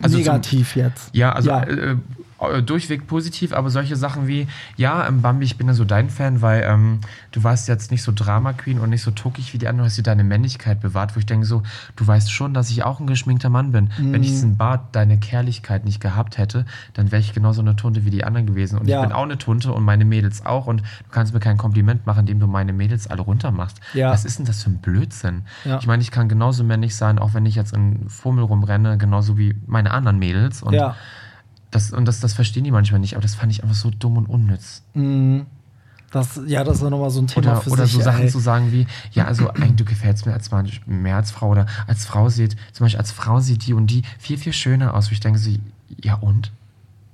Also 0.00 0.16
zum- 0.16 0.24
Negativ 0.24 0.76
jetzt. 0.76 1.10
Ja, 1.12 1.32
also 1.32 1.50
Ja. 1.50 1.62
Äh, 1.64 1.96
durchweg 2.62 3.06
positiv, 3.06 3.52
aber 3.52 3.70
solche 3.70 3.96
Sachen 3.96 4.26
wie, 4.26 4.48
ja, 4.76 5.06
ähm, 5.06 5.22
Bambi, 5.22 5.44
ich 5.44 5.56
bin 5.56 5.66
ja 5.68 5.74
so 5.74 5.84
dein 5.84 6.10
Fan, 6.10 6.42
weil 6.42 6.62
ähm, 6.66 7.00
du 7.30 7.44
warst 7.44 7.68
jetzt 7.68 7.90
nicht 7.90 8.02
so 8.02 8.12
Drama 8.14 8.52
Queen 8.52 8.78
und 8.78 8.90
nicht 8.90 9.02
so 9.02 9.10
tuckig 9.10 9.52
wie 9.54 9.58
die 9.58 9.68
anderen, 9.68 9.88
hast 9.88 9.96
dir 9.98 10.02
deine 10.02 10.24
Männlichkeit 10.24 10.80
bewahrt, 10.80 11.14
wo 11.14 11.18
ich 11.20 11.26
denke 11.26 11.46
so, 11.46 11.62
du 11.96 12.06
weißt 12.06 12.32
schon, 12.32 12.54
dass 12.54 12.70
ich 12.70 12.82
auch 12.84 13.00
ein 13.00 13.06
geschminkter 13.06 13.48
Mann 13.50 13.72
bin. 13.72 13.90
Wenn 13.98 14.22
ich 14.22 14.30
Mhm. 14.30 14.34
diesen 14.34 14.56
Bart, 14.56 14.94
deine 14.96 15.18
Kerrlichkeit 15.18 15.84
nicht 15.84 16.00
gehabt 16.00 16.38
hätte, 16.38 16.66
dann 16.94 17.12
wäre 17.12 17.20
ich 17.20 17.32
genauso 17.32 17.60
eine 17.60 17.76
Tunte 17.76 18.04
wie 18.04 18.10
die 18.10 18.24
anderen 18.24 18.46
gewesen. 18.46 18.78
Und 18.78 18.88
Ja. 18.88 19.00
ich 19.02 19.06
bin 19.08 19.12
auch 19.16 19.22
eine 19.24 19.38
Tunte 19.38 19.72
und 19.72 19.84
meine 19.84 20.04
Mädels 20.04 20.44
auch 20.44 20.66
und 20.66 20.80
du 20.80 20.84
kannst 21.10 21.34
mir 21.34 21.40
kein 21.40 21.56
Kompliment 21.56 22.06
machen, 22.06 22.20
indem 22.20 22.40
du 22.40 22.46
meine 22.46 22.72
Mädels 22.72 23.06
alle 23.06 23.22
runtermachst. 23.22 23.80
Ja. 23.94 24.10
Was 24.10 24.24
ist 24.24 24.38
denn 24.38 24.46
das 24.46 24.62
für 24.62 24.70
ein 24.70 24.78
Blödsinn? 24.78 25.42
Ja. 25.64 25.78
Ich 25.78 25.86
meine, 25.86 26.02
ich 26.02 26.10
kann 26.10 26.28
genauso 26.28 26.64
männlich 26.64 26.96
sein, 26.96 27.18
auch 27.18 27.34
wenn 27.34 27.46
ich 27.46 27.54
jetzt 27.54 27.72
in 27.72 28.08
Fummel 28.08 28.44
rumrenne, 28.44 28.98
genauso 28.98 29.38
wie 29.38 29.54
meine 29.66 29.90
anderen 29.92 30.18
Mädels. 30.18 30.62
Und 30.62 30.74
Ja. 30.74 30.96
Das, 31.72 31.92
und 31.92 32.06
das, 32.06 32.20
das 32.20 32.34
verstehen 32.34 32.64
die 32.64 32.70
manchmal 32.70 33.00
nicht, 33.00 33.14
aber 33.14 33.22
das 33.22 33.34
fand 33.34 33.50
ich 33.50 33.62
einfach 33.64 33.74
so 33.74 33.90
dumm 33.90 34.16
und 34.18 34.26
unnütz. 34.26 34.82
Mhm. 34.94 35.46
Das, 36.12 36.38
ja, 36.46 36.62
das 36.62 36.76
ist 36.76 36.82
nochmal 36.82 37.08
so 37.08 37.22
ein 37.22 37.26
Thema 37.26 37.52
Oder, 37.52 37.60
für 37.62 37.70
oder 37.70 37.86
sich. 37.86 37.94
so 37.94 38.02
Sachen 38.02 38.24
ey. 38.24 38.28
zu 38.28 38.38
sagen 38.38 38.70
wie, 38.70 38.86
ja, 39.12 39.24
also 39.24 39.48
eigentlich, 39.54 39.76
du 39.76 39.84
gefällst 39.86 40.26
mir 40.26 40.34
als 40.34 40.50
Mann 40.50 40.70
mehr 40.86 41.16
als 41.16 41.30
Frau 41.30 41.48
oder 41.48 41.66
als 41.86 42.04
Frau 42.04 42.28
sieht, 42.28 42.56
zum 42.72 42.84
Beispiel 42.84 43.00
als 43.00 43.10
Frau 43.10 43.40
sieht 43.40 43.66
die 43.66 43.72
und 43.72 43.86
die 43.86 44.02
viel, 44.18 44.36
viel 44.36 44.52
schöner 44.52 44.92
aus. 44.94 45.08
Wo 45.10 45.12
ich 45.12 45.20
denke 45.20 45.38
so, 45.38 45.50
ja 46.02 46.14
und? 46.16 46.52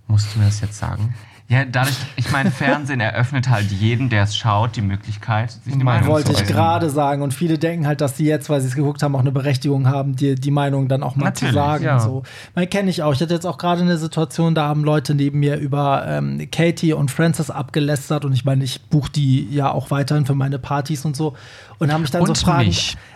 Musst 0.08 0.34
du 0.34 0.40
mir 0.40 0.46
das 0.46 0.60
jetzt 0.60 0.78
sagen? 0.78 1.14
Ja, 1.50 1.64
dadurch, 1.64 1.96
ich 2.16 2.30
meine, 2.30 2.50
Fernsehen 2.50 3.00
eröffnet 3.00 3.48
halt 3.48 3.70
jeden, 3.70 4.10
der 4.10 4.24
es 4.24 4.36
schaut, 4.36 4.76
die 4.76 4.82
Möglichkeit, 4.82 5.50
sich 5.50 5.72
eine 5.72 5.82
Meinung 5.82 6.08
Wollte 6.08 6.34
zu 6.34 6.42
ich 6.42 6.46
gerade 6.46 6.90
sagen. 6.90 7.22
Und 7.22 7.32
viele 7.32 7.56
denken 7.56 7.86
halt, 7.86 8.02
dass 8.02 8.18
sie 8.18 8.26
jetzt, 8.26 8.50
weil 8.50 8.60
sie 8.60 8.68
es 8.68 8.74
geguckt 8.74 9.02
haben, 9.02 9.16
auch 9.16 9.20
eine 9.20 9.32
Berechtigung 9.32 9.88
haben, 9.88 10.14
die, 10.14 10.34
die 10.34 10.50
Meinung 10.50 10.88
dann 10.88 11.02
auch 11.02 11.16
mal 11.16 11.24
Natürlich, 11.24 11.54
zu 11.54 11.58
sagen. 11.58 11.84
ja. 11.84 12.00
So. 12.00 12.22
Man 12.54 12.68
kenne 12.68 12.90
ich 12.90 13.02
auch. 13.02 13.14
Ich 13.14 13.22
hatte 13.22 13.32
jetzt 13.32 13.46
auch 13.46 13.56
gerade 13.56 13.80
eine 13.80 13.96
Situation, 13.96 14.54
da 14.54 14.68
haben 14.68 14.84
Leute 14.84 15.14
neben 15.14 15.38
mir 15.38 15.56
über 15.56 16.04
ähm, 16.06 16.50
Katie 16.52 16.92
und 16.92 17.10
Francis 17.10 17.48
abgelästert. 17.50 18.26
Und 18.26 18.34
ich 18.34 18.44
meine, 18.44 18.62
ich 18.62 18.82
buche 18.82 19.10
die 19.10 19.48
ja 19.48 19.72
auch 19.72 19.90
weiterhin 19.90 20.26
für 20.26 20.34
meine 20.34 20.58
Partys 20.58 21.06
und 21.06 21.16
so. 21.16 21.34
Und 21.78 21.92
haben 21.92 22.02
mich 22.02 22.10
dann 22.10 22.22
Und 22.22 22.36
so 22.36 22.44
Fragen. 22.46 22.72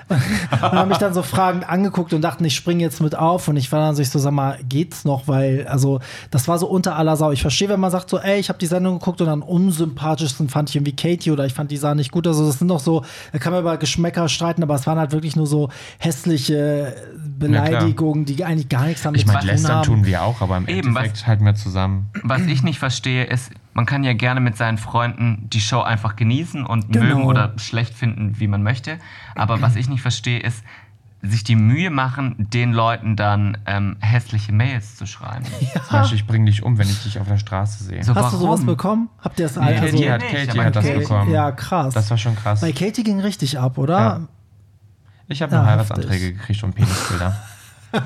haben 0.61 0.89
mich 0.89 0.99
dann 0.99 1.15
so 1.15 1.23
fragend 1.23 1.67
angeguckt 1.69 2.13
und 2.13 2.21
dachten, 2.21 2.45
ich 2.45 2.55
springe 2.55 2.83
jetzt 2.83 3.01
mit 3.01 3.15
auf. 3.17 3.49
Und 3.49 3.57
ich 3.57 3.71
war 3.73 3.81
dann 3.81 3.95
so, 3.97 4.03
ich 4.03 4.11
so, 4.11 4.19
sag 4.19 4.33
mal, 4.33 4.59
geht's 4.69 5.05
noch? 5.05 5.27
Weil, 5.27 5.67
also, 5.69 6.01
das 6.31 6.49
war 6.49 6.59
so 6.59 6.67
unter 6.67 6.97
aller 6.97 7.17
Sau. 7.17 7.33
Ich 7.33 7.41
verstehe, 7.41 7.69
wenn 7.71 7.81
man 7.81 7.91
sagt 7.91 8.11
so, 8.11 8.19
ey, 8.19 8.39
ich 8.39 8.49
habe 8.51 8.59
die 8.59 8.67
Sendung 8.67 8.99
geguckt 8.99 9.21
und 9.21 9.29
am 9.29 9.43
unsympathischsten 9.43 10.49
fand 10.49 10.69
ich 10.69 10.77
irgendwie 10.77 10.95
Katie 10.95 11.31
oder 11.31 11.47
ich 11.47 11.55
fand 11.55 11.71
die 11.71 11.77
sah 11.77 11.95
nicht 11.95 12.13
gut. 12.13 12.27
Also, 12.27 12.47
das 12.47 12.59
sind 12.59 12.69
doch 12.69 12.81
so, 12.81 13.05
da 13.33 13.39
kann 13.39 13.53
man 13.53 13.63
über 13.63 13.77
Geschmäcker 13.79 14.29
streiten, 14.29 14.63
aber 14.63 14.75
es 14.75 14.87
waren 14.87 14.99
halt 14.99 15.13
wirklich 15.13 15.35
nur 15.35 15.47
so 15.47 15.71
hässliche 15.99 16.95
Beleidigungen, 17.39 18.25
die 18.25 18.45
eigentlich 18.45 18.69
gar 18.69 18.85
nichts 18.87 19.03
damit 19.03 19.21
Ich 19.21 19.27
meine, 19.27 19.41
zu 19.41 19.47
tun 19.47 19.53
lästern 19.55 19.77
haben. 19.77 19.87
tun 19.87 20.05
wir 20.07 20.23
auch, 20.23 20.41
aber 20.41 20.57
im 20.59 20.69
Eben, 20.69 20.95
was- 20.95 21.03
Endeffekt 21.05 21.27
halten 21.27 21.45
wir 21.45 21.55
zusammen. 21.55 22.11
Was 22.23 22.43
ich 22.43 22.63
nicht 22.63 22.79
verstehe, 22.79 23.25
ist, 23.25 23.51
man 23.75 23.87
kann 23.87 24.05
ja 24.05 24.13
gerne 24.13 24.41
mit 24.41 24.57
seinen 24.57 24.79
Freunden 24.79 25.49
die 25.51 25.61
Show 25.61 25.81
einfach 25.81 26.17
genießen 26.17 26.65
und 26.67 26.93
Genau. 26.93 27.07
mögen 27.07 27.25
oder 27.25 27.53
schlecht 27.59 27.95
finden, 27.95 28.39
wie 28.39 28.47
man 28.49 28.63
möchte. 28.63 28.99
Aber 29.35 29.61
was 29.63 29.77
ich 29.77 29.89
nicht 29.89 30.03
verstehe, 30.03 30.41
ist, 30.41 30.63
sich 31.25 31.45
die 31.45 31.55
Mühe 31.55 31.91
machen, 31.91 32.35
den 32.39 32.73
Leuten 32.73 33.15
dann 33.15 33.57
ähm, 33.67 33.97
hässliche 34.01 34.53
Mails 34.53 34.97
zu 34.97 35.07
schreiben. 35.07 35.45
Zum 35.89 35.99
Beispiel, 35.99 36.19
ich 36.19 36.27
bringe 36.27 36.47
dich 36.47 36.65
um, 36.65 36.79
wenn 36.79 36.89
ich 36.89 37.03
dich 37.05 37.19
auf 37.21 37.29
der 37.29 37.39
Straße 37.39 37.85
sehe. 37.85 38.03
So, 38.03 38.13
Hast 38.15 38.33
du 38.33 38.39
sowas 38.39 38.55
warum? 38.61 38.67
bekommen? 38.67 39.09
Habt 39.21 39.39
ihr 39.39 39.47
das 39.47 39.55
Nee, 39.57 39.63
also, 39.63 39.85
Katie 39.85 40.11
hat, 40.11 40.21
nicht, 40.21 40.33
Katie 40.33 40.61
hat 40.61 40.75
das 40.77 40.85
okay. 40.85 40.99
bekommen. 40.99 41.31
Ja, 41.31 41.53
krass. 41.53 41.95
Das 41.95 42.11
war 42.11 42.19
schon 42.19 42.35
krass. 42.35 42.61
Bei 42.61 42.73
Katie 42.73 43.05
ging 43.05 43.21
richtig 43.21 43.57
ab, 43.59 43.79
oder? 43.79 43.99
Ja. 43.99 44.21
Ich 45.29 45.41
habe 45.43 45.53
Ja, 45.55 45.59
nur 45.63 45.71
Heiratsanträge 45.71 46.13
heftig. 46.25 46.39
gekriegt 46.39 46.63
und 46.65 46.75
Penisbilder. 46.75 47.37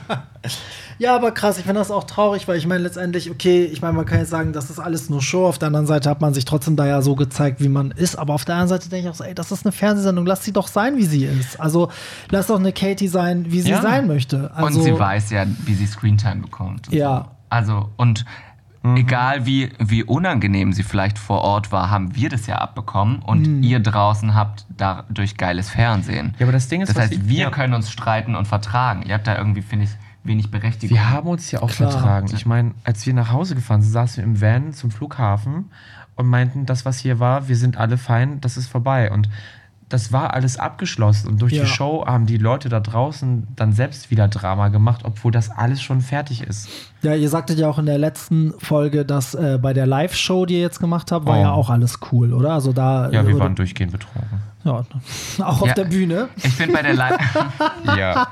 Ja, 0.99 1.15
aber 1.15 1.31
krass, 1.33 1.59
ich 1.59 1.65
finde 1.65 1.81
das 1.81 1.91
auch 1.91 2.05
traurig, 2.05 2.49
weil 2.49 2.57
ich 2.57 2.67
meine 2.67 2.83
letztendlich, 2.83 3.31
okay, 3.31 3.65
ich 3.65 3.83
meine, 3.83 3.93
man 3.95 4.07
kann 4.07 4.19
jetzt 4.21 4.31
sagen, 4.31 4.55
das 4.55 4.71
ist 4.71 4.79
alles 4.79 5.11
nur 5.11 5.21
Show. 5.21 5.47
Auf 5.47 5.59
der 5.59 5.67
anderen 5.67 5.87
Seite 5.87 6.09
hat 6.09 6.23
man 6.23 6.33
sich 6.33 6.47
trotzdem 6.47 6.75
da 6.77 6.87
ja 6.87 7.03
so 7.03 7.15
gezeigt, 7.17 7.61
wie 7.61 7.69
man 7.69 7.91
ist. 7.91 8.17
Aber 8.17 8.33
auf 8.33 8.47
der 8.47 8.55
anderen 8.55 8.69
Seite 8.71 8.89
denke 8.89 9.07
ich 9.07 9.11
auch 9.13 9.17
so, 9.17 9.25
ey, 9.25 9.35
das 9.35 9.53
ist 9.53 9.67
eine 9.67 9.73
Fernsehsendung, 9.73 10.25
lass 10.25 10.43
sie 10.45 10.53
doch 10.53 10.69
sein, 10.69 10.97
wie 10.97 11.05
sie 11.05 11.25
ist. 11.25 11.61
Also 11.61 11.91
lass 12.31 12.47
doch 12.47 12.59
eine 12.59 12.73
Katie 12.73 13.09
sein, 13.09 13.45
wie 13.53 13.61
sie 13.61 13.71
Ja. 13.73 13.83
sein 13.83 14.07
möchte. 14.07 14.51
Also, 14.55 14.79
und 14.79 14.85
sie 14.85 14.99
weiß 14.99 15.31
ja, 15.33 15.45
wie 15.67 15.75
sie 15.75 15.87
Screentime 15.87 16.41
bekommt. 16.43 16.91
Ja. 16.91 17.19
So. 17.19 17.31
Also, 17.51 17.89
und 17.99 18.25
Mhm. 18.91 18.97
egal 18.97 19.47
wie, 19.47 19.71
wie 19.79 20.03
unangenehm 20.05 20.73
sie 20.73 20.83
vielleicht 20.83 21.19
vor 21.19 21.43
Ort 21.43 21.73
war, 21.73 21.91
haben 21.91 22.15
wir 22.15 22.29
das 22.29 22.47
ja 22.47 22.57
abbekommen 22.59 23.21
und 23.21 23.47
Mhm. 23.47 23.63
ihr 23.63 23.81
draußen 23.81 24.35
habt 24.35 24.67
dadurch 24.77 25.37
geiles 25.37 25.71
Fernsehen. 25.71 26.35
Ja, 26.39 26.47
aber 26.47 26.53
das 26.53 26.69
Ding 26.69 26.81
ist, 26.83 26.91
das 26.91 26.99
heißt, 26.99 27.29
wir 27.29 27.39
ja. 27.39 27.51
können 27.51 27.75
uns 27.75 27.91
streiten 27.91 28.35
und 28.35 28.47
vertragen. 28.47 29.03
Ihr 29.03 29.15
habt 29.15 29.27
da 29.27 29.37
irgendwie, 29.37 29.63
finde 29.63 29.85
ich, 29.87 29.91
wenig 30.25 30.51
Berechtigung. 30.51 30.97
Wir 30.97 31.09
haben 31.11 31.29
uns 31.29 31.51
ja 31.51 31.63
auch 31.63 31.71
Klar. 31.71 31.91
vertragen. 31.91 32.29
Ich 32.35 32.47
meine, 32.47 32.73
als 32.85 33.07
wir 33.07 33.15
nach 33.15 33.31
Hause 33.31 33.55
gefahren 33.55 33.83
sind, 33.83 33.93
saßen 33.93 34.17
wir 34.19 34.25
im 34.25 34.41
Van 34.41 34.73
zum 34.73 34.91
Flughafen 34.91 35.71
und 36.17 36.27
meinten, 36.27 36.67
das, 36.67 36.85
was 36.85 36.99
hier 36.99 37.21
war, 37.21 37.49
wir 37.49 37.57
sind 37.57 37.77
alle 37.77 37.97
fein, 37.99 38.41
das 38.41 38.57
ist 38.57 38.67
vorbei. 38.69 39.11
Und 39.13 39.29
das 39.89 40.13
war 40.13 40.35
alles 40.35 40.59
abgeschlossen. 40.59 41.29
Und 41.29 41.43
durch 41.43 41.53
Ja. 41.53 41.63
die 41.63 41.69
Show 41.69 42.05
haben 42.07 42.27
die 42.27 42.39
Leute 42.39 42.69
da 42.69 42.81
draußen 42.81 43.47
dann 43.55 43.73
selbst 43.73 44.11
wieder 44.11 44.27
Drama 44.29 44.69
gemacht, 44.69 45.03
obwohl 45.05 45.31
das 45.31 45.51
alles 45.51 45.81
schon 45.81 46.01
fertig 46.01 46.43
ist. 46.43 46.69
Ja, 47.03 47.15
ihr 47.15 47.29
sagtet 47.29 47.59
ja 47.59 47.69
auch 47.69 47.79
in 47.79 47.87
der 47.87 47.99
letzten 47.99 48.53
Folge, 48.59 49.05
dass 49.05 49.35
äh, 49.35 49.59
bei 49.63 49.73
der 49.73 49.87
Live-Show, 49.87 50.45
die 50.47 50.55
ihr 50.55 50.61
jetzt 50.61 50.81
gemacht 50.81 51.13
habt, 51.13 51.25
war 51.27 51.39
Oh. 51.39 51.41
ja 51.43 51.51
auch 51.53 51.71
alles 51.71 52.01
cool, 52.11 52.33
oder? 52.33 52.53
Also 52.55 52.73
da. 52.73 53.11
Ja, 53.11 53.25
wir 53.27 53.35
oder- 53.37 53.45
waren 53.45 53.55
durchgehend 53.55 53.93
betrunken. 53.93 54.41
Ja, 54.65 54.83
auch 55.45 55.63
auf 55.63 55.69
Ja. 55.69 55.75
der 55.75 55.85
Bühne. 55.85 56.29
Ich 56.37 56.53
finde 56.55 56.73
bei 56.75 56.83
der 56.83 56.95
Live 56.95 57.17
Ja. 57.97 58.27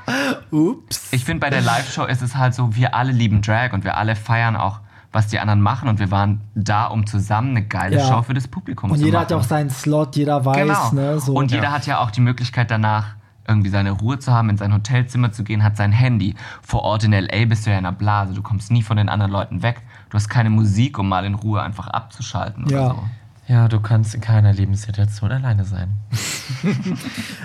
Ups. 0.51 1.07
ich 1.13 1.23
finde 1.23 1.39
bei 1.39 1.49
der 1.49 1.61
Live-Show 1.61 2.03
ist 2.05 2.21
es 2.21 2.35
halt 2.35 2.53
so, 2.53 2.75
wir 2.75 2.93
alle 2.93 3.13
lieben 3.13 3.41
Drag 3.41 3.71
und 3.71 3.85
wir 3.85 3.95
alle 3.95 4.17
feiern 4.17 4.57
auch, 4.57 4.79
was 5.15 5.27
die 5.27 5.39
anderen 5.39 5.61
machen 5.61 5.89
und 5.89 5.97
wir 5.99 6.11
waren 6.11 6.41
da, 6.53 6.85
um 6.85 7.07
zusammen 7.07 7.51
eine 7.51 7.65
geile 7.65 7.97
Ja. 7.97 8.07
Show 8.07 8.21
für 8.21 8.33
das 8.33 8.47
Publikum 8.47 8.91
Und 8.91 8.97
zu 8.99 9.05
jeder 9.05 9.17
machen. 9.19 9.23
hat 9.23 9.31
ja 9.31 9.37
auch 9.37 9.43
seinen 9.43 9.69
Slot, 9.69 10.15
jeder 10.15 10.45
weiß, 10.45 10.57
Genau. 10.91 10.91
ne? 10.93 11.19
So. 11.19 11.33
und 11.33 11.51
jeder 11.51 11.71
hat 11.71 11.87
ja 11.87 11.99
auch 11.99 12.11
die 12.11 12.21
Möglichkeit 12.21 12.69
danach 12.69 13.15
irgendwie 13.47 13.69
seine 13.69 13.91
Ruhe 13.91 14.17
zu 14.19 14.33
haben, 14.33 14.49
in 14.49 14.57
sein 14.57 14.73
Hotelzimmer 14.73 15.31
zu 15.31 15.43
gehen, 15.43 15.63
hat 15.63 15.77
sein 15.77 15.91
Handy. 15.91 16.33
Vor 16.63 16.81
Ort 16.83 17.03
in 17.03 17.13
L.A. 17.13 17.45
bist 17.45 17.65
du 17.65 17.69
ja 17.71 17.77
in 17.77 17.85
einer 17.85 17.95
Blase, 17.95 18.33
du 18.33 18.41
kommst 18.41 18.71
nie 18.71 18.81
von 18.81 18.97
den 18.97 19.07
anderen 19.07 19.31
Leuten 19.31 19.61
weg. 19.63 19.83
Du 20.09 20.15
hast 20.15 20.29
keine 20.29 20.49
Musik, 20.49 20.97
um 20.99 21.07
mal 21.07 21.25
in 21.25 21.35
Ruhe 21.35 21.61
einfach 21.61 21.87
abzuschalten 21.87 22.67
Ja. 22.69 22.79
oder 22.87 22.89
so. 22.95 23.03
Ja, 23.47 23.67
du 23.67 23.79
kannst 23.79 24.15
in 24.15 24.21
keiner 24.21 24.53
Lebenssituation 24.53 25.31
alleine 25.31 25.65
sein. 25.65 25.89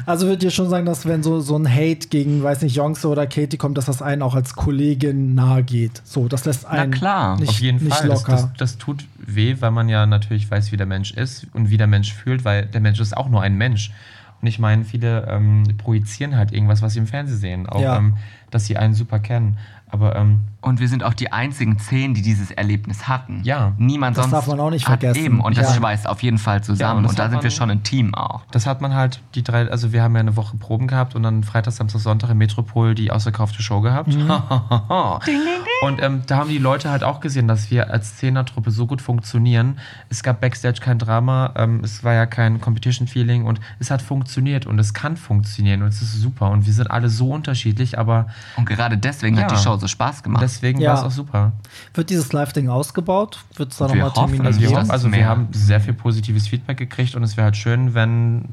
Also 0.06 0.26
würdet 0.26 0.42
ihr 0.42 0.50
schon 0.50 0.68
sagen, 0.68 0.86
dass 0.86 1.06
wenn 1.06 1.22
so, 1.22 1.40
so 1.40 1.56
ein 1.56 1.68
Hate 1.68 2.08
gegen, 2.08 2.42
weiß 2.42 2.62
nicht, 2.62 2.76
Jonxe 2.76 3.08
oder 3.08 3.26
Katie 3.26 3.56
kommt, 3.56 3.78
dass 3.78 3.86
das 3.86 4.02
einen 4.02 4.22
auch 4.22 4.34
als 4.34 4.54
Kollegin 4.54 5.34
nahe 5.34 5.62
geht? 5.62 6.02
So, 6.04 6.28
das 6.28 6.44
lässt 6.44 6.66
einen 6.66 6.90
klar. 6.92 7.38
nicht, 7.38 7.48
Auf 7.48 7.60
jeden 7.60 7.82
nicht 7.84 7.94
Fall. 7.96 8.08
Das, 8.08 8.20
locker. 8.20 8.32
das, 8.32 8.48
das 8.56 8.78
tut 8.78 9.04
weh, 9.18 9.56
weil 9.60 9.70
man 9.70 9.88
ja 9.88 10.06
natürlich 10.06 10.50
weiß, 10.50 10.72
wie 10.72 10.76
der 10.76 10.86
Mensch 10.86 11.12
ist 11.12 11.46
und 11.52 11.70
wie 11.70 11.76
der 11.76 11.86
Mensch 11.86 12.12
fühlt, 12.12 12.44
weil 12.44 12.66
der 12.66 12.80
Mensch 12.80 13.00
ist 13.00 13.16
auch 13.16 13.28
nur 13.28 13.42
ein 13.42 13.56
Mensch. 13.56 13.92
Und 14.40 14.46
ich 14.48 14.58
meine, 14.58 14.84
viele 14.84 15.26
ähm, 15.28 15.64
projizieren 15.78 16.34
halt 16.36 16.52
irgendwas, 16.52 16.80
was 16.82 16.94
sie 16.94 16.98
im 16.98 17.06
Fernsehen 17.06 17.38
sehen. 17.38 17.68
Auch, 17.68 17.82
Ja. 17.82 17.98
ähm, 17.98 18.16
dass 18.50 18.64
sie 18.66 18.76
einen 18.76 18.94
super 18.94 19.18
kennen. 19.20 19.58
Aber 19.92 20.14
ähm, 20.16 20.40
Und 20.60 20.78
wir 20.78 20.88
sind 20.88 21.02
auch 21.04 21.14
die 21.14 21.32
einzigen 21.32 21.78
zehn, 21.78 22.14
die 22.14 22.22
dieses 22.22 22.50
Erlebnis 22.50 23.08
hatten. 23.08 23.40
Ja. 23.44 23.72
Niemand 23.78 24.16
Das 24.16 24.24
sonst 24.24 24.32
darf 24.32 24.46
man 24.46 24.60
auch 24.60 24.70
nicht 24.70 24.86
hat 24.88 25.00
vergessen. 25.00 25.24
Eben. 25.24 25.40
Und 25.40 25.56
das 25.56 25.70
Ja. 25.70 25.74
schweißt 25.80 26.06
auf 26.08 26.22
jeden 26.22 26.38
Fall 26.38 26.58
Ja, 26.58 26.62
zusammen. 26.62 26.98
und 26.98 27.02
das 27.04 27.12
und 27.12 27.18
da 27.18 27.24
hat 27.24 27.30
sind 27.32 27.42
wir 27.42 27.50
man- 27.50 27.56
schon 27.56 27.70
ein 27.70 27.82
Team 27.82 28.14
auch. 28.14 28.42
das 28.50 28.66
hat 28.66 28.80
man 28.80 28.94
halt 28.94 29.20
die 29.34 29.42
drei, 29.42 29.68
also 29.70 29.92
wir 29.92 30.02
haben 30.02 30.14
ja 30.14 30.20
eine 30.20 30.36
Woche 30.36 30.56
Proben 30.58 30.86
gehabt 30.86 31.14
und 31.14 31.22
dann 31.22 31.42
Freitag, 31.44 31.72
Samstag, 31.72 32.00
Sonntag 32.00 32.30
im 32.30 32.38
Metropol 32.38 32.94
die 32.94 33.10
ausverkaufte 33.10 33.62
Show 33.62 33.80
gehabt. 33.80 34.14
Mhm. 34.14 34.30
und 35.82 36.02
ähm, 36.02 36.22
da 36.26 36.36
haben 36.36 36.48
die 36.50 36.58
Leute 36.58 36.90
halt 36.90 37.02
auch 37.04 37.20
gesehen, 37.20 37.48
dass 37.48 37.70
wir 37.70 37.90
als 37.90 38.16
Zehnertruppe 38.16 38.70
so 38.70 38.86
gut 38.86 39.00
funktionieren. 39.02 39.78
Es 40.08 40.22
gab 40.22 40.40
Backstage 40.40 40.80
kein 40.80 40.98
Drama, 40.98 41.52
ähm, 41.56 41.80
es 41.82 42.04
war 42.04 42.14
ja 42.14 42.26
kein 42.26 42.60
Competition-Feeling 42.60 43.44
und 43.44 43.60
es 43.78 43.90
hat 43.90 44.02
funktioniert 44.02 44.66
und 44.66 44.78
es 44.78 44.94
kann 44.94 45.16
funktionieren 45.16 45.82
und 45.82 45.88
es 45.88 46.02
ist 46.02 46.20
super 46.20 46.50
und 46.50 46.66
wir 46.66 46.72
sind 46.72 46.90
alle 46.90 47.08
so 47.08 47.30
unterschiedlich, 47.30 47.98
aber 47.98 48.26
Und 48.56 48.66
gerade 48.66 48.98
deswegen 48.98 49.36
hat 49.40 49.50
Ja. 49.50 49.56
die 49.56 49.62
Show 49.62 49.76
so 49.80 49.88
Spaß 49.88 50.22
gemacht. 50.22 50.42
deswegen 50.42 50.80
Ja. 50.80 50.90
war 50.90 50.98
es 51.00 51.04
auch 51.04 51.10
super. 51.10 51.52
Wird 51.94 52.10
dieses 52.10 52.32
Live-Ding 52.32 52.68
ausgebaut? 52.68 53.44
Wird 53.56 53.72
es 53.72 53.78
da 53.78 53.88
nochmal 53.88 54.10
Termine 54.12 54.44
also 54.44 54.58
Also, 54.58 54.60
geben? 54.60 54.76
hoffen, 54.80 54.90
also 54.90 55.10
wir 55.12 55.18
mehr. 55.18 55.28
haben 55.28 55.48
sehr 55.52 55.80
viel 55.80 55.94
positives 55.94 56.48
Feedback 56.48 56.76
gekriegt 56.78 57.14
und 57.14 57.22
es 57.22 57.36
wäre 57.36 57.46
halt 57.46 57.56
schön, 57.56 57.94
wenn 57.94 58.50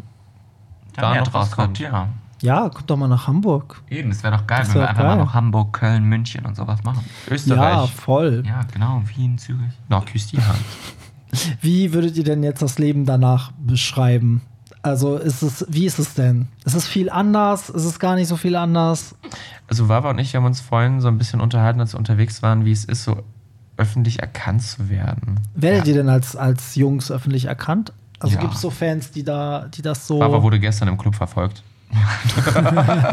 da 0.96 1.12
mehr 1.12 1.22
noch 1.26 1.34
was 1.34 1.52
kommt. 1.52 1.80
Ja. 1.80 2.10
Ja, 2.42 2.70
kommt 2.70 2.88
doch 2.90 2.98
mal 2.98 3.08
nach 3.08 3.28
Hamburg. 3.28 3.82
Eben, 3.90 4.12
es 4.12 4.22
wäre 4.24 4.38
doch 4.38 4.46
geil, 4.46 4.60
Das 4.60 4.70
wenn 4.70 4.76
wär 4.76 4.82
wir 4.84 4.90
einfach 4.90 5.02
geil. 5.04 5.16
mal 5.18 5.24
noch 5.24 5.34
Hamburg, 5.34 5.74
Köln, 5.74 6.04
München 6.04 6.46
und 6.46 6.56
sowas 6.56 6.84
machen. 6.84 7.04
Ja, 7.28 7.34
Österreich, 7.34 7.92
voll. 7.92 8.44
Ja, 8.46 8.62
genau, 8.72 9.02
Wien, 9.16 9.38
Zürich. 9.40 9.74
noch 9.90 10.06
küsst 10.06 10.32
die 10.34 10.38
Hand. 10.38 10.60
Wie 11.62 11.94
würdet 11.94 12.16
ihr 12.16 12.24
denn 12.24 12.44
jetzt 12.44 12.62
das 12.62 12.78
Leben 12.78 13.06
danach 13.06 13.52
beschreiben? 13.58 14.42
Also 14.88 15.18
ist 15.18 15.42
es, 15.42 15.66
wie 15.70 15.86
ist 15.86 16.00
es 16.00 16.14
denn? 16.14 16.48
Ist 16.66 16.76
es 16.76 16.88
viel 16.88 17.10
anders? 17.10 17.70
Ist 17.70 17.84
es 17.86 18.00
gar 18.00 18.16
nicht 18.16 18.28
so 18.28 18.38
viel 18.38 18.56
anders? 18.56 19.16
Also 19.68 19.90
Wawa 19.90 20.10
und 20.12 20.20
ich 20.20 20.34
wir 20.34 20.40
haben 20.40 20.46
uns 20.46 20.62
vorhin 20.62 21.02
so 21.02 21.08
ein 21.08 21.18
bisschen 21.18 21.42
unterhalten, 21.42 21.80
als 21.80 21.94
wir 21.94 22.00
unterwegs 22.00 22.42
waren, 22.42 22.66
wie 22.66 22.72
es 22.72 22.86
ist, 22.86 23.04
so 23.04 23.24
öffentlich 23.78 24.20
erkannt 24.20 24.64
zu 24.64 24.90
werden. 24.90 25.40
Werdet 25.56 25.88
ihr 25.88 25.94
denn 25.94 26.10
als, 26.10 26.36
als 26.36 26.76
Jungs 26.76 27.12
öffentlich 27.12 27.46
erkannt? 27.46 27.94
Also 28.20 28.36
Ja. 28.36 28.42
gibt 28.42 28.56
es 28.56 28.62
so 28.62 28.70
Fans, 28.72 29.12
die 29.12 29.24
da, 29.24 29.68
die 29.74 29.82
das 29.82 30.08
so. 30.08 30.20
Wawa 30.20 30.42
wurde 30.42 30.60
gestern 30.60 30.88
im 30.88 30.98
Club 30.98 31.16
verfolgt. 31.16 31.64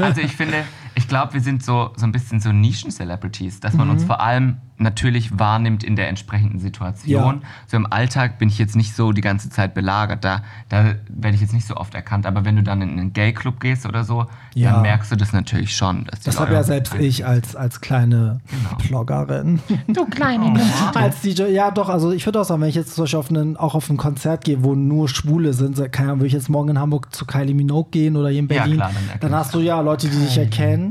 Also 0.01 0.21
ich 0.21 0.33
finde, 0.35 0.65
ich 0.97 1.09
glaube, 1.09 1.35
wir 1.35 1.41
sind 1.41 1.63
so, 1.65 1.91
so 1.97 2.07
ein 2.07 2.13
bisschen 2.13 2.41
so 2.41 2.53
Nischen-Celebrities, 2.53 3.61
dass 3.61 3.75
man 3.75 3.87
Mhm. 3.89 3.95
uns 3.95 4.05
vor 4.05 4.21
allem 4.21 4.59
natürlich 4.77 5.39
wahrnimmt 5.39 5.85
in 5.85 5.95
der 5.95 6.09
entsprechenden 6.09 6.59
Situation. 6.59 7.43
So 7.69 7.77
im 7.77 7.87
Alltag 7.93 8.39
bin 8.39 8.49
ich 8.49 8.59
jetzt 8.59 8.75
nicht 8.75 8.95
so 8.97 9.13
die 9.13 9.21
ganze 9.21 9.49
Zeit 9.49 9.73
belagert. 9.73 10.25
Da, 10.25 10.43
da 10.69 10.97
werde 11.09 11.37
ich 11.37 11.41
jetzt 11.41 11.53
nicht 11.55 11.67
so 11.67 11.77
oft 11.77 11.95
erkannt. 11.95 12.27
Aber 12.27 12.45
wenn 12.45 12.57
du 12.57 12.63
dann 12.65 12.83
in 12.83 12.91
einen 12.91 13.13
Gay-Club 13.13 13.61
gehst 13.61 13.87
oder 13.87 14.03
so, 14.03 14.27
Ja. 14.55 14.73
dann 14.73 14.83
merkst 14.83 15.13
du 15.13 15.17
das 15.17 15.33
natürlich 15.33 15.77
schon. 15.77 16.07
Das 16.25 16.39
habe 16.41 16.55
ja 16.55 16.65
selbst 16.65 16.95
ich 16.97 17.25
als, 17.25 17.55
als 17.55 17.81
kleine 17.81 18.41
Genau. 18.51 18.77
Bloggerin. 18.89 19.61
Du 19.87 20.07
kleine 20.11 20.61
als 20.95 21.21
DJ, 21.21 21.45
ja 21.53 21.71
doch, 21.71 21.89
also 21.89 22.11
ich 22.11 22.27
würde 22.27 22.41
auch 22.41 22.45
sagen, 22.45 22.61
wenn 22.61 22.69
ich 22.69 22.75
jetzt 22.75 22.95
zum 22.97 23.05
Beispiel 23.05 23.19
auf 23.21 23.31
einen, 23.31 23.57
auch 23.57 23.77
auf 23.77 23.89
ein 23.91 23.97
Konzert 23.97 24.45
gehe, 24.45 24.65
wo 24.65 24.75
nur 24.75 25.09
Schwule 25.09 25.53
sind, 25.55 25.79
Ahnung, 25.79 26.19
würde 26.19 26.27
ich 26.27 26.33
jetzt 26.33 26.49
morgen 26.49 26.71
in 26.71 26.79
Hamburg 26.81 27.15
zu 27.15 27.25
Kylie 27.27 27.55
Minogue 27.55 27.91
gehen 27.93 28.17
oder 28.17 28.29
hier 28.29 28.41
in 28.41 28.49
Ja, 28.49 28.63
Berlin, 28.63 28.77
klar, 28.79 28.91
dann 29.13 29.21
dann 29.21 29.35
hast 29.39 29.55
du 29.55 29.61
ja 29.61 29.81
Leute, 29.81 30.09
die 30.09 30.19
dich 30.19 30.37
erkennen. 30.37 30.84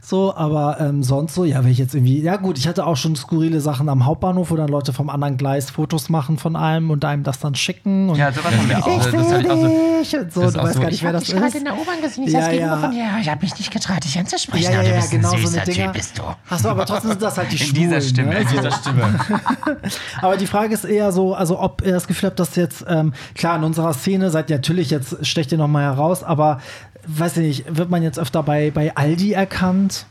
So, 0.00 0.34
aber 0.34 0.80
ähm, 0.80 1.02
sonst 1.02 1.34
so, 1.34 1.44
ja, 1.44 1.62
wenn 1.64 1.70
ich 1.70 1.78
jetzt 1.78 1.94
irgendwie, 1.94 2.20
ja 2.20 2.36
gut, 2.36 2.58
ich 2.58 2.68
hatte 2.68 2.86
auch 2.86 2.96
schon 2.96 3.16
skurrile 3.16 3.60
Sachen 3.60 3.88
am 3.88 4.04
Hauptbahnhof, 4.04 4.50
wo 4.50 4.56
dann 4.56 4.68
Leute 4.68 4.92
vom 4.92 5.08
anderen 5.10 5.36
Gleis 5.36 5.70
Fotos 5.70 6.08
machen 6.08 6.36
von 6.38 6.56
einem 6.56 6.90
und 6.90 7.04
einem 7.04 7.22
das 7.22 7.38
dann 7.40 7.54
schicken. 7.54 8.10
Und 8.10 8.16
Ja, 8.16 8.32
sowas 8.32 8.56
haben 8.56 8.68
wir 8.68 8.78
auch. 8.78 8.86
das 8.86 9.32
hatte 9.32 9.42
ich 9.42 9.50
auch 9.50 9.56
so- 9.56 10.00
ich, 10.02 10.16
und 10.18 10.32
so, 10.32 10.40
das 10.42 10.48
ist 10.50 10.56
du 10.56 10.62
weißt 10.62 10.74
so, 10.74 10.80
gar 10.80 10.86
nicht, 10.86 10.94
ich 10.96 11.02
wer 11.02 11.12
das 11.12 11.24
dich 11.24 11.32
gerade 11.34 11.46
ist. 11.46 11.54
in 11.56 11.64
der 11.64 11.74
U-Bahn 11.74 12.00
gesehen, 12.02 12.24
ich 12.24 12.32
Ja, 12.32 12.40
saß 12.42 12.50
gegenüber 12.50 12.74
ja. 12.74 12.80
von 12.80 12.90
dir. 12.90 13.04
Ich 13.22 13.28
habe 13.30 13.40
mich 13.42 13.58
nicht 13.58 13.70
getraut, 13.70 14.04
dich 14.04 14.18
anzusprechen. 14.18 14.64
Ja, 14.64 14.82
ja, 14.82 14.82
du 14.82 14.88
ja, 14.98 15.06
genau, 15.10 15.30
so 15.30 15.36
eine 15.36 15.64
Dinger. 15.64 15.84
Typ, 15.86 15.92
bist 15.94 16.18
du. 16.18 16.22
Achso, 16.50 16.68
aber 16.68 16.84
trotzdem 16.86 17.10
sind 17.12 17.22
das 17.22 17.38
halt 17.38 17.50
die 17.52 17.56
In 17.60 17.66
Schwulen. 17.66 17.74
dieser 17.82 18.00
Stimme, 18.00 18.28
Ne? 18.30 18.38
in 18.40 18.48
dieser 18.48 18.70
Stimme. 18.72 19.18
Aber 20.20 20.36
die 20.36 20.46
Frage 20.46 20.74
ist 20.74 20.84
eher 20.84 21.12
so, 21.12 21.34
also 21.34 21.58
ob 21.60 21.82
ihr 21.84 21.92
das 21.92 22.06
Gefühl 22.06 22.28
habt, 22.30 22.40
dass 22.40 22.56
jetzt, 22.56 22.84
ähm, 22.88 23.12
klar, 23.34 23.56
in 23.56 23.64
unserer 23.64 23.92
Szene 23.94 24.30
seid 24.30 24.50
ihr 24.50 24.56
natürlich, 24.56 24.90
jetzt 24.90 25.24
stecht 25.26 25.52
ihr 25.52 25.58
nochmal 25.58 25.84
heraus, 25.84 26.22
aber 26.22 26.60
weiß 27.06 27.38
ich 27.38 27.64
nicht, 27.64 27.76
wird 27.76 27.90
man 27.90 28.02
jetzt 28.02 28.18
öfter 28.18 28.42
bei, 28.42 28.70
bei 28.70 28.96
Aldi 28.96 29.32
erkannt? 29.32 30.06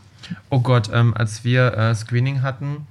Oh 0.49 0.59
Gott, 0.59 0.89
ähm, 0.93 1.13
als 1.15 1.43
wir 1.43 1.73
äh, 1.77 1.95
Screening 1.95 2.41
hatten, 2.41 2.87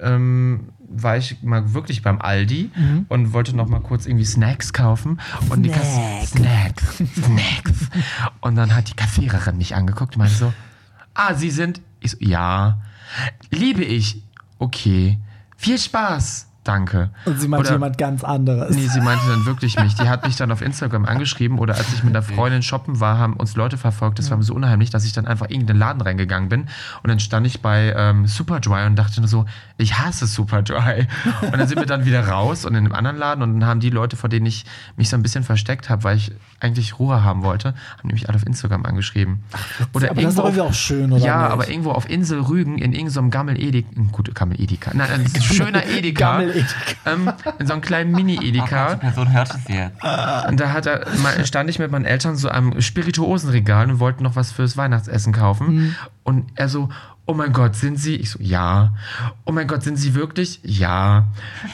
ähm, 0.00 0.68
war 0.88 1.16
ich 1.16 1.42
mal 1.42 1.72
wirklich 1.72 2.02
beim 2.02 2.20
Aldi 2.20 2.70
und 3.08 3.32
wollte 3.32 3.56
noch 3.56 3.68
mal 3.68 3.80
kurz 3.80 4.06
irgendwie 4.06 4.24
Snacks 4.24 4.72
kaufen. 4.72 5.20
Und 5.48 5.62
die 5.62 5.70
Kass 5.70 6.30
Snacks, 6.30 6.98
Snacks. 6.98 7.88
Und 8.40 8.56
dann 8.56 8.74
hat 8.74 8.90
die 8.90 8.94
Kassiererin 8.94 9.56
mich 9.56 9.74
angeguckt 9.74 10.14
und 10.14 10.18
meinte 10.18 10.34
so, 10.34 10.52
ah, 11.14 11.34
Sie 11.34 11.50
sind, 11.50 11.80
ich 12.00 12.12
so, 12.12 12.16
ja, 12.20 12.80
liebe 13.50 13.82
ich, 13.82 14.22
okay, 14.58 15.18
viel 15.56 15.78
Spaß, 15.78 16.48
danke. 16.64 17.10
Und 17.24 17.40
sie 17.40 17.48
meinte 17.48 17.66
Oder- 17.68 17.76
jemand 17.76 17.98
ganz 17.98 18.24
anderes. 18.24 18.74
Nee, 18.74 18.86
sie 18.88 19.00
meinte 19.00 19.24
dann 19.28 19.46
wirklich 19.46 19.78
mich. 19.78 19.94
Die 19.94 20.08
hat 20.08 20.26
mich 20.26 20.36
dann 20.36 20.50
auf 20.50 20.62
Instagram 20.62 21.04
angeschrieben 21.04 21.58
oder 21.58 21.74
als 21.74 21.92
ich 21.94 22.02
mit 22.02 22.14
einer 22.16 22.22
Freundin 22.22 22.62
shoppen 22.62 23.00
war, 23.00 23.18
haben 23.18 23.34
uns 23.34 23.54
Leute 23.56 23.76
verfolgt. 23.76 24.18
Das 24.18 24.30
war 24.30 24.36
mir 24.36 24.42
so 24.42 24.54
unheimlich, 24.54 24.90
dass 24.90 25.04
ich 25.04 25.12
dann 25.12 25.26
einfach 25.26 25.46
in 25.46 25.52
irgendeinen 25.56 25.78
Laden 25.78 26.00
reingegangen 26.02 26.48
bin. 26.48 26.62
Und 27.02 27.08
dann 27.10 27.20
stand 27.20 27.46
ich 27.46 27.60
bei 27.62 27.94
ähm, 27.96 28.26
Superdry 28.26 28.86
und 28.86 28.96
dachte 28.96 29.20
nur 29.20 29.28
so, 29.28 29.44
ich 29.78 29.98
hasse 29.98 30.26
Superdry. 30.26 31.06
Und 31.42 31.56
dann 31.58 31.68
sind 31.68 31.78
wir 31.78 31.86
dann 31.86 32.04
wieder 32.04 32.26
raus 32.28 32.64
und 32.64 32.72
in 32.74 32.84
einem 32.84 32.94
anderen 32.94 33.16
Laden 33.18 33.42
und 33.42 33.60
dann 33.60 33.68
haben 33.68 33.80
die 33.80 33.90
Leute, 33.90 34.16
vor 34.16 34.28
denen 34.30 34.46
ich 34.46 34.64
mich 34.96 35.08
so 35.08 35.16
ein 35.16 35.22
bisschen 35.22 35.44
versteckt 35.44 35.90
habe, 35.90 36.04
weil 36.04 36.16
ich 36.16 36.32
eigentlich 36.60 36.98
Ruhe 36.98 37.22
haben 37.22 37.42
wollte, 37.42 37.68
haben 37.98 38.08
nämlich 38.08 38.28
alle 38.28 38.36
auf 38.36 38.46
Instagram 38.46 38.84
angeschrieben. 38.86 39.40
Oder 39.92 40.10
aber 40.10 40.22
das 40.22 40.32
ist 40.32 40.38
irgendwo 40.38 40.42
auf- 40.42 40.46
irgendwie 40.48 40.60
auch 40.62 40.74
schön, 40.74 41.12
oder 41.12 41.24
Ja, 41.24 41.42
nicht? 41.42 41.50
aber 41.52 41.68
irgendwo 41.68 41.90
auf 41.92 42.08
Insel 42.08 42.40
Rügen 42.40 42.78
in 42.78 42.92
irgendeinem 42.92 43.30
Gammel 43.30 43.60
Edeka, 43.60 43.88
gut, 44.12 44.34
Gammel 44.34 44.60
Edeka, 44.60 44.92
nein, 44.94 45.08
ein 45.34 45.42
schöner 45.42 45.84
Edeka, 45.88 46.38
Gammel. 46.38 46.53
Ähm, 47.06 47.32
in 47.58 47.66
so 47.66 47.72
einem 47.72 47.82
kleinen 47.82 48.12
Mini-Edeka. 48.12 48.94
Die 48.94 49.00
Person 49.00 49.32
hört 49.32 49.50
es 49.50 49.68
jetzt. 49.68 50.02
Und 50.48 50.60
da 50.60 50.72
hat 50.72 50.86
er, 50.86 51.06
stand 51.44 51.70
ich 51.70 51.78
mit 51.78 51.90
meinen 51.90 52.04
Eltern 52.04 52.36
so 52.36 52.48
am 52.48 52.80
Spirituosenregal 52.80 53.90
und 53.90 54.00
wollten 54.00 54.22
noch 54.22 54.36
was 54.36 54.52
fürs 54.52 54.76
Weihnachtsessen 54.76 55.32
kaufen. 55.32 55.74
Mhm. 55.74 55.94
Und 56.22 56.46
er 56.54 56.68
so, 56.68 56.88
oh 57.26 57.34
mein 57.34 57.52
Gott, 57.52 57.74
sind 57.74 57.98
Sie? 57.98 58.16
Ich 58.16 58.30
so, 58.30 58.38
ja. 58.40 58.94
Oh 59.44 59.52
mein 59.52 59.66
Gott, 59.66 59.82
sind 59.82 59.96
Sie 59.96 60.14
wirklich? 60.14 60.60
Ja. 60.62 61.26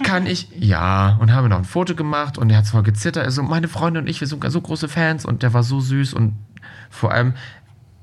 Kann 0.05 0.27
ich? 0.27 0.49
Ja. 0.59 1.17
Und 1.21 1.33
haben 1.33 1.45
wir 1.45 1.49
noch 1.49 1.59
ein 1.59 1.65
Foto 1.65 1.95
gemacht 1.95 2.39
und 2.39 2.51
er 2.51 2.59
hat 2.59 2.67
voll 2.67 2.83
gezittert. 2.83 3.25
Er 3.25 3.31
so, 3.31 3.43
meine 3.43 3.69
Freunde 3.69 4.01
und 4.01 4.09
ich, 4.09 4.21
wir 4.21 4.29
sind 4.29 4.45
so 4.49 4.61
große 4.61 4.89
Fans 4.89 5.25
und 5.25 5.43
der 5.43 5.53
war 5.53 5.63
so 5.63 5.81
süß 5.81 6.15
und 6.15 6.35
vor 6.89 7.13
allem 7.13 7.35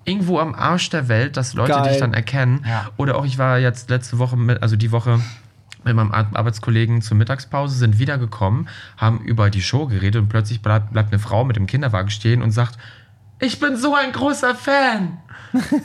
irgendwo 0.06 0.40
am 0.40 0.56
Arsch 0.56 0.90
der 0.90 1.10
Welt, 1.10 1.38
dass 1.38 1.54
Leute 1.54 1.74
Geil. 1.74 1.90
dich 1.90 2.00
dann 2.00 2.14
erkennen. 2.14 2.64
Ja. 2.66 2.88
Oder 2.98 3.18
auch 3.18 3.26
ich 3.26 3.38
war 3.38 3.60
jetzt 3.60 3.90
letzte 3.90 4.20
Woche, 4.20 4.38
mit, 4.38 4.62
also 4.62 4.76
die 4.76 4.92
Woche 4.92 5.20
mit 5.88 5.96
meinem 5.96 6.12
Ar- 6.12 6.30
Arbeitskollegen 6.34 7.02
zur 7.02 7.18
Mittagspause, 7.18 7.78
sind 7.78 8.00
wiedergekommen, 8.00 8.70
haben 8.98 9.20
über 9.22 9.50
die 9.50 9.62
Show 9.62 9.88
geredet 9.88 10.22
und 10.22 10.30
plötzlich 10.30 10.62
bleibt, 10.62 10.94
bleibt 10.94 11.12
eine 11.12 11.20
Frau 11.20 11.44
mit 11.44 11.56
dem 11.56 11.68
Kinderwagen 11.68 12.10
stehen 12.10 12.42
und 12.42 12.52
sagt, 12.52 12.78
ich 13.40 13.60
bin 13.60 13.76
so 13.78 13.96
ein 13.96 14.12
großer 14.12 14.56
Fan. 14.56 15.18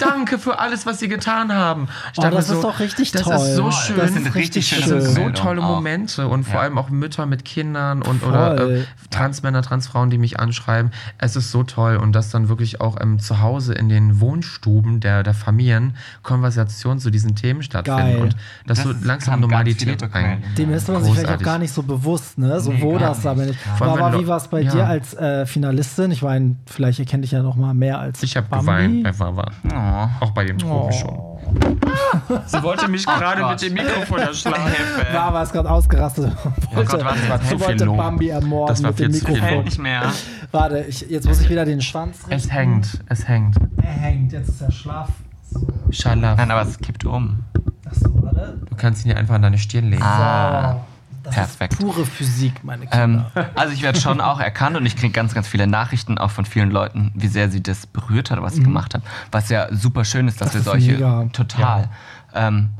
Danke 0.00 0.38
für 0.40 0.58
alles, 0.58 0.86
was 0.86 0.98
Sie 0.98 1.06
getan 1.08 1.52
haben. 1.54 1.86
Ich 2.12 2.18
Oh, 2.18 2.22
das 2.22 2.48
mir 2.48 2.56
ist 2.56 2.64
doch 2.64 2.80
richtig 2.80 3.12
das 3.12 3.22
toll. 3.22 3.34
ist 3.36 3.54
so 3.54 3.66
Das 3.66 3.86
schön. 3.86 4.00
ist 4.00 4.12
sind 4.14 4.34
richtig 4.34 4.66
schöne 4.66 4.96
Das 4.96 5.14
sind 5.14 5.36
so 5.36 5.42
tolle. 5.42 5.60
Momente 5.62 6.26
und 6.26 6.42
vor 6.44 6.54
Ja. 6.56 6.60
allem 6.62 6.78
auch 6.78 6.90
Mütter 6.90 7.26
mit 7.26 7.44
Kindern 7.44 8.02
und 8.02 8.24
oder 8.24 8.56
Voll. 8.58 8.72
äh, 8.80 8.84
Transmänner, 9.10 9.62
Transfrauen, 9.62 10.10
die 10.10 10.18
mich 10.18 10.40
anschreiben. 10.40 10.90
Es 11.18 11.36
ist 11.36 11.52
so 11.52 11.62
toll 11.62 11.96
und 11.96 12.12
das 12.12 12.30
dann 12.30 12.48
wirklich 12.48 12.80
auch 12.80 12.96
ähm, 13.00 13.20
zu 13.20 13.40
Hause 13.40 13.72
in 13.74 13.88
den 13.88 14.20
Wohnstuben 14.20 14.98
der, 14.98 15.22
der 15.22 15.32
Familien 15.34 15.96
Konversationen 16.24 16.98
zu 16.98 17.10
diesen 17.10 17.36
Themen 17.36 17.62
stattfinden 17.62 18.00
Geil. 18.14 18.20
und 18.20 18.36
dass 18.66 18.78
Das 18.82 18.86
so 18.86 18.94
langsam 19.06 19.40
Normalität 19.40 20.02
ein. 20.12 20.42
Dem 20.58 20.72
ist 20.72 20.88
man 20.88 21.04
sich 21.04 21.14
vielleicht 21.14 21.40
auch 21.40 21.44
gar 21.44 21.58
nicht 21.58 21.72
so 21.72 21.84
bewusst, 21.84 22.36
ne? 22.36 22.58
So 22.60 22.72
Nee, 22.72 22.82
wo 22.82 22.98
das 22.98 23.22
da 23.22 23.34
bin 23.34 23.50
ich. 23.50 23.56
Aber 23.80 24.18
wie 24.18 24.26
war 24.26 24.38
es 24.38 24.48
bei 24.48 24.60
Ja. 24.62 24.72
dir 24.72 24.86
als 24.88 25.14
äh, 25.14 25.46
Finalistin? 25.46 26.10
Ich 26.10 26.22
meine, 26.22 26.56
vielleicht 26.66 26.98
erkenne 26.98 27.24
ich 27.24 27.30
ja 27.30 27.41
noch 27.42 27.56
mal 27.56 27.74
mehr 27.74 27.98
als 27.98 28.22
Ich 28.22 28.36
habe 28.36 28.46
geweint 28.48 29.02
bei 29.02 29.18
Wawa. 29.18 29.50
Oh. 29.72 30.24
Auch 30.24 30.30
bei 30.32 30.44
dem 30.44 30.58
Profi 30.58 30.98
schon. 30.98 31.32
Sie 32.46 32.62
wollte 32.62 32.88
mich 32.88 33.04
gerade 33.04 33.44
mit 33.44 33.62
dem 33.62 33.74
Mikrofon 33.74 34.18
erschlagen. 34.20 34.72
Baba 35.12 35.42
ist 35.42 35.52
gerade 35.52 35.70
ausgerastet. 35.70 36.32
Oh 36.44 36.82
Gott, 36.84 37.04
warte, 37.04 37.20
das 37.20 37.28
war 37.28 37.38
Sie 37.38 37.48
zu 37.48 37.58
viel 37.58 37.66
wollte. 37.68 37.86
Bambi 37.86 38.28
ermorden 38.28 38.68
Das 38.68 38.82
war 38.82 38.90
mit 38.90 39.00
dem 39.00 39.12
Mikrofon. 39.12 39.54
Lob. 39.54 39.64
Nicht 39.64 39.78
mehr. 39.78 40.12
Warte, 40.50 40.84
ich, 40.88 41.00
jetzt 41.02 41.26
muss 41.26 41.40
ich 41.40 41.50
wieder 41.50 41.64
den 41.64 41.80
Schwanz 41.80 42.18
richten. 42.20 42.32
Es 42.32 42.50
hängt, 42.50 43.00
es 43.08 43.28
hängt. 43.28 43.56
Er 43.82 43.90
hängt, 43.92 44.32
jetzt 44.32 44.48
ist 44.48 44.62
er 44.62 44.70
schlaff. 44.70 45.08
So, 45.50 45.66
Schalaf. 45.90 46.38
Nein, 46.38 46.50
aber 46.50 46.62
es 46.62 46.78
kippt 46.78 47.04
um. 47.04 47.40
achso, 47.84 48.10
warte. 48.22 48.58
Du 48.68 48.76
kannst 48.76 49.04
ihn 49.04 49.10
ja 49.10 49.16
einfach 49.16 49.34
an 49.34 49.42
deine 49.42 49.58
Stirn 49.58 49.90
legen. 49.90 50.02
Ah. 50.02 50.80
Das 51.22 51.34
Perfekt. 51.34 51.74
ist 51.74 51.78
pure 51.80 52.04
Physik, 52.04 52.64
meine 52.64 52.84
Ähm, 52.92 53.24
Kinder. 53.34 53.50
also 53.54 53.72
ich 53.72 53.82
werde 53.82 54.00
schon 54.00 54.20
auch 54.20 54.40
erkannt 54.40 54.76
und 54.76 54.84
ich 54.86 54.96
kriege 54.96 55.12
ganz, 55.12 55.34
ganz 55.34 55.46
viele 55.46 55.66
Nachrichten 55.66 56.18
auch 56.18 56.30
von 56.30 56.44
vielen 56.44 56.70
Leuten, 56.70 57.12
wie 57.14 57.28
sehr 57.28 57.48
sie 57.50 57.62
das 57.62 57.86
berührt 57.86 58.30
hat, 58.30 58.42
was 58.42 58.56
ich 58.56 58.64
gemacht 58.64 58.94
habe. 58.94 59.04
Was 59.30 59.48
ja 59.48 59.68
super 59.74 60.04
schön 60.04 60.26
ist, 60.28 60.40
dass 60.40 60.48
Das 60.48 60.54
wir 60.54 60.58
ist 60.60 60.64
solche 60.66 60.92
mega. 60.92 61.24
total. 61.32 61.88
Ähm, 62.34 62.70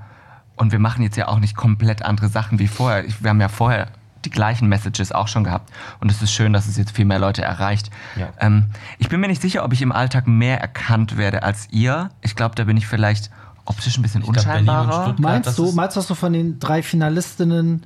und 0.57 0.72
wir 0.72 0.78
machen 0.78 1.02
jetzt 1.02 1.16
ja 1.16 1.28
auch 1.28 1.38
nicht 1.38 1.57
komplett 1.57 2.02
andere 2.02 2.28
Sachen 2.28 2.59
wie 2.59 2.68
vorher. 2.68 3.05
Ich, 3.05 3.22
wir 3.22 3.31
haben 3.31 3.40
ja 3.40 3.48
vorher 3.48 3.88
die 4.24 4.31
gleichen 4.31 4.68
Messages 4.68 5.11
auch 5.11 5.26
schon 5.26 5.42
gehabt 5.44 5.72
und 6.00 6.11
es 6.11 6.22
ist 6.22 6.33
schön, 6.33 6.52
dass 6.52 6.68
es 6.68 6.76
jetzt 6.76 6.92
viel 6.94 7.05
mehr 7.05 7.18
Leute 7.18 7.42
erreicht. 7.42 7.90
Ja. 8.16 8.28
Ähm, 8.38 8.66
ich 8.98 9.09
bin 9.09 9.20
mir 9.20 9.26
nicht 9.28 9.42
sicher, 9.42 9.64
ob 9.64 9.72
ich 9.72 9.83
im 9.83 9.90
Alltag 9.92 10.26
mehr 10.28 10.61
erkannt 10.61 11.16
werde 11.16 11.42
als 11.42 11.68
ihr. 11.70 12.11
Ich 12.20 12.37
glaube, 12.37 12.55
da 12.55 12.64
bin 12.64 12.76
ich 12.76 12.87
vielleicht 12.87 13.31
optisch 13.64 13.96
ein 13.96 14.02
bisschen 14.02 14.20
glaub, 14.22 14.31
und 14.31 14.38
unscheinbarer. 14.38 15.02
Stuttgart- 15.05 15.18
Meinst 15.20 15.59
du, 15.59 15.72
meinst 15.72 15.96
du, 15.96 16.00
dass 16.00 16.07
du 16.07 16.14
von 16.14 16.33
den 16.33 16.61
drei 16.61 16.83
Finalistinnen 16.83 17.83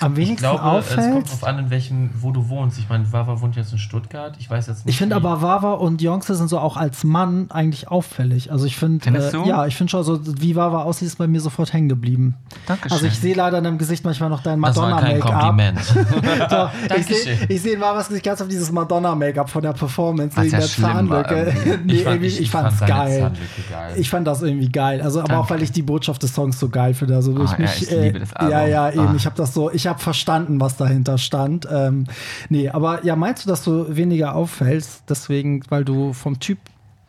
am 0.00 0.12
Ich 0.12 0.18
wenigsten 0.18 0.48
glaube, 0.48 0.78
es 0.78 0.94
kommt 0.94 1.30
drauf 1.30 1.44
an, 1.44 1.58
in 1.58 1.70
welchem, 1.70 2.10
wo 2.20 2.30
du 2.32 2.48
wohnst. 2.48 2.78
Ich 2.78 2.88
meine, 2.88 3.10
Wawa 3.12 3.40
wohnt 3.40 3.56
jetzt 3.56 3.72
in 3.72 3.78
Stuttgart. 3.78 4.34
Ich 4.38 4.50
weiß 4.50 4.66
jetzt 4.66 4.84
nicht. 4.86 4.92
Ich 4.94 4.98
finde 4.98 5.16
aber 5.16 5.42
Wawa 5.42 5.72
und 5.72 6.02
Jonxe 6.02 6.34
sind 6.34 6.48
so 6.48 6.58
auch 6.58 6.76
als 6.76 7.04
Mann 7.04 7.46
eigentlich 7.50 7.88
auffällig. 7.88 8.52
Also 8.52 8.66
ich 8.66 8.76
finde, 8.76 9.02
Findest 9.04 9.28
äh, 9.34 9.38
du? 9.38 9.44
ja, 9.44 9.66
ich 9.66 9.76
finde 9.76 9.90
schon 9.90 10.04
so, 10.04 10.20
wie 10.40 10.56
Wawa 10.56 10.82
aussieht, 10.82 11.08
ist 11.08 11.16
bei 11.16 11.26
mir 11.26 11.40
sofort 11.40 11.72
hängen 11.72 11.88
geblieben. 11.88 12.34
Dankeschön. 12.66 12.92
Also 12.92 13.06
ich 13.06 13.18
sehe 13.18 13.34
leider 13.34 13.58
in 13.58 13.64
deinem 13.64 13.78
Gesicht 13.78 14.04
manchmal 14.04 14.28
noch 14.30 14.42
dein 14.42 14.60
das 14.62 14.76
war 14.76 15.00
kein 15.00 15.18
Madonna-Make-up. 15.18 15.40
Kompliment. 15.40 16.50
Doch, 16.50 16.70
ich 16.96 17.06
sehe 17.06 17.38
ich 17.48 17.62
seh 17.62 17.72
in 17.72 17.80
Wawas 17.80 18.08
Gesicht 18.08 18.24
ganz 18.24 18.40
auf 18.42 18.48
dieses 18.48 18.70
Madonna-Make-up 18.72 19.48
von 19.50 19.62
der 19.62 19.72
Performance 19.72 20.36
wegen 20.40 20.50
ja 20.52 20.58
der 20.58 20.68
Zahnlücke. 20.68 21.54
nee, 21.84 21.92
Ich 21.94 22.04
fand- 22.04 22.22
ich- 22.22 22.34
ich, 22.36 22.40
ich 22.42 22.50
fand's 22.50 22.76
fand 22.78 22.90
geil. 22.90 23.32
Geil. 23.70 23.94
Ich 23.96 24.10
fand 24.10 24.26
das 24.26 24.42
irgendwie 24.42 24.68
geil. 24.68 25.00
Also, 25.00 25.20
aber 25.20 25.34
auch 25.34 25.46
Danke. 25.46 25.54
weil 25.54 25.62
ich 25.62 25.72
die 25.72 25.82
Botschaft 25.82 26.22
des 26.22 26.34
Songs 26.34 26.58
so 26.58 26.68
geil 26.68 26.94
finde. 26.94 27.14
Also, 27.16 27.34
Ah, 27.36 27.44
ich 27.44 27.50
ja, 27.52 27.58
mich, 27.58 27.82
ich 27.82 27.92
äh, 27.92 28.02
liebe 28.06 28.20
das 28.20 28.32
Album. 28.34 28.52
Ja, 28.52 28.66
ja, 28.66 28.90
eben. 28.90 29.00
Ah. 29.08 29.14
Ich 29.16 29.26
habe 29.26 29.36
das 29.36 29.54
so, 29.54 29.70
ich 29.70 29.85
habe 29.86 29.98
verstanden, 29.98 30.60
was 30.60 30.76
dahinter 30.76 31.18
stand. 31.18 31.66
Ähm, 31.70 32.04
nee, 32.48 32.68
aber 32.68 33.04
ja, 33.04 33.16
meinst 33.16 33.44
du, 33.44 33.48
dass 33.48 33.62
du 33.64 33.94
weniger 33.96 34.34
auffällst, 34.34 35.04
deswegen, 35.08 35.62
weil 35.68 35.84
du 35.84 36.12
vom 36.12 36.38
Typ 36.40 36.58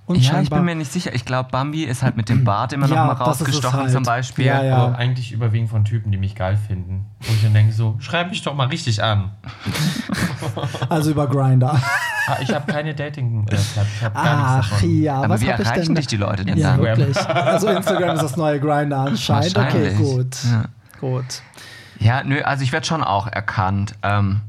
Ja, 0.09 0.39
ich 0.41 0.49
bin 0.49 0.63
mir 0.63 0.73
nicht 0.75 0.91
sicher. 0.91 1.13
Ich 1.13 1.25
glaube, 1.25 1.49
Bambi 1.51 1.83
ist 1.83 2.01
halt 2.01 2.15
mit 2.15 2.29
dem 2.29 2.45
Bart 2.45 2.71
immer 2.71 2.87
Ja, 2.87 3.05
noch 3.05 3.19
mal 3.19 3.29
ist 3.31 3.41
es 3.41 3.47
rausgestochen 3.47 3.79
halt. 3.81 3.91
zum 3.91 4.03
Beispiel. 4.03 4.45
Ja, 4.45 4.63
ja. 4.63 4.77
Aber 4.77 4.97
eigentlich 4.97 5.33
überwiegend 5.33 5.69
von 5.69 5.83
Typen, 5.83 6.11
die 6.13 6.17
mich 6.17 6.33
geil 6.35 6.57
finden. 6.67 7.05
Wo 7.19 7.33
ich 7.33 7.43
dann 7.43 7.53
denke 7.53 7.73
so, 7.73 7.95
schreib 7.99 8.29
mich 8.29 8.41
doch 8.41 8.55
mal 8.55 8.67
richtig 8.67 9.03
an. 9.03 9.31
also 10.89 11.11
über 11.11 11.27
Grinder. 11.27 11.77
Ah, 12.27 12.37
ich 12.41 12.53
habe 12.53 12.71
keine 12.71 12.93
dating 12.93 13.45
äh, 13.49 13.55
Ich 13.55 14.03
habe 14.03 14.13
gar 14.13 14.35
nichts 14.35 14.67
Ach 14.67 14.69
davon. 14.71 15.01
ja, 15.01 15.15
Aber 15.17 15.29
was 15.29 15.41
wie 15.41 15.51
hab 15.51 15.59
ich 15.59 15.65
erreichen 15.65 15.85
denn? 15.87 15.95
dich 15.95 16.07
die 16.07 16.17
Leute 16.17 16.45
denn 16.45 16.57
ja, 16.57 16.77
dann? 16.77 16.81
wirklich. 16.85 17.17
Also 17.29 17.67
Instagram 17.67 18.15
ist 18.15 18.23
das 18.23 18.37
neue 18.37 18.59
Grinder 18.59 18.99
anscheinend. 18.99 19.57
Okay, 19.57 19.93
gut. 19.95 20.37
Ja. 20.45 20.65
Gut. 20.99 21.41
Ja, 21.99 22.23
nö, 22.23 22.41
also 22.41 22.63
ich 22.63 22.71
werde 22.71 22.85
schon 22.85 23.03
auch 23.03 23.27
erkannt. 23.27 23.95
Ähm, 24.03 24.41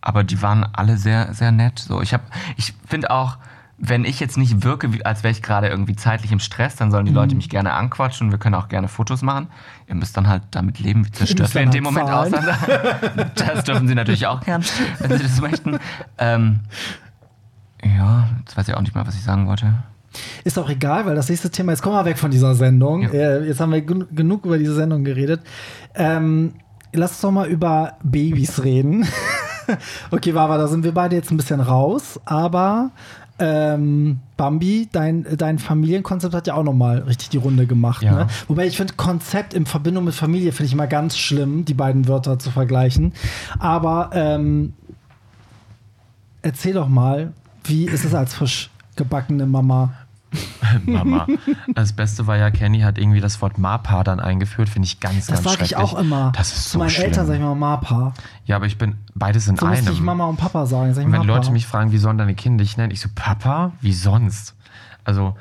aber 0.00 0.24
die 0.24 0.40
waren 0.42 0.64
alle 0.72 0.96
sehr, 0.96 1.34
sehr 1.34 1.52
nett. 1.52 1.78
So, 1.78 2.00
ich 2.00 2.12
habe, 2.12 2.24
ich 2.56 2.74
finde 2.86 3.10
auch, 3.10 3.38
wenn 3.78 4.04
ich 4.04 4.18
jetzt 4.18 4.36
nicht 4.36 4.64
wirke, 4.64 4.90
als 5.04 5.22
wäre 5.22 5.30
ich 5.30 5.40
gerade 5.40 5.68
irgendwie 5.68 5.94
zeitlich 5.94 6.32
im 6.32 6.40
Stress, 6.40 6.74
dann 6.74 6.90
sollen 6.90 7.06
die 7.06 7.12
Leute 7.12 7.36
mich 7.36 7.48
gerne 7.48 7.74
anquatschen 7.74 8.26
und 8.26 8.30
wir 8.32 8.38
können 8.38 8.56
auch 8.56 8.68
gerne 8.68 8.88
Fotos 8.88 9.22
machen. 9.22 9.46
Ihr 9.86 9.94
müsst 9.94 10.16
dann 10.16 10.26
halt 10.26 10.42
damit 10.50 10.80
leben, 10.80 11.06
wie 11.06 11.12
zerstört 11.12 11.54
wir 11.54 11.62
in 11.62 11.68
dann 11.68 11.74
dem 11.74 11.84
Moment 11.84 12.10
halt 12.10 12.34
aussehen. 12.34 13.30
Das 13.36 13.64
dürfen 13.64 13.86
sie 13.86 13.94
natürlich 13.94 14.26
auch 14.26 14.40
gern, 14.40 14.64
wenn 14.98 15.16
sie 15.16 15.22
das 15.22 15.40
möchten. 15.40 15.78
Ähm, 16.18 16.60
ja, 17.84 18.28
jetzt 18.40 18.56
weiß 18.56 18.66
ich 18.66 18.74
auch 18.74 18.80
nicht 18.80 18.96
mehr, 18.96 19.06
was 19.06 19.14
ich 19.14 19.22
sagen 19.22 19.46
wollte. 19.46 19.72
Ist 20.42 20.58
auch 20.58 20.68
egal, 20.68 21.06
weil 21.06 21.14
das 21.14 21.28
nächste 21.28 21.50
Thema, 21.50 21.70
jetzt 21.72 21.82
kommen 21.82 21.94
wir 21.94 22.04
weg 22.04 22.18
von 22.18 22.32
dieser 22.32 22.56
Sendung. 22.56 23.02
Ja. 23.02 23.10
Äh, 23.10 23.46
jetzt 23.46 23.60
haben 23.60 23.72
wir 23.72 23.82
gen 23.82 24.06
genug 24.10 24.44
über 24.44 24.58
diese 24.58 24.74
Sendung 24.74 25.04
geredet. 25.04 25.42
Ähm, 25.94 26.54
lass 26.92 27.12
uns 27.12 27.20
doch 27.20 27.30
mal 27.30 27.48
über 27.48 27.94
Babys 28.02 28.64
reden. 28.64 29.06
okay, 30.10 30.32
Baba, 30.32 30.58
da 30.58 30.68
sind 30.68 30.84
wir 30.84 30.92
beide 30.92 31.16
jetzt 31.16 31.30
ein 31.30 31.36
bisschen 31.36 31.60
raus, 31.60 32.20
aber 32.24 32.90
ähm, 33.38 34.18
Bambi, 34.36 34.88
dein, 34.90 35.24
dein 35.36 35.58
Familienkonzept 35.58 36.34
hat 36.34 36.46
ja 36.46 36.54
auch 36.54 36.64
nochmal 36.64 36.98
richtig 37.00 37.28
die 37.28 37.36
Runde 37.36 37.66
gemacht. 37.66 38.02
Ja. 38.02 38.24
Ne? 38.24 38.26
Wobei 38.48 38.66
ich 38.66 38.76
finde, 38.76 38.94
Konzept 38.94 39.54
in 39.54 39.66
Verbindung 39.66 40.04
mit 40.04 40.14
Familie 40.14 40.52
finde 40.52 40.66
ich 40.66 40.72
immer 40.72 40.88
ganz 40.88 41.16
schlimm, 41.16 41.64
die 41.64 41.74
beiden 41.74 42.08
Wörter 42.08 42.38
zu 42.38 42.50
vergleichen. 42.50 43.12
Aber 43.58 44.10
ähm, 44.12 44.72
erzähl 46.42 46.74
doch 46.74 46.88
mal, 46.88 47.32
wie 47.64 47.84
ist 47.84 48.04
es 48.04 48.14
als 48.14 48.34
frisch 48.34 48.70
gebackene 48.96 49.46
Mama? 49.46 49.92
Mama. 50.86 51.26
Das 51.74 51.92
Beste 51.92 52.26
war 52.26 52.36
ja, 52.36 52.50
Kenny 52.50 52.80
hat 52.80 52.98
irgendwie 52.98 53.20
das 53.20 53.40
Wort 53.42 53.58
Mapa 53.58 54.04
dann 54.04 54.20
eingeführt, 54.20 54.68
finde 54.68 54.86
ich 54.86 55.00
ganz, 55.00 55.26
Das 55.26 55.42
ganz 55.42 55.44
sage 55.44 55.64
ich 55.64 55.70
schrecklich. 55.70 55.76
auch 55.76 55.98
immer. 55.98 56.32
Das 56.36 56.52
ist 56.52 56.64
Zu 56.64 56.70
so 56.70 56.78
meinen 56.78 56.90
schlimm. 56.90 57.06
Eltern 57.06 57.26
sage 57.26 57.38
ich 57.38 57.44
mal 57.44 57.54
Mapa. 57.54 58.14
Ja, 58.46 58.56
aber 58.56 58.66
ich 58.66 58.78
bin 58.78 58.96
beides 59.14 59.48
in 59.48 59.56
So 59.56 59.66
müsste 59.66 59.90
ich 59.90 59.96
einem. 59.96 60.06
Mama 60.06 60.24
und 60.26 60.36
Papa 60.36 60.66
sagen. 60.66 60.94
Sag 60.94 61.00
ich 61.02 61.06
Und 61.06 61.12
wenn 61.12 61.20
Mapa. 61.26 61.34
Leute 61.38 61.50
mich 61.52 61.66
fragen, 61.66 61.92
wie 61.92 61.98
sollen 61.98 62.18
deine 62.18 62.34
Kinder 62.34 62.62
dich 62.64 62.76
nennen? 62.76 62.92
Ich 62.92 63.00
so, 63.00 63.08
Papa? 63.14 63.72
Wie 63.80 63.92
sonst? 63.92 64.54
Also, 65.04 65.36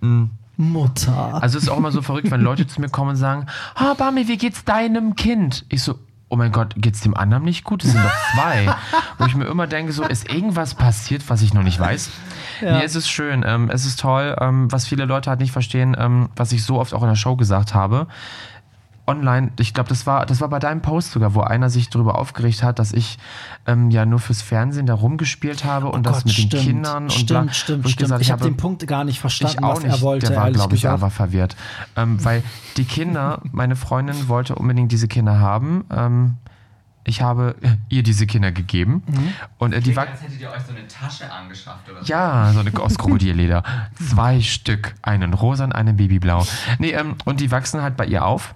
mh, 0.00 0.28
Mutter. 0.58 1.42
also 1.42 1.58
es 1.58 1.64
ist 1.64 1.68
auch 1.70 1.76
immer 1.76 1.92
so 1.92 2.00
verrückt, 2.00 2.30
wenn 2.30 2.40
Leute 2.40 2.66
zu 2.66 2.80
mir 2.80 2.88
kommen 2.88 3.10
und 3.10 3.16
sagen, 3.16 3.46
ah, 3.74 3.92
Bami, 3.94 4.26
wie 4.26 4.38
geht's 4.38 4.64
deinem 4.64 5.14
Kind? 5.14 5.66
Ich 5.68 5.82
so, 5.82 5.98
oh 6.28 6.36
mein 6.36 6.52
Gott, 6.52 6.74
geht's 6.76 7.00
dem 7.00 7.16
anderen 7.16 7.44
nicht 7.44 7.64
gut? 7.64 7.84
Es 7.84 7.92
sind 7.92 8.02
doch 8.02 8.34
zwei. 8.34 8.74
Wo 9.18 9.26
ich 9.26 9.34
mir 9.34 9.44
immer 9.44 9.66
denke, 9.66 9.92
so, 9.92 10.04
ist 10.04 10.32
irgendwas 10.32 10.74
passiert, 10.74 11.28
was 11.28 11.42
ich 11.42 11.54
noch 11.54 11.62
nicht 11.62 11.78
weiß? 11.78 12.10
Ja. 12.62 12.78
Nee, 12.78 12.84
es 12.84 12.96
ist 12.96 13.08
schön, 13.08 13.44
ähm, 13.46 13.70
es 13.70 13.86
ist 13.86 14.00
toll, 14.00 14.36
ähm, 14.40 14.70
was 14.72 14.86
viele 14.86 15.04
Leute 15.04 15.30
halt 15.30 15.40
nicht 15.40 15.52
verstehen, 15.52 15.96
ähm, 15.98 16.28
was 16.34 16.52
ich 16.52 16.64
so 16.64 16.80
oft 16.80 16.94
auch 16.94 17.02
in 17.02 17.08
der 17.08 17.16
Show 17.16 17.36
gesagt 17.36 17.74
habe. 17.74 18.06
Online, 19.06 19.52
ich 19.58 19.72
glaube, 19.72 19.88
das 19.88 20.06
war, 20.06 20.26
das 20.26 20.40
war 20.40 20.48
bei 20.48 20.58
deinem 20.58 20.82
Post 20.82 21.12
sogar, 21.12 21.34
wo 21.34 21.40
einer 21.40 21.70
sich 21.70 21.90
darüber 21.90 22.18
aufgeregt 22.18 22.62
hat, 22.62 22.78
dass 22.78 22.92
ich 22.92 23.18
ähm, 23.66 23.90
ja 23.90 24.04
nur 24.04 24.18
fürs 24.18 24.42
Fernsehen 24.42 24.86
da 24.86 24.94
rumgespielt 24.94 25.64
habe 25.64 25.88
und 25.88 26.04
das 26.04 26.18
Gott, 26.18 26.26
mit 26.26 26.38
den 26.38 26.46
stimmt, 26.48 26.62
Kindern 26.64 27.04
und 27.04 27.12
stimmt, 27.12 27.28
bla, 27.28 27.52
stimmt, 27.52 27.86
ich 27.86 27.92
stimmt. 27.92 28.08
gesagt 28.08 28.22
ich 28.22 28.30
habe 28.30 28.40
habe, 28.40 28.50
den 28.50 28.56
Punkt 28.56 28.86
gar 28.86 29.04
nicht 29.04 29.16
ich 29.16 29.20
verstanden, 29.20 29.64
auch 29.64 29.76
was 29.76 29.84
nicht. 29.84 29.92
er 29.92 30.00
wollte, 30.02 30.26
der 30.26 30.36
war, 30.36 30.50
glaube 30.50 30.74
ich, 30.74 30.82
gesagt. 30.82 30.94
einfach 30.94 31.12
verwirrt. 31.12 31.56
Ähm, 31.94 32.24
weil 32.24 32.42
die 32.76 32.84
Kinder, 32.84 33.40
meine 33.52 33.76
Freundin 33.76 34.28
wollte 34.28 34.54
unbedingt 34.54 34.90
diese 34.90 35.08
Kinder 35.08 35.38
haben. 35.38 35.84
Ähm, 35.90 36.36
ich 37.04 37.22
habe 37.22 37.54
ihr 37.88 38.02
diese 38.02 38.26
Kinder 38.26 38.50
gegeben. 38.50 39.04
Mhm. 39.06 39.32
Und 39.58 39.72
äh, 39.72 39.80
die 39.80 39.94
war. 39.94 40.08
Als 40.08 40.22
hättet 40.22 40.40
ihr 40.40 40.50
euch 40.50 40.62
so 40.66 40.72
eine 40.72 40.88
Tasche 40.88 41.32
angeschafft 41.32 41.88
oder 41.88 42.00
so. 42.02 42.06
Ja, 42.06 42.50
so 42.52 42.60
eine 42.60 42.76
aus 42.80 42.98
Krokodilleder. 42.98 43.62
Zwei 44.10 44.40
Stück. 44.40 44.94
Einen 45.02 45.32
rosa 45.32 45.64
und 45.64 45.72
einen 45.72 45.96
babyblau. 45.96 46.44
Nee, 46.80 46.90
ähm, 46.90 47.14
und 47.24 47.40
die 47.40 47.52
wachsen 47.52 47.80
halt 47.80 47.96
bei 47.96 48.06
ihr 48.06 48.24
auf. 48.24 48.54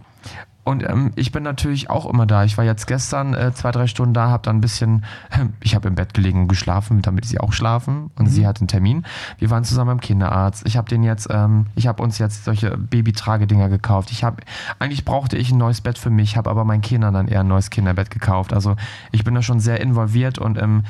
Und 0.62 0.88
ähm, 0.88 1.10
ich 1.16 1.32
bin 1.32 1.42
natürlich 1.42 1.88
auch 1.90 2.06
immer 2.06 2.26
da. 2.26 2.44
Ich 2.44 2.58
war 2.58 2.64
jetzt 2.64 2.86
gestern 2.86 3.34
äh, 3.34 3.52
zwei, 3.52 3.72
drei 3.72 3.86
Stunden 3.86 4.12
da, 4.12 4.28
habe 4.28 4.42
dann 4.44 4.58
ein 4.58 4.60
bisschen, 4.60 5.04
ich 5.60 5.74
habe 5.74 5.88
im 5.88 5.94
Bett 5.94 6.14
gelegen 6.14 6.42
und 6.42 6.48
geschlafen, 6.48 7.02
damit 7.02 7.24
sie 7.24 7.40
auch 7.40 7.52
schlafen. 7.52 8.10
Und 8.18 8.26
sie 8.26 8.46
hat 8.46 8.60
einen 8.60 8.68
Termin. 8.68 9.04
Wir 9.38 9.50
waren 9.50 9.64
zusammen 9.64 9.88
beim 9.88 10.00
Kinderarzt. 10.00 10.66
Ich 10.66 10.76
habe 10.76 10.88
den 10.88 11.02
jetzt, 11.02 11.28
ähm, 11.30 11.66
ich 11.74 11.86
habe 11.86 12.02
uns 12.02 12.18
jetzt 12.18 12.44
solche 12.44 12.76
Babytragedinger 12.76 13.68
gekauft. 13.68 14.10
Ich 14.12 14.22
habe, 14.22 14.42
eigentlich 14.78 15.04
brauchte 15.04 15.36
ich 15.36 15.50
ein 15.50 15.58
neues 15.58 15.80
Bett 15.80 15.98
für 15.98 16.10
mich, 16.10 16.36
habe 16.36 16.50
aber 16.50 16.64
meinen 16.64 16.82
Kindern 16.82 17.14
dann 17.14 17.28
eher 17.28 17.40
ein 17.40 17.48
neues 17.48 17.70
Kinderbett 17.70 18.10
gekauft. 18.10 18.52
Also 18.52 18.76
ich 19.12 19.24
bin 19.24 19.34
da 19.34 19.42
schon 19.42 19.60
sehr 19.60 19.80
involviert 19.80 20.38
und 20.38 20.56
ähm, 20.56 20.84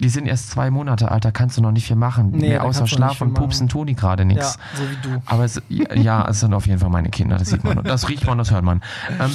die 0.00 0.08
sind 0.08 0.26
erst 0.26 0.50
zwei 0.50 0.70
Monate 0.70 1.10
alt, 1.10 1.24
da 1.24 1.30
kannst 1.30 1.56
du 1.56 1.62
noch 1.62 1.70
nicht 1.70 1.86
viel 1.86 1.96
machen. 1.96 2.30
Nee, 2.32 2.48
Mehr 2.48 2.64
außer 2.64 2.86
Schlaf 2.86 3.20
und 3.20 3.32
machen. 3.32 3.42
Pupsen 3.44 3.68
tun 3.68 3.86
die 3.86 3.94
gerade 3.94 4.24
nichts. 4.24 4.58
Ja, 4.72 4.78
so 4.78 4.90
wie 4.90 4.96
du. 5.02 5.22
Aber 5.26 5.44
es, 5.44 5.62
ja, 5.68 6.26
es 6.28 6.40
sind 6.40 6.52
auf 6.52 6.66
jeden 6.66 6.80
Fall 6.80 6.90
meine 6.90 7.10
Kinder, 7.10 7.38
das 7.38 7.50
sieht 7.50 7.62
man. 7.62 7.82
Das 7.84 8.08
riecht 8.08 8.26
man, 8.26 8.38
das 8.38 8.50
hört 8.50 8.64
man. 8.64 8.82
Ähm, 9.20 9.30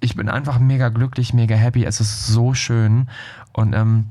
ich 0.00 0.14
bin 0.14 0.28
einfach 0.28 0.58
mega 0.58 0.88
glücklich, 0.88 1.34
mega 1.34 1.56
happy. 1.56 1.84
Es 1.84 2.00
ist 2.00 2.26
so 2.28 2.54
schön. 2.54 3.08
Und 3.52 3.74
ähm, 3.74 4.06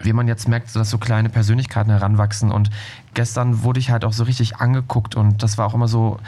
wie 0.00 0.12
man 0.12 0.28
jetzt 0.28 0.48
merkt, 0.48 0.74
dass 0.76 0.90
so 0.90 0.98
kleine 0.98 1.28
Persönlichkeiten 1.28 1.90
heranwachsen. 1.90 2.52
Und 2.52 2.70
gestern 3.14 3.64
wurde 3.64 3.80
ich 3.80 3.90
halt 3.90 4.04
auch 4.04 4.12
so 4.12 4.24
richtig 4.24 4.56
angeguckt 4.56 5.16
und 5.16 5.42
das 5.42 5.58
war 5.58 5.66
auch 5.66 5.74
immer 5.74 5.88
so, 5.88 6.18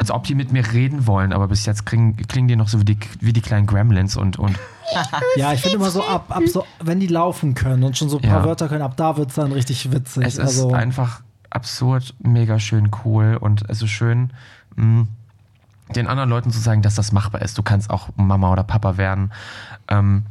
als 0.00 0.10
ob 0.10 0.24
die 0.24 0.34
mit 0.34 0.50
mir 0.50 0.72
reden 0.72 1.06
wollen. 1.06 1.34
Aber 1.34 1.48
bis 1.48 1.66
jetzt 1.66 1.84
klingen, 1.84 2.16
klingen 2.16 2.48
die 2.48 2.56
noch 2.56 2.68
so 2.68 2.80
wie 2.80 2.86
die, 2.86 2.98
wie 3.20 3.34
die 3.34 3.42
kleinen 3.42 3.66
Gremlins 3.66 4.16
und, 4.16 4.38
und 4.38 4.58
Ja, 5.36 5.52
ich 5.52 5.60
finde 5.60 5.76
immer 5.76 5.90
so 5.90 6.02
ab, 6.02 6.24
ab 6.30 6.42
so, 6.46 6.64
wenn 6.82 7.00
die 7.00 7.06
laufen 7.06 7.54
können 7.54 7.84
und 7.84 7.98
schon 7.98 8.08
so 8.08 8.16
ein 8.16 8.22
paar 8.22 8.40
Ja. 8.40 8.44
Wörter 8.46 8.68
können, 8.68 8.80
ab 8.80 8.96
da 8.96 9.18
wird 9.18 9.28
es 9.28 9.34
dann 9.34 9.52
richtig 9.52 9.92
witzig. 9.92 10.24
Es 10.24 10.34
ist 10.34 10.40
also, 10.40 10.72
einfach 10.72 11.20
absurd, 11.50 12.14
mega 12.18 12.58
schön 12.58 12.90
cool 13.04 13.36
und 13.38 13.68
es 13.68 13.82
ist 13.82 13.90
schön, 13.90 14.32
mh, 14.76 15.06
den 15.94 16.06
anderen 16.06 16.30
Leuten 16.30 16.50
zu 16.50 16.60
sagen, 16.60 16.80
dass 16.80 16.94
das 16.94 17.12
machbar 17.12 17.42
ist. 17.42 17.58
Du 17.58 17.62
kannst 17.62 17.90
auch 17.90 18.08
Mama 18.16 18.50
oder 18.50 18.62
Papa 18.62 18.96
werden. 18.96 19.32
Ähm, 19.88 20.22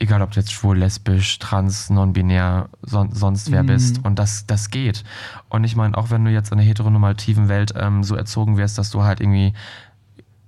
egal 0.00 0.22
ob 0.22 0.32
du 0.32 0.40
jetzt 0.40 0.52
schwul, 0.52 0.78
lesbisch, 0.78 1.38
trans, 1.38 1.88
non-binär, 1.90 2.68
son 2.82 3.12
sonst 3.12 3.52
wer 3.52 3.62
Mhm. 3.62 3.66
bist. 3.68 4.04
Und 4.04 4.18
das, 4.18 4.46
das 4.46 4.70
geht. 4.70 5.04
Und 5.48 5.62
ich 5.64 5.76
meine, 5.76 5.96
auch 5.96 6.10
wenn 6.10 6.24
du 6.24 6.30
jetzt 6.32 6.50
in 6.50 6.58
der 6.58 6.66
heteronormativen 6.66 7.48
Welt 7.48 7.72
ähm, 7.76 8.02
so 8.02 8.16
erzogen 8.16 8.56
wirst, 8.56 8.78
dass 8.78 8.90
du 8.90 9.02
halt 9.02 9.20
irgendwie 9.20 9.52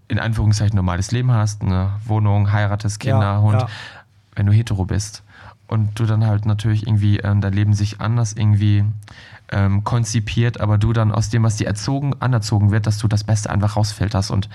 in 0.08 0.18
Anführungszeichen 0.18 0.74
normales 0.76 1.10
Leben 1.12 1.30
hast, 1.32 1.62
eine 1.62 1.90
Wohnung, 2.06 2.50
heiratest, 2.52 2.98
Kinder, 3.00 3.20
Ja, 3.34 3.40
Hund, 3.40 3.60
ja. 3.62 3.68
wenn 4.34 4.46
du 4.46 4.52
hetero 4.52 4.84
bist 4.84 5.22
und 5.68 5.98
du 5.98 6.04
dann 6.06 6.26
halt 6.26 6.44
natürlich 6.44 6.86
irgendwie 6.86 7.18
ähm, 7.18 7.40
dein 7.40 7.52
Leben 7.52 7.72
sich 7.72 8.00
anders 8.00 8.32
irgendwie 8.34 8.84
ähm, 9.50 9.84
konzipiert, 9.84 10.60
aber 10.60 10.76
du 10.78 10.92
dann 10.92 11.12
aus 11.12 11.30
dem, 11.30 11.42
was 11.44 11.56
dir 11.56 11.66
erzogen, 11.66 12.14
anerzogen 12.20 12.70
wird, 12.70 12.86
dass 12.86 12.98
du 12.98 13.08
das 13.08 13.24
Beste 13.24 13.48
einfach 13.50 13.76
rausfilterst 13.76 14.30
und 14.30 14.48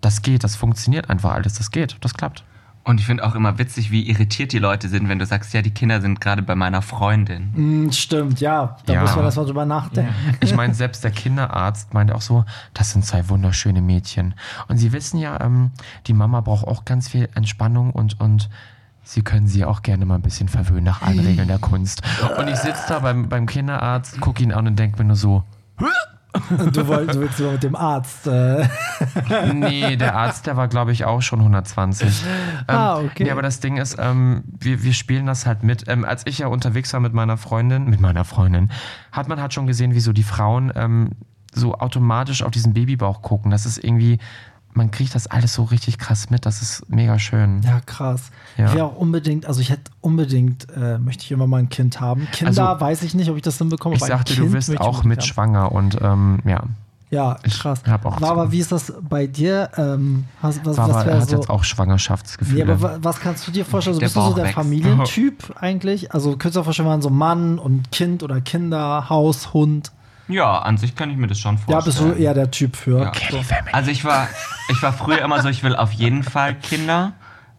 das 0.00 0.22
geht, 0.22 0.42
das 0.44 0.54
funktioniert 0.56 1.10
einfach 1.10 1.32
alles, 1.32 1.54
das 1.54 1.70
geht, 1.72 1.96
das 2.00 2.14
klappt. 2.14 2.44
Und 2.88 3.00
ich 3.00 3.06
finde 3.06 3.22
auch 3.24 3.34
immer 3.34 3.58
witzig, 3.58 3.90
wie 3.90 4.08
irritiert 4.08 4.52
die 4.52 4.58
Leute 4.58 4.88
sind, 4.88 5.10
wenn 5.10 5.18
du 5.18 5.26
sagst, 5.26 5.52
ja, 5.52 5.60
die 5.60 5.70
Kinder 5.72 6.00
sind 6.00 6.22
gerade 6.22 6.40
bei 6.40 6.54
meiner 6.54 6.80
Freundin. 6.80 7.52
Mm, 7.86 7.92
stimmt, 7.92 8.40
ja. 8.40 8.78
Da 8.86 8.94
Ja. 8.94 9.02
muss 9.02 9.14
man 9.14 9.26
erstmal 9.26 9.44
drüber 9.44 9.66
nachdenken. 9.66 10.14
Ich 10.40 10.54
meine, 10.54 10.72
selbst 10.72 11.04
der 11.04 11.10
Kinderarzt 11.10 11.92
meinte 11.92 12.14
auch 12.14 12.22
so, 12.22 12.46
das 12.72 12.92
sind 12.92 13.04
zwei 13.04 13.28
wunderschöne 13.28 13.82
Mädchen. 13.82 14.32
Und 14.68 14.78
Sie 14.78 14.92
wissen 14.92 15.18
ja, 15.18 15.38
ähm, 15.40 15.70
die 16.06 16.14
Mama 16.14 16.40
braucht 16.40 16.66
auch 16.66 16.86
ganz 16.86 17.08
viel 17.08 17.28
Entspannung 17.34 17.90
und, 17.92 18.18
und 18.20 18.48
Sie 19.02 19.22
können 19.22 19.48
sie 19.48 19.64
auch 19.66 19.82
gerne 19.82 20.04
mal 20.06 20.14
ein 20.16 20.22
bisschen 20.22 20.48
verwöhnen 20.48 20.84
nach 20.84 21.02
allen 21.02 21.20
Regeln 21.20 21.48
der 21.48 21.58
Kunst. 21.58 22.02
Und 22.38 22.48
ich 22.48 22.56
sitze 22.56 22.82
da 22.88 22.98
beim, 23.00 23.28
beim 23.28 23.46
Kinderarzt, 23.46 24.18
gucke 24.20 24.42
ihn 24.42 24.52
an 24.52 24.66
und 24.66 24.78
denke 24.78 24.98
mir 24.98 25.04
nur 25.08 25.16
so, 25.16 25.44
Und 25.78 25.86
du, 26.72 26.86
wolltest, 26.86 27.16
du 27.16 27.20
willst 27.22 27.40
nur 27.40 27.52
mit 27.52 27.62
dem 27.62 27.74
Arzt. 27.76 28.26
Äh, 28.26 28.66
Nee, 29.52 29.96
der 29.96 30.14
Arzt, 30.16 30.46
der 30.46 30.56
war, 30.56 30.68
glaube 30.68 30.92
ich, 30.92 31.04
auch 31.04 31.22
schon 31.22 31.40
120. 31.40 32.08
Ähm, 32.08 32.64
Ah, 32.66 32.98
okay. 32.98 33.24
Nee, 33.24 33.30
aber 33.30 33.42
das 33.42 33.60
Ding 33.60 33.76
ist, 33.78 33.96
ähm, 33.98 34.44
wir, 34.58 34.82
wir 34.82 34.92
spielen 34.92 35.26
das 35.26 35.46
halt 35.46 35.62
mit. 35.62 35.88
Ähm, 35.88 36.04
als 36.04 36.26
ich 36.26 36.38
ja 36.38 36.48
unterwegs 36.48 36.92
war 36.92 37.00
mit 37.00 37.14
meiner 37.14 37.36
Freundin, 37.36 37.84
mit 37.88 38.00
meiner 38.00 38.24
Freundin, 38.24 38.70
hat 39.12 39.28
man 39.28 39.40
halt 39.40 39.54
schon 39.54 39.66
gesehen, 39.66 39.94
wie 39.94 40.00
so 40.00 40.12
die 40.12 40.22
Frauen 40.22 40.72
ähm, 40.76 41.10
so 41.54 41.74
automatisch 41.74 42.42
auf 42.42 42.50
diesen 42.50 42.74
Babybauch 42.74 43.22
gucken. 43.22 43.50
Das 43.50 43.64
ist 43.66 43.82
irgendwie, 43.82 44.18
man 44.74 44.90
kriegt 44.90 45.14
das 45.14 45.26
alles 45.26 45.54
so 45.54 45.64
richtig 45.64 45.98
krass 45.98 46.30
mit. 46.30 46.46
Das 46.46 46.62
ist 46.62 46.88
mega 46.88 47.18
schön. 47.18 47.62
ja, 47.62 47.80
krass. 47.84 48.30
Ja. 48.56 48.66
Ich 48.68 48.74
wäre 48.74 48.84
auch 48.86 48.96
unbedingt, 48.96 49.46
also 49.46 49.60
ich 49.60 49.70
hätte 49.70 49.90
unbedingt, 50.00 50.66
äh, 50.76 50.98
möchte 50.98 51.24
ich 51.24 51.30
immer 51.32 51.46
mal 51.46 51.58
ein 51.58 51.68
Kind 51.68 52.00
haben. 52.00 52.28
Kinder 52.32 52.68
Also, 52.70 52.80
weiß 52.80 53.02
ich 53.02 53.14
nicht, 53.14 53.28
ob 53.30 53.36
ich 53.36 53.42
das 53.42 53.58
hinbekomme. 53.58 53.96
Ich 53.96 54.02
kind 54.02 54.38
du 54.38 54.52
wirst 54.52 54.68
ich 54.68 54.80
auch 54.80 55.02
mit 55.04 55.18
haben. 55.20 55.26
schwanger 55.26 55.72
und 55.72 55.98
ähm, 56.00 56.40
ja, 56.44 56.62
Ja, 57.10 57.38
Ich 57.42 57.58
krass. 57.58 57.80
hab 57.88 58.04
auch 58.04 58.20
aber, 58.20 58.46
so- 58.46 58.52
wie 58.52 58.58
ist 58.60 58.70
das 58.70 58.92
bei 59.08 59.26
dir? 59.26 59.70
Ähm, 59.78 60.24
hast, 60.42 60.64
was, 60.66 60.76
Sarah 60.76 60.94
was 61.06 61.22
hat 61.22 61.30
so? 61.30 61.36
jetzt 61.36 61.48
auch 61.50 61.64
Schwangerschaftsgefühle. 61.64 62.66
Nee, 62.66 62.70
aber 62.70 62.82
wa- 62.82 62.98
was 63.00 63.18
kannst 63.20 63.48
du 63.48 63.50
dir 63.50 63.64
vorstellen? 63.64 63.94
Also 63.96 64.04
bist 64.04 64.16
du 64.16 64.20
so 64.20 64.34
der 64.34 64.44
wächst. 64.44 64.54
Familientyp 64.56 65.54
eigentlich? 65.60 66.12
Also 66.12 66.32
könntest 66.32 66.56
du 66.56 66.60
dir 66.60 66.64
vorstellen, 66.64 67.02
so 67.02 67.10
Mann 67.10 67.58
und 67.58 67.90
Kind 67.90 68.22
oder 68.22 68.40
Kinder, 68.42 69.08
Haus, 69.08 69.52
Hund? 69.54 69.90
Ja, 70.28 70.58
an 70.58 70.76
sich 70.76 70.94
kann 70.94 71.10
ich 71.10 71.16
mir 71.16 71.26
das 71.26 71.38
schon 71.38 71.56
Ja, 71.56 71.80
vorstellen. 71.80 72.08
bist 72.08 72.18
du 72.18 72.22
eher 72.22 72.34
der 72.34 72.50
Typ 72.50 72.76
für. 72.76 73.00
Ja. 73.00 73.12
So. 73.30 73.40
Also 73.72 73.90
ich 73.90 74.04
war, 74.04 74.28
ich 74.68 74.82
war 74.82 74.92
früher 74.92 75.22
immer 75.22 75.40
so, 75.42 75.48
ich 75.48 75.62
will 75.62 75.74
auf 75.74 75.92
jeden 75.92 76.22
Fall 76.22 76.54
Kinder. 76.54 77.12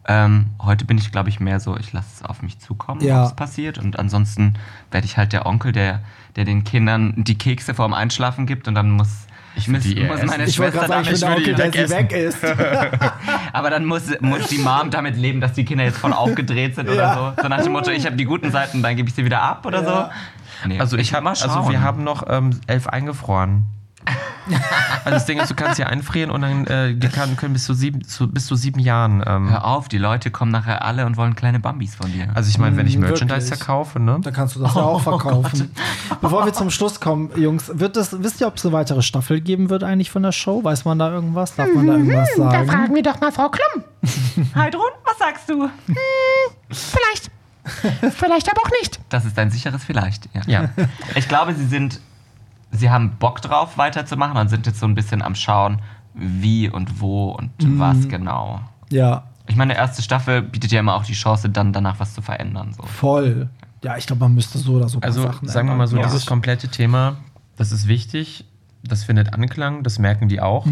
Ähm, 0.07 0.51
heute 0.61 0.85
bin 0.85 0.97
ich, 0.97 1.11
glaube 1.11 1.29
ich, 1.29 1.39
mehr 1.39 1.59
so, 1.59 1.77
ich 1.77 1.93
lasse 1.93 2.07
es 2.15 2.23
auf 2.23 2.41
mich 2.41 2.57
zukommen, 2.59 3.01
Ja. 3.01 3.21
ob 3.23 3.27
es 3.29 3.35
passiert. 3.35 3.77
Und 3.77 3.99
ansonsten 3.99 4.53
werde 4.91 5.05
ich 5.05 5.17
halt 5.17 5.33
der 5.33 5.45
Onkel, 5.45 5.71
der, 5.71 6.01
der 6.35 6.45
den 6.45 6.63
Kindern 6.63 7.13
die 7.17 7.37
Kekse 7.37 7.73
vorm 7.75 7.93
Einschlafen 7.93 8.45
gibt 8.47 8.67
und 8.67 8.75
dann 8.75 8.89
muss, 8.91 9.27
ich 9.55 9.67
muss, 9.67 9.83
muss 9.83 9.95
essen. 9.95 10.25
meine 10.27 10.43
Ich 10.45 10.59
wollte 10.59 10.77
Schwester 10.77 10.87
sagen, 10.87 11.01
ich 11.03 11.11
bin 11.11 11.19
damit, 11.21 11.37
Onkel, 11.39 11.55
der 11.55 11.87
sie 11.87 11.93
weg 11.95 12.11
ist. 12.11 12.37
aber 13.53 13.69
dann 13.69 13.85
muss, 13.85 14.03
muss 14.21 14.47
die 14.47 14.57
Mom 14.59 14.89
damit 14.91 15.17
leben, 15.17 15.41
dass 15.41 15.53
die 15.53 15.65
Kinder 15.65 15.83
jetzt 15.83 15.97
voll 15.97 16.13
aufgedreht 16.13 16.75
sind 16.75 16.87
Ja. 16.87 16.93
oder 16.93 17.33
so. 17.37 17.41
So 17.43 17.47
nach 17.49 17.61
dem 17.61 17.71
Motto, 17.71 17.91
ich 17.91 18.05
habe 18.05 18.15
die 18.15 18.25
guten 18.25 18.51
Seiten, 18.51 18.81
dann 18.81 18.95
gebe 18.95 19.09
ich 19.09 19.15
sie 19.15 19.25
wieder 19.25 19.41
ab 19.41 19.65
oder 19.65 19.81
Ja. 19.83 20.11
so. 20.63 20.67
Nee, 20.67 20.79
Also 20.79 20.97
ich 20.97 21.13
habe, 21.13 21.23
mal 21.23 21.29
also 21.31 21.69
wir 21.69 21.81
haben 21.81 22.03
noch 22.03 22.23
ähm, 22.27 22.59
elf 22.67 22.87
eingefroren. 22.87 23.65
also 25.05 25.09
das 25.11 25.25
Ding 25.25 25.39
ist, 25.39 25.49
du 25.49 25.55
kannst 25.55 25.77
sie 25.77 25.83
einfrieren 25.83 26.31
und 26.31 26.41
dann 26.41 26.65
äh, 26.67 26.93
die 26.95 27.07
kann, 27.09 27.35
können 27.37 27.53
bis 27.53 27.65
zu 27.65 27.73
sieben, 27.73 28.03
zu, 28.03 28.27
bis 28.27 28.45
zu 28.47 28.55
sieben 28.55 28.79
Jahren. 28.79 29.23
Ähm, 29.25 29.49
Hör 29.49 29.65
auf, 29.65 29.87
die 29.87 29.97
Leute 29.97 30.31
kommen 30.31 30.51
nachher 30.51 30.83
alle 30.83 31.05
und 31.05 31.17
wollen 31.17 31.35
kleine 31.35 31.59
Bambis 31.59 31.95
von 31.95 32.11
dir. 32.11 32.29
also 32.35 32.49
ich 32.49 32.57
meine, 32.57 32.75
wenn 32.77 32.87
ich 32.87 32.97
Mm, 32.97 33.01
Merchandise 33.01 33.47
wirklich? 33.47 33.57
verkaufe, 33.59 33.99
ne? 33.99 34.19
Dann 34.21 34.33
kannst 34.33 34.55
du 34.55 34.59
das 34.61 34.73
ja 34.75 34.81
auch 34.81 35.01
verkaufen. 35.03 35.71
Bevor 36.21 36.45
wir 36.45 36.53
zum 36.53 36.69
Schluss 36.71 36.99
kommen, 36.99 37.29
Jungs, 37.35 37.71
wird 37.73 37.95
es, 37.97 38.21
wisst 38.23 38.41
ihr, 38.41 38.47
ob 38.47 38.57
es 38.57 38.65
eine 38.65 38.73
weitere 38.73 39.01
Staffel 39.01 39.41
geben 39.41 39.69
wird 39.69 39.83
eigentlich 39.83 40.11
von 40.11 40.23
der 40.23 40.31
Show? 40.31 40.63
Weiß 40.63 40.85
man 40.85 40.99
da 40.99 41.11
irgendwas? 41.11 41.55
Darf 41.55 41.69
man 41.73 41.87
da 41.87 41.93
irgendwas 41.93 42.29
Da 42.37 42.51
sagen? 42.51 42.67
fragen 42.69 42.95
wir 42.95 43.03
doch 43.03 43.19
mal 43.21 43.31
Frau 43.31 43.49
Klum. 43.49 43.83
Heidrun, 44.55 44.89
was 45.05 45.17
sagst 45.17 45.49
du? 45.49 45.69
Vielleicht. 46.69 47.31
Vielleicht 48.15 48.49
aber 48.51 48.61
auch 48.61 48.71
nicht. 48.81 48.99
Das 49.09 49.25
ist 49.25 49.37
ein 49.37 49.51
sicheres 49.51 49.83
Vielleicht. 49.83 50.27
Ja. 50.33 50.41
Ja. 50.47 50.69
Ich 51.15 51.27
glaube, 51.27 51.53
sie 51.53 51.65
sind, 51.67 51.99
sie 52.71 52.89
haben 52.89 53.17
Bock 53.19 53.41
drauf, 53.41 53.77
weiterzumachen 53.77 54.37
und 54.37 54.49
sind 54.49 54.65
jetzt 54.67 54.79
so 54.79 54.85
ein 54.85 54.95
bisschen 54.95 55.21
am 55.21 55.35
Schauen, 55.35 55.81
wie 56.13 56.69
und 56.69 57.01
wo 57.01 57.31
und 57.31 57.51
was 57.79 58.07
genau. 58.07 58.61
Ja, 58.89 59.23
Ich 59.47 59.55
meine, 59.55 59.73
die 59.73 59.79
erste 59.79 60.01
Staffel 60.01 60.41
bietet 60.41 60.71
ja 60.71 60.79
immer 60.79 60.95
auch 60.95 61.03
die 61.03 61.13
Chance, 61.13 61.49
dann 61.49 61.73
danach 61.73 61.99
was 61.99 62.13
zu 62.13 62.21
verändern. 62.21 62.73
So. 62.73 62.83
voll. 62.83 63.49
Ja, 63.83 63.95
ich 63.95 64.05
glaube, 64.07 64.21
man 64.21 64.35
müsste 64.35 64.57
so 64.57 64.73
oder 64.73 64.89
so 64.89 64.97
ein 64.97 65.01
paar 65.01 65.07
Also 65.07 65.21
Sachen 65.23 65.47
sagen 65.47 65.69
wir 65.69 65.75
mal 65.75 65.87
so, 65.87 65.95
ändern. 65.95 66.11
dieses 66.11 66.25
komplette 66.25 66.67
Thema, 66.67 67.17
das 67.55 67.71
ist 67.71 67.87
wichtig, 67.87 68.43
das 68.83 69.05
findet 69.05 69.33
Anklang, 69.33 69.83
das 69.83 69.99
merken 69.99 70.27
die 70.27 70.41
auch. 70.41 70.65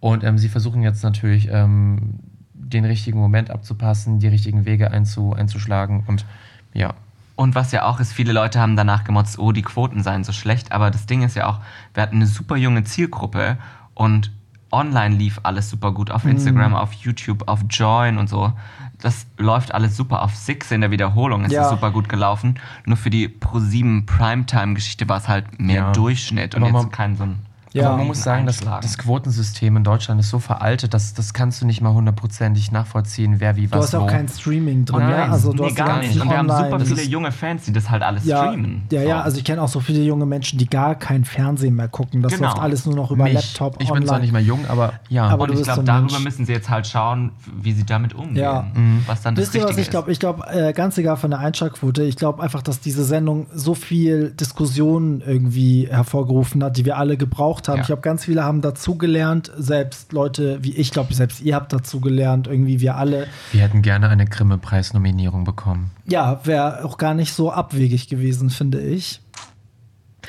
Und 0.00 0.24
ähm, 0.24 0.38
sie 0.38 0.48
versuchen 0.48 0.82
jetzt 0.82 1.02
natürlich 1.02 1.48
ähm, 1.50 2.20
den 2.54 2.84
richtigen 2.84 3.18
Moment 3.18 3.50
abzupassen, 3.50 4.18
die 4.20 4.28
richtigen 4.28 4.64
Wege 4.64 4.90
einzu, 4.90 5.32
einzuschlagen 5.32 6.04
und 6.06 6.24
ja. 6.72 6.94
Und 7.34 7.54
was 7.54 7.72
ja 7.72 7.84
auch 7.84 7.98
ist, 7.98 8.12
viele 8.12 8.32
Leute 8.32 8.60
haben 8.60 8.76
danach 8.76 9.04
gemotzt, 9.04 9.38
oh, 9.38 9.52
die 9.52 9.62
Quoten 9.62 10.02
seien 10.02 10.22
so 10.24 10.32
schlecht. 10.32 10.70
Aber 10.72 10.90
das 10.90 11.06
Ding 11.06 11.22
ist 11.22 11.34
ja 11.34 11.46
auch, 11.48 11.60
wir 11.94 12.02
hatten 12.02 12.16
eine 12.16 12.26
super 12.26 12.56
junge 12.56 12.84
Zielgruppe 12.84 13.56
und 13.94 14.30
online 14.70 15.14
lief 15.16 15.40
alles 15.42 15.68
super 15.68 15.92
gut. 15.92 16.10
Auf 16.10 16.24
Instagram, 16.24 16.74
auf 16.74 16.92
YouTube, 16.94 17.46
auf 17.48 17.60
Join 17.68 18.16
und 18.18 18.28
so. 18.28 18.52
Das 19.00 19.26
läuft 19.36 19.74
alles 19.74 19.96
super. 19.96 20.22
Auf 20.22 20.34
Six 20.36 20.70
in 20.70 20.80
der 20.80 20.90
Wiederholung 20.90 21.44
ist 21.44 21.52
Ja. 21.52 21.64
es 21.64 21.70
super 21.70 21.90
gut 21.90 22.08
gelaufen. 22.08 22.58
Nur 22.86 22.96
für 22.96 23.10
die 23.10 23.28
Pro7 23.28 24.06
Primetime-Geschichte 24.06 25.08
war 25.08 25.18
es 25.18 25.28
halt 25.28 25.58
mehr 25.60 25.76
Ja. 25.76 25.92
Durchschnitt 25.92 26.54
und 26.54 26.62
Aber 26.62 26.72
jetzt 26.72 26.82
man- 26.84 26.90
kein 26.92 27.16
so 27.16 27.24
ein. 27.24 27.38
Ja. 27.74 27.88
Aber 27.88 27.96
man 27.98 28.06
muss 28.08 28.22
sagen, 28.22 28.46
Einschlagen. 28.46 28.82
das 28.82 28.98
Quotensystem 28.98 29.76
in 29.76 29.84
Deutschland 29.84 30.20
ist 30.20 30.30
so 30.30 30.38
veraltet, 30.38 30.94
dass 30.94 31.14
das 31.14 31.32
kannst 31.32 31.62
du 31.62 31.66
nicht 31.66 31.80
mal 31.80 31.92
hundertprozentig 31.92 32.70
nachvollziehen, 32.72 33.36
wer 33.38 33.56
wie 33.56 33.66
Du 33.66 33.72
was 33.72 33.84
hast 33.86 33.92
ja 33.94 33.98
auch 34.00 34.02
wo. 34.04 34.06
kein 34.08 34.28
Streaming 34.28 34.84
drin, 34.84 35.00
ja? 35.08 35.26
Also 35.30 35.52
du 35.52 35.62
nee, 35.62 35.68
hast 35.70 35.76
gar 35.76 35.98
nicht. 36.00 36.20
Und 36.20 36.28
wir 36.30 36.36
haben 36.38 36.48
super 36.50 36.80
viele 36.80 37.02
junge 37.02 37.32
Fans, 37.32 37.64
die 37.64 37.72
das 37.72 37.88
halt 37.90 38.02
alles 38.02 38.24
ja, 38.24 38.44
streamen. 38.48 38.82
ja, 38.90 39.02
ja, 39.02 39.18
So. 39.18 39.24
also 39.24 39.38
ich 39.38 39.44
kenne 39.44 39.62
auch 39.62 39.68
so 39.68 39.80
viele 39.80 40.02
junge 40.02 40.26
Menschen, 40.26 40.58
die 40.58 40.66
gar 40.68 40.94
kein 40.94 41.24
Fernsehen 41.24 41.74
mehr 41.76 41.88
gucken. 41.88 42.22
Das 42.22 42.32
Genau. 42.34 42.48
läuft 42.48 42.58
alles 42.60 42.84
nur 42.86 42.94
noch 42.94 43.10
über 43.10 43.24
Mich. 43.24 43.34
Laptop, 43.34 43.74
Ich 43.74 43.86
bin 43.86 43.90
online. 43.90 44.06
zwar 44.06 44.18
nicht 44.18 44.32
mehr 44.32 44.42
jung, 44.42 44.60
aber 44.68 44.94
ja. 45.08 45.28
Aber 45.28 45.44
und 45.44 45.52
du 45.52 45.58
ich 45.58 45.62
glaube, 45.62 45.80
so 45.80 45.86
darüber 45.86 46.10
Mensch. 46.12 46.24
müssen 46.24 46.46
sie 46.46 46.52
jetzt 46.52 46.68
halt 46.68 46.86
schauen, 46.86 47.32
wie 47.60 47.72
sie 47.72 47.84
damit 47.86 48.14
umgehen. 48.14 48.36
Ja. 48.36 48.66
Was 49.06 49.22
dann 49.22 49.34
das 49.34 49.44
Wisst 49.46 49.54
ihr, 49.54 49.64
was 49.64 49.76
ich 49.78 49.88
glaube? 49.90 50.12
Ich 50.12 50.20
glaube, 50.20 50.46
äh, 50.48 50.72
ganz 50.72 50.98
egal 50.98 51.16
von 51.16 51.30
der 51.30 51.38
Einschaltquote, 51.40 52.02
ich 52.02 52.16
glaube 52.16 52.42
einfach, 52.42 52.62
dass 52.62 52.80
diese 52.80 53.04
Sendung 53.04 53.46
so 53.54 53.74
viel 53.74 54.30
Diskussionen 54.32 55.20
irgendwie 55.20 55.88
hervorgerufen 55.90 56.62
hat, 56.62 56.76
die 56.76 56.84
wir 56.84 56.96
alle 56.98 57.16
gebraucht 57.16 57.61
haben. 57.68 57.76
Ja. 57.76 57.80
Ich 57.82 57.86
glaube, 57.86 58.02
ganz 58.02 58.24
viele 58.24 58.44
haben 58.44 58.60
dazugelernt, 58.60 59.50
selbst 59.56 60.12
Leute 60.12 60.62
wie 60.62 60.74
ich, 60.74 60.90
glaube, 60.90 61.14
selbst 61.14 61.40
ihr 61.40 61.54
habt 61.54 61.72
dazugelernt, 61.72 62.46
irgendwie 62.46 62.80
wir 62.80 62.96
alle. 62.96 63.26
wir 63.52 63.60
hätten 63.62 63.82
gerne 63.82 64.08
eine 64.08 64.26
Grimme-Preisnominierung 64.26 65.44
bekommen. 65.44 65.90
Ja, 66.06 66.40
wäre 66.44 66.84
auch 66.84 66.98
gar 66.98 67.14
nicht 67.14 67.32
so 67.32 67.52
abwegig 67.52 68.08
gewesen, 68.08 68.50
finde 68.50 68.80
ich. 68.80 69.20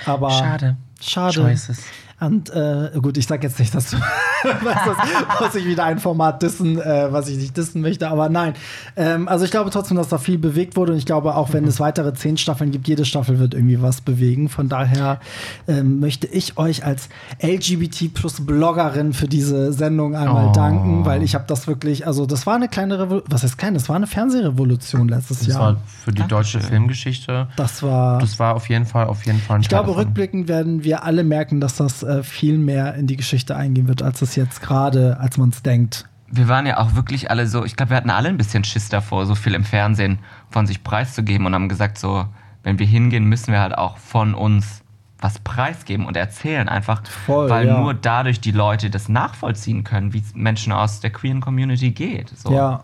Aber 0.06 0.32
Schade. 0.32 0.78
Schade. 1.00 1.42
Choices. 1.42 1.84
Und 2.26 2.50
äh, 2.52 2.92
gut, 3.02 3.18
ich 3.18 3.28
sag 3.28 3.44
jetzt 3.44 3.60
nicht, 3.60 3.74
dass 3.76 3.92
du 3.92 3.98
was, 4.64 4.76
das, 4.86 5.40
muss 5.42 5.56
ich 5.56 5.66
wieder 5.66 5.84
ein 5.86 6.00
Format 6.00 6.42
dissen, 6.42 6.80
äh, 6.80 7.08
was 7.12 7.28
ich 7.28 7.38
nicht 7.38 7.56
dissen 7.58 7.82
möchte, 7.82 8.08
aber 8.10 8.30
nein. 8.30 8.54
Ähm, 8.96 9.28
also 9.28 9.46
ich 9.46 9.52
glaube 9.52 9.70
trotzdem, 9.72 9.98
dass 9.98 10.08
da 10.10 10.18
viel 10.18 10.38
bewegt 10.38 10.76
wurde 10.76 10.92
und 10.94 10.98
ich 10.98 11.06
glaube 11.06 11.36
auch, 11.36 11.54
wenn 11.54 11.66
es 11.66 11.80
weitere 11.80 12.14
zehn 12.14 12.38
Staffeln 12.38 12.72
gibt, 12.72 12.88
jede 12.88 13.06
Staffel 13.06 13.40
wird 13.40 13.54
irgendwie 13.54 13.82
was 13.82 14.02
bewegen. 14.02 14.50
Von 14.50 14.70
daher 14.70 15.20
ähm, 15.68 16.00
möchte 16.00 16.28
ich 16.28 16.58
euch 16.58 16.86
als 16.86 17.10
LGBT 17.42 18.14
plus 18.14 18.46
Bloggerin 18.46 19.14
für 19.14 19.28
diese 19.28 19.74
Sendung 19.74 20.16
einmal 20.16 20.48
Oh. 20.48 20.52
danken, 20.52 21.06
weil 21.06 21.24
ich 21.24 21.36
habe 21.36 21.46
das 21.48 21.68
wirklich, 21.68 22.06
also 22.08 22.26
das 22.26 22.46
war 22.46 22.56
eine 22.56 22.68
kleine 22.68 23.00
Revolution, 23.00 23.32
was 23.32 23.44
heißt 23.44 23.58
klein, 23.58 23.74
das 23.74 23.88
war 23.90 23.96
eine 23.96 24.08
Fernsehrevolution 24.08 25.08
letztes 25.08 25.40
Das 25.40 25.48
Jahr. 25.48 25.60
war 25.60 25.78
für 26.04 26.12
die 26.12 26.24
deutsche 26.24 26.60
Filmgeschichte. 26.60 27.48
das 27.56 27.82
war 27.84 28.20
Das 28.20 28.40
war 28.40 28.56
auf 28.56 28.70
jeden 28.70 28.86
Fall, 28.86 29.08
auf 29.08 29.26
jeden 29.26 29.40
Fall 29.40 29.58
ein 29.58 29.62
ich 29.62 29.68
Teil 29.68 29.80
glaube, 29.80 29.90
davon. 29.92 30.04
rückblickend 30.06 30.48
werden 30.48 30.84
wir 30.84 31.04
alle 31.04 31.24
merken, 31.24 31.60
dass 31.60 31.76
das 31.78 32.04
äh, 32.04 32.13
viel 32.22 32.58
mehr 32.58 32.94
in 32.96 33.08
die 33.08 33.16
Geschichte 33.16 33.56
eingehen 33.56 33.88
wird, 33.88 34.04
als 34.04 34.22
es 34.22 34.36
jetzt 34.36 34.62
gerade, 34.62 35.20
als 35.20 35.38
man 35.38 35.50
es 35.50 35.64
denkt. 35.64 36.06
Wir 36.28 36.48
waren 36.48 36.66
ja 36.66 36.80
auch 36.80 36.96
wirklich 36.96 37.32
alle 37.32 37.48
so, 37.48 37.64
ich 37.64 37.76
glaube, 37.76 37.92
wir 37.92 37.98
hatten 37.98 38.10
alle 38.10 38.30
ein 38.30 38.38
bisschen 38.38 38.64
Schiss 38.64 38.90
davor, 38.90 39.26
so 39.26 39.36
viel 39.36 39.54
im 39.54 39.64
Fernsehen 39.64 40.20
von 40.50 40.68
sich 40.68 40.84
preiszugeben 40.84 41.46
und 41.46 41.54
haben 41.54 41.70
gesagt, 41.70 41.98
so, 41.98 42.26
wenn 42.64 42.80
wir 42.80 42.86
hingehen, 42.86 43.26
müssen 43.26 43.52
wir 43.52 43.62
halt 43.62 43.78
auch 43.78 43.98
von 43.98 44.34
uns 44.34 44.82
was 45.20 45.40
preisgeben 45.40 46.06
und 46.06 46.18
erzählen 46.18 46.68
einfach, 46.68 47.02
Voll, 47.08 47.50
weil 47.50 47.68
ja. 47.68 47.80
nur 47.80 47.94
dadurch 47.94 48.42
die 48.42 48.52
Leute 48.52 48.90
das 48.90 49.08
nachvollziehen 49.08 49.84
können, 49.84 50.12
wie 50.12 50.20
es 50.20 50.36
Menschen 50.36 50.74
aus 50.74 51.00
der 51.00 51.12
queeren 51.12 51.40
Community 51.40 51.92
geht. 51.92 52.30
So. 52.38 52.54
Ja. 52.54 52.84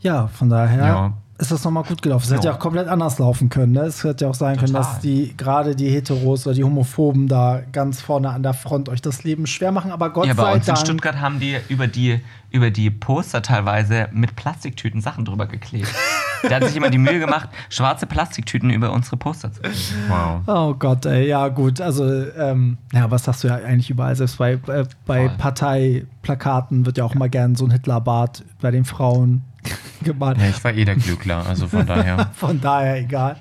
Ja, 0.00 0.28
von 0.28 0.48
daher 0.48 0.86
Ja. 0.86 1.12
Ist 1.40 1.50
das 1.50 1.64
nochmal 1.64 1.84
gut 1.84 2.02
gelaufen. 2.02 2.24
Es 2.26 2.30
hätte 2.30 2.44
ja 2.46 2.50
Ja. 2.50 2.56
auch 2.56 2.60
komplett 2.60 2.86
anders 2.88 3.18
laufen 3.18 3.48
können. 3.48 3.72
Ne? 3.72 3.80
Es 3.82 4.04
hätte 4.04 4.24
ja 4.24 4.30
auch 4.30 4.34
sein 4.34 4.56
können, 4.56 4.72
Total. 4.74 4.82
dass 4.92 5.00
die 5.00 5.34
gerade 5.36 5.74
die 5.74 5.88
Heteros 5.90 6.46
oder 6.46 6.54
die 6.54 6.64
Homophoben 6.64 7.28
da 7.28 7.60
ganz 7.72 8.00
vorne 8.00 8.30
an 8.30 8.42
der 8.42 8.54
Front 8.54 8.88
euch 8.88 9.00
das 9.02 9.24
Leben 9.24 9.46
schwer 9.46 9.72
machen. 9.72 9.90
Aber 9.92 10.10
Gott 10.10 10.26
Ja, 10.26 10.34
bei 10.34 10.42
sei 10.42 10.52
uns 10.54 10.68
in 10.68 10.74
Dank. 10.74 10.86
Stuttgart 10.86 11.20
haben 11.20 11.40
die 11.40 11.56
über 11.68 11.86
die, 11.86 12.20
über 12.50 12.70
die 12.70 12.90
Poster 12.90 13.42
teilweise 13.42 14.08
mit 14.12 14.36
Plastiktüten 14.36 15.00
Sachen 15.00 15.24
drüber 15.24 15.46
geklebt. 15.46 15.88
Der 16.42 16.56
hat 16.56 16.64
sich 16.64 16.74
immer 16.76 16.88
die 16.88 16.96
Mühe 16.98 17.18
gemacht, 17.18 17.50
schwarze 17.68 18.06
Plastiktüten 18.06 18.70
über 18.70 18.92
unsere 18.92 19.18
Poster 19.18 19.52
zu 19.52 19.60
kleben. 19.60 19.76
Wow. 20.08 20.40
Oh 20.46 20.74
Gott, 20.74 21.04
ey, 21.04 21.28
ja 21.28 21.48
gut. 21.48 21.82
Also, 21.82 22.04
ähm, 22.06 22.78
ja, 22.94 23.10
was 23.10 23.28
hast 23.28 23.44
du 23.44 23.48
ja 23.48 23.56
eigentlich 23.56 23.90
überall? 23.90 24.16
Selbst 24.16 24.38
bei, 24.38 24.52
äh, 24.54 24.84
bei. 25.06 25.28
Parteiplakaten 25.28 26.86
wird 26.86 26.98
ja 26.98 27.04
auch 27.04 27.14
mal 27.14 27.28
gern 27.28 27.54
so 27.56 27.64
ein 27.64 27.70
Hitlerbart 27.70 28.44
bei 28.60 28.70
den 28.70 28.84
Frauen 28.84 29.42
gemalt. 30.02 30.38
Ja, 30.38 30.48
ich 30.48 30.62
war 30.64 30.72
eh 30.72 30.84
der 30.84 30.96
Glückler, 30.96 31.46
also 31.46 31.68
von 31.68 31.86
daher. 31.86 32.30
Von 32.34 32.60
daher 32.60 32.96
egal. 32.96 33.36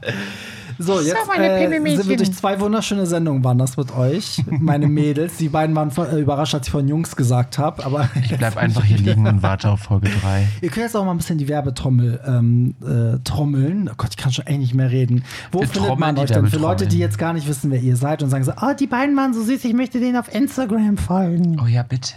So, 0.82 1.02
jetzt 1.02 1.28
meine 1.28 1.60
äh, 1.60 1.96
sind 1.98 2.08
wir 2.08 2.16
durch 2.16 2.34
zwei 2.34 2.58
wunderschöne 2.58 3.06
Sendungen 3.06 3.44
waren 3.44 3.58
das 3.58 3.76
mit 3.76 3.94
euch, 3.94 4.42
meine 4.48 4.88
Mädels. 4.88 5.36
Die 5.36 5.50
beiden 5.50 5.76
waren 5.76 5.92
von, 5.92 6.08
äh, 6.08 6.20
überrascht, 6.20 6.56
als 6.56 6.68
ich 6.68 6.72
von 6.72 6.88
Jungs 6.88 7.18
gesagt 7.18 7.58
habe, 7.58 7.86
aber 7.86 8.10
Ich 8.24 8.38
bleib 8.38 8.56
einfach 8.56 8.86
hier 8.86 8.98
liegen 8.98 9.28
und 9.28 9.44
warte 9.44 9.70
auf 9.70 9.82
Folge 9.82 10.10
3. 10.22 10.48
ihr 10.62 10.70
könnt 10.70 10.86
jetzt 10.86 10.96
auch 10.96 11.04
mal 11.04 11.12
ein 11.12 11.18
bisschen 11.18 11.38
die 11.38 11.50
Werbetrommel 11.50 12.22
ähm, 12.26 12.76
äh, 12.82 13.20
trommeln. 13.26 13.90
Oh 13.92 13.96
Gott, 13.98 14.12
ich 14.12 14.18
kann 14.18 14.32
schon 14.32 14.48
echt 14.48 14.60
nicht 14.60 14.74
mehr 14.74 14.90
reden. 14.90 15.26
Wo 15.52 15.60
Wir 15.60 15.68
findet 15.68 15.90
trommeln 15.90 16.16
man 16.16 16.18
euch 16.24 16.32
denn? 16.32 16.48
Für 16.48 16.58
Leute, 16.58 16.88
die 16.88 16.98
jetzt 16.98 17.18
gar 17.18 17.34
nicht 17.34 17.50
wissen, 17.50 17.72
wer 17.72 17.82
ihr 17.82 17.98
seid 17.98 18.24
und 18.24 18.30
sagen 18.30 18.46
so, 18.46 18.54
ah, 18.56 18.74
die 18.74 18.88
beiden 18.88 19.18
waren 19.18 19.34
so 19.34 19.44
süß, 19.44 19.66
ich 19.66 19.74
möchte 19.74 20.00
denen 20.00 20.16
auf 20.16 20.34
Instagram 20.34 20.98
folgen. 20.98 21.60
Oh 21.62 21.68
ja, 21.68 21.84
bitte. 21.84 22.14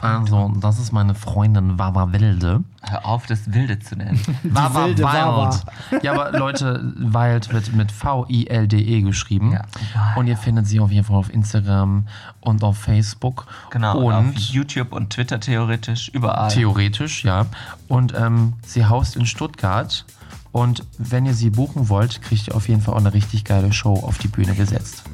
Also, 0.00 0.52
das 0.60 0.78
ist 0.78 0.92
meine 0.92 1.14
Freundin 1.14 1.78
Wawa 1.78 2.12
Wilde. 2.12 2.64
Hör 2.82 3.04
auf, 3.04 3.26
das 3.26 3.52
Wilde 3.52 3.78
zu 3.78 3.96
nennen. 3.96 4.20
Wawa 4.42 4.86
wilde 4.86 5.02
Wawa. 5.02 5.60
Ja, 6.02 6.12
aber 6.12 6.38
Leute, 6.38 6.92
Wild 6.96 7.52
wird 7.52 7.74
mit 7.74 7.92
V-I-L-D-E 7.92 8.98
E 8.98 9.02
geschrieben. 9.02 9.52
Ja. 9.52 9.62
Und 10.16 10.26
ihr 10.26 10.36
findet 10.36 10.66
sie 10.66 10.80
auf 10.80 10.90
jeden 10.90 11.04
Fall 11.04 11.16
auf 11.16 11.32
Instagram 11.32 12.06
und 12.40 12.64
auf 12.64 12.78
Facebook. 12.78 13.46
Genau, 13.70 13.98
und 13.98 14.14
auf 14.14 14.34
YouTube 14.36 14.92
und 14.92 15.10
Twitter 15.10 15.38
theoretisch, 15.38 16.08
überall. 16.08 16.50
theoretisch, 16.50 17.24
ja. 17.24 17.46
Und 17.88 18.14
ähm, 18.16 18.54
sie 18.64 18.86
haust 18.86 19.16
in 19.16 19.26
Stuttgart. 19.26 20.04
Und 20.52 20.84
wenn 20.98 21.26
ihr 21.26 21.34
sie 21.34 21.50
buchen 21.50 21.88
wollt, 21.88 22.22
kriegt 22.22 22.48
ihr 22.48 22.56
auf 22.56 22.68
jeden 22.68 22.80
Fall 22.80 22.94
auch 22.94 22.98
eine 22.98 23.12
richtig 23.12 23.44
geile 23.44 23.72
Show 23.72 23.94
auf 23.94 24.18
die 24.18 24.28
Bühne 24.28 24.54
gesetzt. 24.54 25.04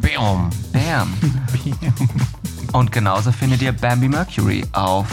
Bam. 0.00 0.50
Bam. 0.72 1.12
und 2.74 2.92
genauso 2.92 3.32
findet 3.32 3.62
ihr 3.62 3.72
Bambi 3.72 4.08
Mercury 4.08 4.64
auf 4.72 5.06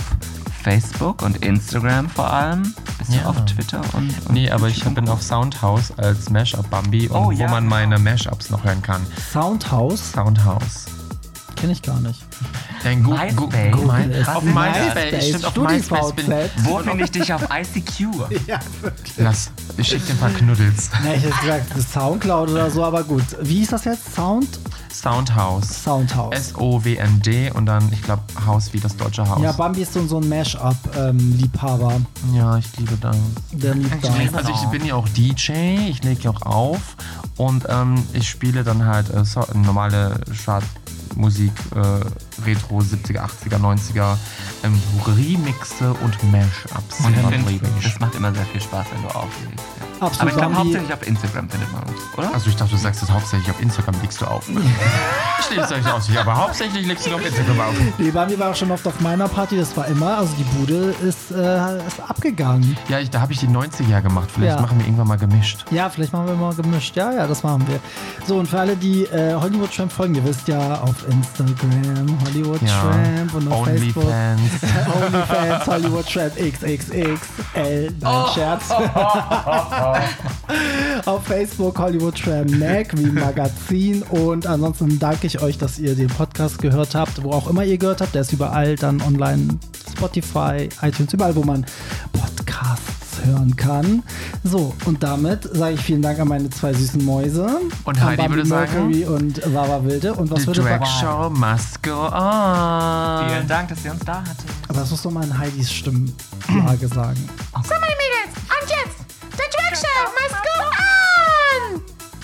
Facebook 0.63 1.21
und 1.21 1.37
Instagram 1.45 2.09
vor 2.09 2.31
allem. 2.31 2.73
Bist 2.97 3.13
Ja. 3.13 3.23
du 3.23 3.29
auf 3.29 3.45
Twitter 3.45 3.81
und, 3.93 4.09
und 4.27 4.31
Nee, 4.33 4.51
aber 4.51 4.67
ich 4.67 4.83
bin 4.83 5.07
auf 5.09 5.21
Soundhouse 5.23 5.91
als 5.97 6.29
Mashup 6.29 6.69
Bambi 6.69 7.07
und 7.07 7.15
Oh, 7.17 7.31
ja, 7.31 7.47
wo 7.47 7.51
man 7.51 7.63
genau. 7.63 7.75
meine 7.75 7.97
Mashups 7.99 8.49
noch 8.49 8.63
hören 8.63 8.81
kann. 8.81 9.01
Soundhouse 9.31 10.11
Soundhouse. 10.11 10.85
Kenne 11.61 11.73
ich 11.73 11.81
gar 11.83 11.99
nicht. 11.99 12.19
Dein 12.83 13.03
Gu 13.03 13.11
MySpace. 13.11 13.35
Google 13.35 13.85
mein, 13.85 14.11
es. 14.11 14.27
auf 14.27 14.43
MySpace, 14.43 14.95
MySpace, 14.95 15.27
stimmt, 15.27 15.45
auf 15.45 15.57
MySpace 15.57 16.13
bin. 16.13 16.25
Wo 16.63 16.79
finde 16.79 17.03
ich 17.03 17.11
dich 17.11 17.33
auf 17.33 17.43
ICQ? 17.43 17.99
Ja, 18.47 18.59
wirklich. 18.81 19.13
Lass, 19.17 19.51
ich 19.77 19.87
schick 19.87 20.05
dir 20.05 20.13
ein 20.13 20.17
paar 20.17 20.31
Knuddels. 20.31 20.89
Na, 21.03 21.13
ich 21.13 21.23
hätte 21.23 21.39
gesagt, 21.39 21.69
das 21.69 21.77
ist 21.77 21.93
Soundcloud 21.93 22.49
oder 22.49 22.71
so, 22.71 22.83
aber 22.83 23.03
gut. 23.03 23.23
Wie 23.41 23.59
hieß 23.59 23.69
das 23.69 23.85
jetzt? 23.85 24.15
Sound? 24.15 24.47
Soundhouse. 24.91 25.83
Soundhouse. 25.83 26.35
S-O-W-N-D 26.35 27.51
und 27.51 27.67
dann, 27.67 27.87
ich 27.93 28.01
glaube, 28.01 28.23
Haus 28.45 28.73
wie 28.73 28.79
das 28.79 28.97
deutsche 28.97 29.27
Haus. 29.27 29.41
Ja, 29.41 29.51
Bambi 29.51 29.83
ist 29.83 29.93
so, 29.93 30.05
so 30.07 30.19
ein 30.19 30.27
Mash-up-Liebhaber. 30.27 32.01
Ja, 32.33 32.57
ich 32.57 32.77
liebe 32.77 32.97
da. 32.99 33.11
Der 33.51 33.75
liebt. 33.75 34.35
Also 34.35 34.51
ich 34.51 34.65
bin 34.69 34.85
ja 34.85 34.95
auch 34.95 35.07
DJ, 35.09 35.51
ich 35.89 36.03
lege 36.03 36.23
ja 36.23 36.31
auch 36.31 36.41
auf 36.41 36.97
und 37.37 37.65
ähm, 37.69 38.03
ich 38.13 38.27
spiele 38.27 38.63
dann 38.63 38.85
halt 38.85 39.13
äh, 39.13 39.23
so, 39.23 39.45
normale 39.53 40.19
Chartmusik, 41.11 41.51
äh, 41.75 42.45
Retro 42.45 42.79
70er, 42.79 43.19
80er, 43.19 43.59
90er, 43.59 44.17
ähm, 44.63 44.79
Remixe 45.05 45.93
und 45.93 46.23
Mashups. 46.31 47.05
Und 47.05 47.15
ich. 47.49 47.83
das 47.83 47.99
macht 47.99 48.15
immer 48.15 48.33
sehr 48.33 48.45
viel 48.45 48.61
Spaß, 48.61 48.87
wenn 48.93 49.01
du 49.03 49.09
auflegst. 49.09 49.65
Ja. 49.79 49.90
Aber 50.01 50.09
absolut 50.09 50.33
ich 50.33 50.37
glaube, 50.39 50.55
hauptsächlich 50.55 50.93
auf 50.93 51.07
Instagram 51.07 51.49
findet 51.49 51.71
man 51.71 51.83
uns, 51.83 51.99
oder? 52.17 52.33
Also 52.33 52.49
ich 52.49 52.55
dachte, 52.55 52.71
du 52.71 52.77
sagst 52.77 53.03
es 53.03 53.11
hauptsächlich 53.11 53.49
auf 53.51 53.61
Instagram 53.61 53.95
legst 54.01 54.19
du 54.19 54.25
auf. 54.25 54.45
Schließt 55.47 55.71
euch 55.73 55.93
aus, 55.93 56.09
aber 56.17 56.35
hauptsächlich 56.35 56.87
legst 56.87 57.05
du 57.05 57.13
auf 57.13 57.23
Instagram 57.25 57.59
auf. 57.59 57.75
Nee, 57.99 58.09
Bambi 58.09 58.39
war 58.39 58.49
auch 58.51 58.55
schon 58.55 58.71
oft 58.71 58.87
auf 58.87 58.99
meiner 58.99 59.27
Party, 59.27 59.57
das 59.57 59.77
war 59.77 59.85
immer, 59.87 60.17
also 60.17 60.33
die 60.39 60.43
Bude 60.43 60.95
ist, 61.07 61.29
äh, 61.31 61.87
ist 61.87 61.99
abgegangen. 62.07 62.75
Ja, 62.89 62.97
ich, 62.99 63.11
da 63.11 63.21
habe 63.21 63.31
ich 63.33 63.39
die 63.39 63.47
90er 63.47 64.01
gemacht. 64.01 64.29
Vielleicht 64.33 64.55
Ja. 64.55 64.61
machen 64.61 64.79
wir 64.79 64.85
irgendwann 64.87 65.07
mal 65.07 65.17
gemischt. 65.19 65.65
Ja, 65.69 65.87
vielleicht 65.89 66.13
machen 66.13 66.25
wir 66.27 66.35
mal 66.35 66.53
gemischt. 66.55 66.95
Ja, 66.95 67.13
ja, 67.13 67.27
das 67.27 67.43
machen 67.43 67.67
wir. 67.67 67.79
So, 68.27 68.37
und 68.37 68.47
für 68.47 68.59
alle, 68.59 68.75
die 68.75 69.03
äh, 69.03 69.35
Hollywood 69.35 69.71
Tramp 69.75 69.91
folgen, 69.91 70.15
ihr 70.15 70.25
wisst 70.25 70.47
ja, 70.47 70.81
auf 70.81 70.95
Instagram 71.07 72.17
Hollywood 72.25 72.61
Ja. 72.63 72.81
Tramp 72.81 73.33
und 73.35 73.51
auf 73.51 73.65
Facebook 73.65 74.03
Onlyfans. 74.05 74.51
OnlyFans 75.13 75.67
Hollywood 75.67 76.11
Tramp 76.11 76.33
XXXL. 76.35 77.17
Nein, 77.55 77.95
Oh. 78.03 78.27
Scherz. 78.33 78.63
auf 81.05 81.25
Facebook 81.25 81.77
Hollywood 81.79 82.15
Tramp 82.21 82.51
Mac 82.57 82.97
wie 82.97 83.07
Magazin. 83.07 84.03
Und 84.03 84.45
ansonsten 84.47 84.99
danke 84.99 85.27
ich 85.27 85.41
euch, 85.41 85.57
dass 85.57 85.79
ihr 85.79 85.95
den 85.95 86.07
Podcast 86.07 86.59
gehört 86.61 86.95
habt, 86.95 87.23
wo 87.23 87.31
auch 87.31 87.47
immer 87.49 87.63
ihr 87.63 87.77
gehört 87.77 88.01
habt. 88.01 88.13
Der 88.15 88.21
ist 88.21 88.33
überall 88.33 88.75
dann 88.75 89.01
online. 89.01 89.57
Spotify, 89.91 90.67
iTunes, 90.81 91.13
überall, 91.13 91.35
wo 91.35 91.43
man 91.43 91.65
Podcasts 92.13 93.19
hören 93.25 93.55
kann. 93.55 94.01
So, 94.43 94.73
und 94.85 95.03
damit 95.03 95.43
sage 95.55 95.75
ich 95.75 95.81
vielen 95.81 96.01
Dank 96.01 96.17
an 96.19 96.27
meine 96.27 96.49
zwei 96.49 96.73
süßen 96.73 97.03
Mäuse. 97.05 97.47
Und 97.83 97.97
an 98.01 98.03
Heidi 98.03 98.29
würde 98.29 98.45
sagen- 98.45 98.89
Mercury 98.89 99.05
und 99.05 99.53
Wawa 99.53 99.83
Wilde. 99.83 100.13
Und 100.13 100.31
was 100.31 100.41
The 100.41 100.47
würde 100.47 100.61
Drag 100.63 100.85
Show 100.85 101.29
must 101.29 101.83
go 101.83 102.05
on. 102.07 103.29
Vielen 103.29 103.47
Dank, 103.47 103.69
dass 103.69 103.85
ihr 103.85 103.91
uns 103.91 104.03
da 104.05 104.21
hattet. 104.21 104.45
Aber 104.69 104.79
das 104.79 104.89
muss 104.91 105.01
doch 105.03 105.11
mal 105.11 105.23
in 105.23 105.37
Heidis 105.37 105.71
Stimmlage 105.71 106.87
sagen. 106.87 107.29
So, 107.63 107.73
meine 107.73 107.93
Mädels, 108.01 108.33
und 108.49 108.69
jetzt, 108.69 109.00
Show 109.75 110.11
must 110.19 110.35
go 110.43 110.63
on! 111.75 111.81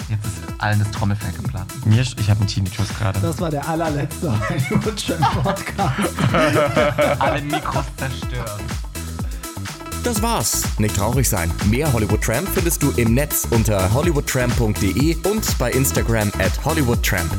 Jetzt 0.10 0.26
ist 0.26 0.62
allen 0.62 0.80
das 0.80 0.92
Trommelfell 0.92 1.32
geplatzt. 1.32 1.86
Mir, 1.86 2.02
ich 2.02 2.30
habe 2.30 2.40
einen 2.42 2.48
Tinnitus 2.48 2.90
gerade. 2.98 3.20
Das 3.20 3.40
war 3.40 3.50
der 3.50 3.68
allerletzte 3.68 4.32
Hollywood 4.50 5.08
Tramp 5.08 5.44
Podcast. 5.44 6.14
Alle 7.20 7.42
Mikros 7.42 7.86
zerstört. 7.96 8.60
Das 10.04 10.22
war's. 10.22 10.64
Nicht 10.78 10.96
traurig 10.96 11.28
sein. 11.28 11.52
Mehr 11.66 11.92
Hollywood 11.92 12.22
Tramp 12.22 12.48
findest 12.54 12.84
du 12.84 12.92
im 12.92 13.14
Netz 13.14 13.48
unter 13.50 13.94
hollywoodtramp.de 13.94 15.16
und 15.24 15.58
bei 15.58 15.72
Instagram 15.72 16.32
at 16.40 16.64
hollywoodtramp. 16.64 17.32